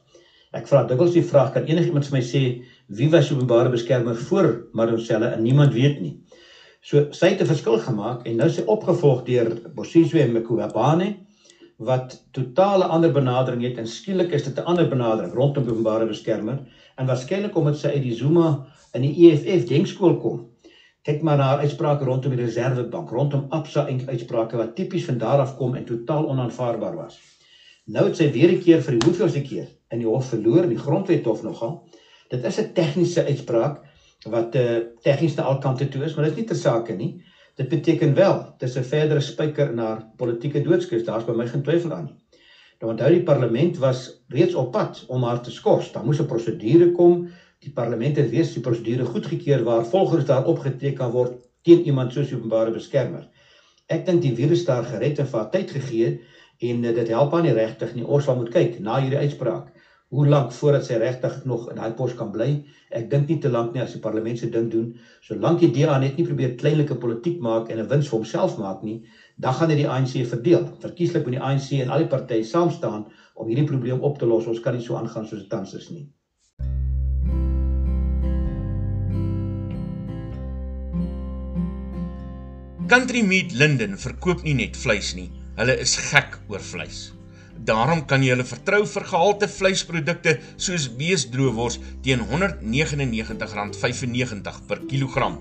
Ek 0.57 0.69
vra 0.69 0.85
dikwels 0.89 1.13
die 1.13 1.25
vraag 1.31 1.53
kan 1.53 1.67
enigiemand 1.69 2.07
vir 2.09 2.17
my 2.17 2.25
sê 2.25 2.43
wie 2.89 3.09
was 3.13 3.33
openbare 3.33 3.69
beskermer 3.69 4.17
voor 4.17 4.69
Madoncella 4.73 5.33
en 5.33 5.43
niemand 5.43 5.75
weet 5.75 6.01
nie. 6.01 6.15
So 6.81 7.13
sy 7.13 7.35
het 7.35 7.43
'n 7.43 7.53
verskil 7.53 7.79
gemaak 7.79 8.27
en 8.27 8.37
nou 8.37 8.49
sy 8.49 8.63
opgevolg 8.67 9.25
deur 9.27 9.49
Bosiswe 9.75 10.25
Mkhwebane 10.27 11.28
wat 11.79 12.17
totale 12.35 12.85
ander 12.85 13.13
benadering 13.15 13.63
het 13.63 13.77
en 13.79 13.87
skielik 13.87 14.33
is 14.35 14.43
dit 14.43 14.57
'n 14.59 14.67
ander 14.67 14.89
benadering 14.89 15.33
rondom 15.35 15.69
openbare 15.69 16.07
beskermer 16.07 16.59
en 16.97 17.07
waarskynlik 17.07 17.57
omdat 17.57 17.79
sy 17.79 17.89
uit 17.89 18.03
die 18.03 18.15
Zuma 18.15 18.67
in 18.95 19.03
die 19.03 19.31
EFF 19.31 19.67
denkskool 19.69 20.17
kom. 20.19 20.47
Kyk 21.03 21.23
maar 21.23 21.37
na 21.37 21.43
haar 21.43 21.59
uitsprake 21.59 22.05
rondom 22.05 22.35
die 22.35 22.45
Reservebank, 22.45 23.11
rondom 23.11 23.47
Absa 23.49 23.87
en 23.87 24.09
uitsprake 24.09 24.57
wat 24.57 24.75
tipies 24.77 25.05
van 25.05 25.19
daar 25.19 25.39
af 25.39 25.57
kom 25.57 25.75
en 25.75 25.85
totaal 25.85 26.29
onaanvaarbaar 26.29 26.97
was. 26.97 27.19
Nou 27.87 28.07
het 28.07 28.17
sy 28.17 28.33
weer 28.33 28.51
'n 28.53 28.61
keer 28.61 28.83
vir 28.83 28.99
die 28.99 29.09
hoeveelste 29.09 29.43
keer 29.43 29.69
in 29.91 29.99
die 29.99 30.09
hof 30.09 30.29
verloor 30.29 30.63
in 30.63 30.75
die 30.75 30.85
grondwet 30.85 31.25
hof 31.25 31.43
nogal. 31.43 31.89
Dit 32.29 32.45
is 32.45 32.59
'n 32.59 32.73
tegniese 32.75 33.25
uitspraak 33.25 33.81
wat 34.27 34.55
eh 34.55 34.77
uh, 34.77 34.85
tegnies 35.03 35.37
na 35.37 35.43
al 35.43 35.59
kante 35.59 35.89
toe 35.89 36.05
is, 36.05 36.15
maar 36.15 36.25
dit 36.25 36.33
is 36.33 36.39
nie 36.39 36.47
ter 36.47 36.57
sake 36.57 36.93
nie. 36.93 37.23
Dit 37.59 37.69
beteken 37.69 38.15
wel, 38.15 38.37
dis 38.59 38.77
'n 38.79 38.87
verdere 38.87 39.21
spyker 39.21 39.75
na 39.75 40.13
politieke 40.17 40.61
doodskus. 40.63 41.05
Daar's 41.05 41.25
by 41.27 41.35
my 41.35 41.47
geen 41.47 41.63
twyfel 41.67 41.93
aan 41.93 42.05
nie. 42.05 42.43
Nou 42.79 42.93
onthou 42.93 43.09
die 43.11 43.23
parlement 43.27 43.79
was 43.83 44.03
reeds 44.29 44.55
op 44.55 44.71
pad 44.73 45.05
om 45.09 45.25
haar 45.27 45.41
te 45.43 45.51
skors. 45.51 45.93
Daar 45.93 46.05
moes 46.05 46.21
'n 46.21 46.31
prosedure 46.31 46.93
kom. 46.93 47.29
Die 47.59 47.73
parlement 47.73 48.17
het 48.17 48.31
weer 48.31 48.47
die 48.55 48.63
prosedure 48.63 49.05
goedgekeur 49.05 49.65
waar 49.65 49.85
volgens 49.87 50.25
daar 50.25 50.47
opgeteken 50.47 51.11
word 51.11 51.33
teen 51.63 51.83
iemand 51.83 52.13
soos 52.13 52.33
openbare 52.33 52.71
beskermer. 52.71 53.29
Ek 53.87 54.07
dink 54.07 54.23
die 54.23 54.35
virus 54.35 54.65
daar 54.65 54.85
gered 54.85 55.19
en 55.19 55.27
vir 55.27 55.51
tyd 55.51 55.71
gegee 55.71 56.21
en 56.59 56.85
eh, 56.85 56.95
dit 56.95 57.09
help 57.09 57.35
aan 57.35 57.43
die 57.43 57.59
regtig 57.59 57.95
nie. 57.95 58.07
Ons 58.07 58.25
sal 58.25 58.37
moet 58.37 58.51
kyk 58.51 58.79
na 58.79 59.01
hierdie 59.01 59.19
uitspraak 59.19 59.75
hoe 60.09 60.27
lank 60.27 60.53
voordat 60.57 60.87
sy 60.87 60.97
regtig 61.01 61.35
nog 61.45 61.67
in 61.69 61.77
daai 61.77 61.93
pos 61.97 62.15
kan 62.17 62.31
bly. 62.33 62.49
Ek 62.97 63.11
dink 63.13 63.29
nie 63.29 63.39
te 63.45 63.51
lank 63.53 63.75
nie 63.75 63.83
as 63.83 63.93
die 63.93 64.01
parlement 64.01 64.41
se 64.41 64.49
ding 64.53 64.71
doen. 64.73 64.95
Solank 65.25 65.61
die 65.61 65.71
DA 65.75 65.99
net 66.01 66.17
nie 66.17 66.25
probeer 66.25 66.55
kleinlike 66.61 66.97
politiek 67.03 67.43
maak 67.45 67.69
en 67.71 67.79
'n 67.79 67.89
wins 67.89 68.09
vir 68.09 68.19
homself 68.19 68.59
maak 68.59 68.83
nie, 68.83 69.05
dan 69.37 69.55
gaan 69.55 69.69
dit 69.69 69.79
die 69.85 69.89
ANC 69.89 70.25
verdeel. 70.25 70.65
Verkieslik 70.81 71.25
moet 71.25 71.37
die 71.37 71.43
ANC 71.43 71.73
en 71.83 71.91
al 71.91 71.99
die 71.99 72.13
partye 72.15 72.45
saam 72.45 72.71
staan 72.71 73.07
om 73.35 73.49
hierdie 73.49 73.67
probleem 73.67 74.01
op 74.01 74.19
te 74.19 74.27
los. 74.27 74.47
Ons 74.47 74.61
kan 74.61 74.75
nie 74.75 74.83
so 74.83 74.97
aangaan 74.97 75.27
soos 75.27 75.41
dit 75.41 75.51
tans 75.51 75.75
is 75.75 75.91
nie. 75.91 76.09
Country 82.89 83.21
Meat 83.21 83.53
Linden 83.53 83.99
verkoop 83.99 84.43
nie 84.43 84.55
net 84.55 84.77
vleis 84.77 85.15
nie. 85.15 85.31
Hulle 85.57 85.77
is 85.77 85.97
gek 85.97 86.39
oor 86.49 86.61
vleis. 86.61 87.18
Daarom 87.67 88.07
kan 88.07 88.23
jy 88.23 88.31
hulle 88.35 88.45
vertrou 88.47 88.87
vir 88.87 89.05
gehalte 89.11 89.49
vleisprodukte 89.51 90.39
soos 90.57 90.97
beesdroewors 90.99 91.79
teen 92.05 92.21
R199.95 92.27 94.61
per 94.69 94.79
kilogram. 94.91 95.35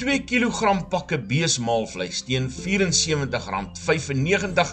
2 0.00 0.24
kg 0.24 0.88
pakke 0.88 1.18
beesmaalvleis 1.30 2.18
teen 2.24 2.44
R74.95 2.48 4.68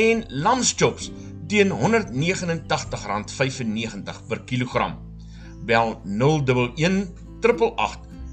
en 0.00 0.24
lamschops 0.44 1.04
teen 1.48 1.68
R189.95 1.76 4.18
per 4.28 4.40
kilogram. 4.48 4.94
Bel 5.68 5.88
011 6.08 7.08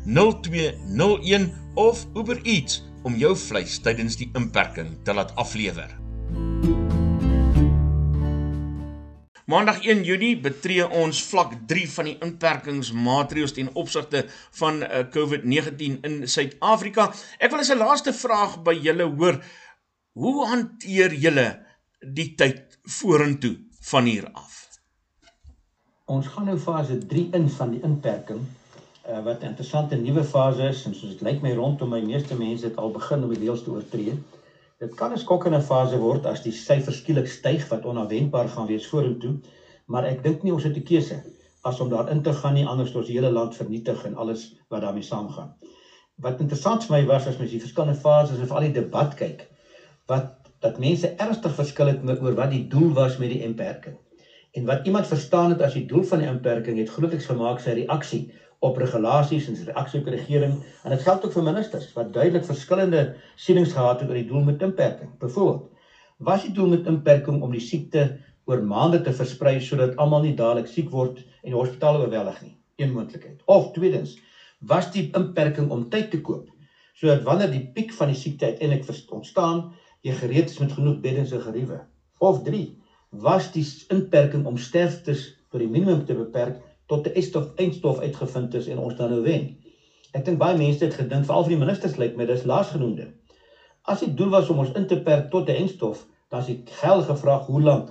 888 0.10 1.50
of 1.76 2.06
Uber 2.16 2.40
Eats 2.44 2.84
om 3.04 3.16
jou 3.20 3.36
vleis 3.38 3.80
tydens 3.84 4.16
die 4.20 4.30
inperking 4.36 4.96
te 5.04 5.14
laat 5.16 5.36
aflewer. 5.40 5.99
Maandag 9.50 9.80
1 9.82 10.04
Junie 10.06 10.36
betree 10.38 10.84
ons 10.86 11.20
vlak 11.26 11.56
3 11.72 11.86
van 11.90 12.06
die 12.06 12.12
inperkingsmaatreëls 12.22 13.56
ten 13.56 13.72
opsigte 13.82 14.22
van 14.60 14.84
uh, 14.86 15.00
COVID-19 15.16 16.04
in 16.06 16.20
Suid-Afrika. 16.30 17.08
Ek 17.42 17.50
wil 17.50 17.64
as 17.64 17.72
'n 17.74 17.82
laaste 17.82 18.14
vraag 18.14 18.60
by 18.68 18.76
julle 18.78 19.08
hoor, 19.10 19.40
hoe 20.22 20.46
hanteer 20.52 21.18
julle 21.26 21.48
die 22.20 22.28
tyd 22.38 22.78
vorentoe 23.00 23.56
van 23.90 24.06
hier 24.06 24.30
af? 24.38 24.62
Ons 26.06 26.30
gaan 26.30 26.46
nou 26.46 26.60
fase 26.62 27.02
3 27.10 27.28
in 27.42 27.50
van 27.50 27.74
die 27.74 27.82
inperking. 27.82 28.46
Uh, 29.10 29.24
wat 29.26 29.42
'n 29.42 29.50
interessante 29.56 29.98
nuwe 29.98 30.24
fase 30.24 30.70
is 30.70 30.86
en 30.86 30.94
soos 30.94 31.18
dit 31.18 31.26
lyk 31.26 31.42
my 31.42 31.56
rondom 31.58 31.90
my 31.90 32.06
meeste 32.06 32.38
mense 32.38 32.70
het 32.70 32.78
al 32.78 32.94
begin 32.94 33.26
om 33.26 33.34
die 33.34 33.42
reëls 33.42 33.66
te 33.66 33.74
oortree. 33.74 34.14
Dit 34.80 34.94
kan 34.96 35.12
'n 35.12 35.20
skokkende 35.20 35.60
fase 35.62 35.98
word 36.00 36.26
as 36.26 36.42
die 36.44 36.54
syfers 36.56 37.00
skielik 37.02 37.28
styg 37.28 37.64
wat 37.72 37.86
onverwendbaar 37.86 38.48
gaan 38.52 38.68
wees 38.68 38.86
vorentoe, 38.88 39.34
maar 39.92 40.06
ek 40.08 40.22
dink 40.24 40.44
nie 40.44 40.54
ons 40.54 40.64
het 40.64 40.78
'n 40.78 40.86
keuse 40.90 41.18
as 41.70 41.80
om 41.84 41.90
daarin 41.90 42.22
te 42.24 42.34
gaan 42.34 42.54
nie 42.54 42.66
anders 42.66 42.96
ons 42.96 43.12
hele 43.12 43.32
land 43.38 43.56
vernietig 43.56 44.06
en 44.06 44.16
alles 44.16 44.46
wat 44.70 44.82
daarmee 44.82 45.04
saamgaan. 45.04 45.52
Wat 46.16 46.40
interessant 46.40 46.86
vir 46.86 46.96
my 46.98 47.06
was 47.12 47.28
as 47.28 47.38
mens 47.38 47.52
die 47.52 47.60
verskillende 47.60 48.00
fases 48.00 48.40
of 48.40 48.52
al 48.52 48.68
die 48.68 48.78
debat 48.80 49.16
kyk, 49.16 49.50
wat 50.08 50.50
dat 50.62 50.80
mense 50.80 51.12
ernstig 51.28 51.56
verskil 51.56 51.88
het 51.92 52.22
oor 52.22 52.36
wat 52.36 52.52
die 52.52 52.68
doel 52.68 52.94
was 52.94 53.18
met 53.18 53.30
die 53.30 53.44
inperking. 53.44 53.98
En 54.52 54.66
wat 54.66 54.86
iemand 54.86 55.08
verstaan 55.08 55.50
het 55.50 55.62
as 55.62 55.74
die 55.74 55.86
doel 55.86 56.04
van 56.04 56.20
die 56.20 56.28
inperking 56.28 56.78
het 56.78 56.90
grootliks 56.90 57.26
gemaak 57.26 57.60
sy 57.60 57.76
reaksie 57.84 58.32
op 58.60 58.78
regulasies 58.78 59.48
en 59.48 59.58
reaksie 59.70 60.00
op 60.02 60.08
die 60.10 60.16
regering 60.18 60.56
en 60.84 60.94
dit 60.94 61.04
geld 61.06 61.26
ook 61.26 61.36
vir 61.36 61.46
ministers 61.48 61.92
wat 61.96 62.14
duidelik 62.16 62.46
verskillende 62.48 63.04
sienings 63.40 63.76
gehad 63.76 64.02
het 64.04 64.10
oor 64.10 64.20
die 64.20 64.28
doel 64.28 64.48
met 64.50 64.64
inperking. 64.66 65.14
Byvoorbeeld, 65.22 65.70
was 66.18 66.44
die 66.44 66.54
doel 66.56 66.74
met 66.76 66.90
inperking 66.92 67.42
om 67.42 67.56
die 67.56 67.64
siekte 67.64 68.06
oor 68.50 68.64
maande 68.66 69.00
te 69.06 69.14
versprei 69.16 69.60
sodat 69.64 69.96
almal 70.02 70.26
nie 70.26 70.36
dadelik 70.36 70.68
siek 70.68 70.90
word 70.92 71.22
en 71.44 71.54
die 71.54 71.58
hospitale 71.58 72.04
oorweldig 72.04 72.42
nie? 72.44 72.56
Een 72.80 72.92
moontlikheid. 72.96 73.40
Of 73.46 73.72
tweedens, 73.76 74.18
was 74.60 74.90
die 74.92 75.08
inperking 75.16 75.70
om 75.72 75.88
tyd 75.90 76.12
te 76.12 76.22
koop 76.22 76.50
sodat 77.00 77.24
wanneer 77.24 77.52
die 77.54 77.64
piek 77.72 77.94
van 77.96 78.10
die 78.12 78.20
siekte 78.20 78.50
uiteindelik 78.50 79.14
ontstaan, 79.16 79.70
jy 80.04 80.12
gereed 80.20 80.50
is 80.52 80.60
met 80.60 80.74
genoeg 80.76 80.98
beddens 81.00 81.32
en 81.32 81.46
geriewe? 81.46 81.78
Of 82.20 82.42
3, 82.44 82.66
was 83.24 83.54
die 83.54 83.64
inperking 83.96 84.44
om 84.46 84.58
sterftes 84.60 85.30
tot 85.48 85.64
die 85.64 85.70
minimum 85.72 86.04
te 86.06 86.18
beperk 86.18 86.60
tot 86.90 87.08
'n 87.08 87.16
estof 87.22 87.54
eindstof 87.56 88.00
uitgevind 88.00 88.60
is 88.62 88.68
en 88.68 88.80
ons 88.80 88.98
dan 88.98 89.14
nou 89.14 89.22
wen. 89.24 89.56
Ek 90.14 90.26
dink 90.26 90.38
baie 90.42 90.58
mense 90.58 90.86
het 90.86 90.98
gedink 90.98 91.26
veral 91.26 91.44
vir 91.48 91.56
die 91.56 91.64
ministers 91.66 91.98
lyk 92.02 92.18
my 92.18 92.26
dis 92.26 92.44
laasgenoemde 92.44 93.08
As 93.90 94.04
die 94.04 94.12
doel 94.14 94.30
was 94.30 94.50
om 94.54 94.60
ons 94.62 94.76
in 94.78 94.86
te 94.90 94.98
perk 95.06 95.30
tot 95.34 95.48
'n 95.50 95.62
enstof, 95.64 96.02
dan 96.30 96.40
is 96.42 96.50
die 96.50 96.62
geld 96.82 97.06
gevra 97.06 97.38
hoe 97.46 97.62
lank? 97.62 97.88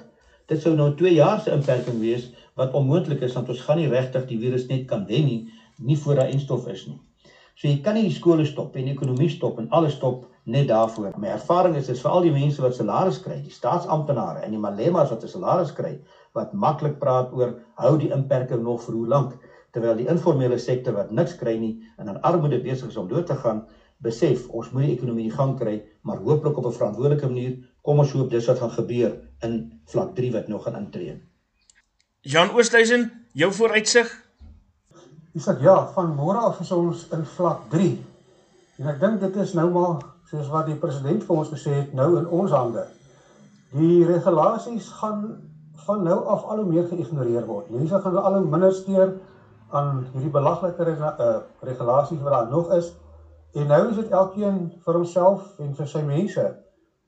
Dit 0.46 0.60
sou 0.62 0.74
nou 0.76 0.94
2 0.94 1.12
jaar 1.14 1.40
se 1.40 1.50
inperking 1.50 1.98
wees 2.00 2.28
wat 2.60 2.74
onmoontlik 2.80 3.20
is 3.26 3.34
want 3.38 3.48
ons 3.48 3.60
gaan 3.60 3.80
nie 3.80 3.88
regtig 3.88 4.26
die 4.26 4.38
virus 4.38 4.66
net 4.66 4.84
kan 4.86 5.06
wen 5.06 5.24
nie, 5.24 5.52
nie 5.76 5.96
voor 5.98 6.14
daai 6.14 6.30
enstof 6.32 6.68
is 6.68 6.86
nie. 6.86 7.00
So 7.54 7.68
jy 7.68 7.80
kan 7.82 7.94
nie 7.94 8.04
die 8.06 8.14
skole 8.14 8.46
stop 8.46 8.76
en 8.76 8.84
die 8.84 8.94
ekonomie 8.94 9.28
stop 9.28 9.58
en 9.58 9.66
alles 9.70 9.96
stop 9.98 10.28
net 10.44 10.68
daarvoor. 10.68 11.18
My 11.18 11.34
ervaring 11.34 11.74
is 11.76 11.90
dis 11.90 12.00
vir 12.00 12.10
al 12.10 12.22
die 12.22 12.36
mense 12.36 12.62
wat 12.62 12.76
salaris 12.76 13.18
kry, 13.22 13.40
die 13.42 13.56
staatsamptenare 13.58 14.44
en 14.46 14.54
die 14.54 14.64
malemas 14.68 15.10
wat 15.10 15.24
'n 15.24 15.34
salaris 15.34 15.72
kry, 15.72 15.98
wat 16.38 16.54
maklik 16.64 16.98
praat 17.02 17.34
oor 17.34 17.56
hou 17.82 17.94
die 17.98 18.12
inperking 18.14 18.62
nog 18.62 18.82
vir 18.86 18.98
hoe 19.00 19.08
lank 19.14 19.36
terwyl 19.74 19.98
die 19.98 20.08
informele 20.08 20.58
sektor 20.62 20.96
wat 20.96 21.10
niks 21.14 21.36
kry 21.40 21.56
nie 21.60 21.74
en 21.98 22.08
aan 22.08 22.22
armoede 22.30 22.60
besig 22.64 22.88
is 22.88 23.00
om 23.00 23.08
dood 23.10 23.26
te 23.28 23.36
gaan 23.42 23.66
besef 24.04 24.46
ons 24.54 24.70
moet 24.72 24.86
die 24.86 24.94
ekonomie 24.94 25.26
in 25.26 25.34
gang 25.34 25.56
kry 25.58 25.78
maar 26.06 26.22
hooplik 26.22 26.58
op 26.58 26.66
'n 26.66 26.76
verantwoordelike 26.78 27.26
manier. 27.26 27.58
Kom 27.82 27.98
ons 27.98 28.12
hoop 28.12 28.30
dis 28.30 28.46
wat 28.46 28.58
gaan 28.58 28.70
gebeur 28.70 29.18
in 29.42 29.80
vlak 29.86 30.14
3 30.14 30.32
wat 30.32 30.48
nog 30.48 30.64
gaan 30.64 30.76
intree. 30.76 31.20
Jan 32.20 32.50
Oosthuizen 32.50 33.10
jou 33.32 33.52
vooruitsig 33.52 34.08
Ek 35.34 35.42
sê 35.42 35.52
ja 35.62 35.86
van 35.94 36.14
môre 36.16 36.38
af 36.38 36.60
is 36.60 36.70
ons 36.72 37.08
in 37.12 37.24
vlak 37.24 37.68
3 37.70 38.04
en 38.78 38.86
ek 38.88 39.00
dink 39.00 39.20
dit 39.20 39.36
is 39.36 39.54
nou 39.54 39.70
maar 39.70 40.00
soos 40.30 40.48
wat 40.48 40.66
die 40.66 40.76
president 40.76 41.24
vir 41.24 41.36
ons 41.36 41.48
gesê 41.48 41.70
het 41.74 41.94
nou 41.94 42.18
in 42.18 42.26
ons 42.26 42.50
hande. 42.50 42.84
Die 43.72 44.04
regulasies 44.04 44.88
gaan 45.00 45.47
van 45.86 46.02
nou 46.02 46.24
af 46.26 46.44
al 46.44 46.62
hoe 46.62 46.70
meer 46.70 46.86
geïgnoreer 46.88 47.46
word. 47.46 47.70
Mense 47.70 48.00
gaan 48.00 48.16
al 48.22 48.38
hoe 48.38 48.46
minder 48.46 48.72
steur 48.72 49.12
aan 49.70 50.04
hierdie 50.12 50.32
belaglike 50.32 50.86
uh, 50.96 51.28
regulasies 51.60 52.22
wat 52.22 52.32
daar 52.32 52.50
nog 52.50 52.72
is. 52.72 52.92
En 53.54 53.66
nou 53.66 53.88
is 53.90 53.96
dit 53.96 54.10
elkeen 54.10 54.58
vir 54.84 54.94
homself 54.94 55.58
en 55.58 55.74
vir 55.74 55.88
sy 55.88 56.02
mense. 56.06 56.44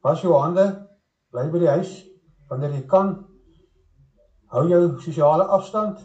Was 0.04 0.22
jou 0.24 0.34
hande, 0.36 0.66
bly 1.32 1.48
by 1.50 1.62
die 1.62 1.72
huis 1.76 1.92
wanneer 2.50 2.72
jy 2.74 2.84
kan. 2.90 3.12
Hou 4.50 4.64
jou 4.68 4.82
sosiale 5.00 5.44
afstand. 5.44 6.00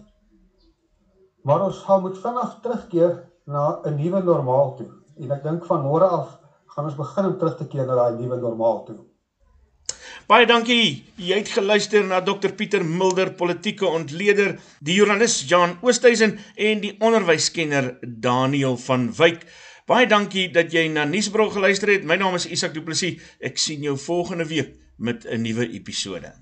Maar 1.46 1.68
ons 1.70 1.84
gaan 1.86 2.02
moet 2.02 2.18
vinnig 2.18 2.60
terugkeer 2.62 3.16
na 3.46 3.82
'n 3.86 3.96
nuwe 3.96 4.24
normaal 4.24 4.76
toe. 4.76 4.90
En 5.18 5.32
ek 5.32 5.44
dink 5.44 5.66
van 5.66 5.84
môre 5.84 6.08
af 6.08 6.40
gaan 6.76 6.86
ons 6.86 6.96
begin 6.96 7.26
om 7.26 7.38
terug 7.38 7.58
te 7.58 7.68
keer 7.68 7.86
na 7.86 7.96
daai 7.96 8.18
nuwe 8.20 8.38
normaal 8.38 8.84
toe. 8.84 8.98
Baie 10.26 10.48
dankie. 10.50 11.04
Jy 11.22 11.36
het 11.38 11.52
geluister 11.54 12.02
na 12.02 12.18
Dr 12.26 12.56
Pieter 12.58 12.82
Mulder, 12.82 13.30
politieke 13.38 13.86
ontleder, 13.86 14.56
die 14.82 14.96
joernalis 14.98 15.36
Jan 15.46 15.76
Oosthuizen 15.86 16.40
en 16.58 16.82
die 16.82 16.96
onderwyskenner 16.98 17.92
Daniel 18.02 18.74
van 18.88 19.12
Wyk. 19.20 19.44
Baie 19.86 20.10
dankie 20.10 20.48
dat 20.50 20.74
jy 20.74 20.88
na 20.90 21.04
Nuusbrug 21.06 21.54
geluister 21.54 21.94
het. 21.94 22.08
My 22.10 22.18
naam 22.18 22.40
is 22.40 22.50
Isak 22.50 22.74
Du 22.74 22.82
Plessis. 22.82 23.22
Ek 23.38 23.62
sien 23.62 23.86
jou 23.86 23.94
volgende 24.02 24.50
week 24.50 24.74
met 24.98 25.30
'n 25.30 25.46
nuwe 25.46 25.70
episode. 25.78 26.34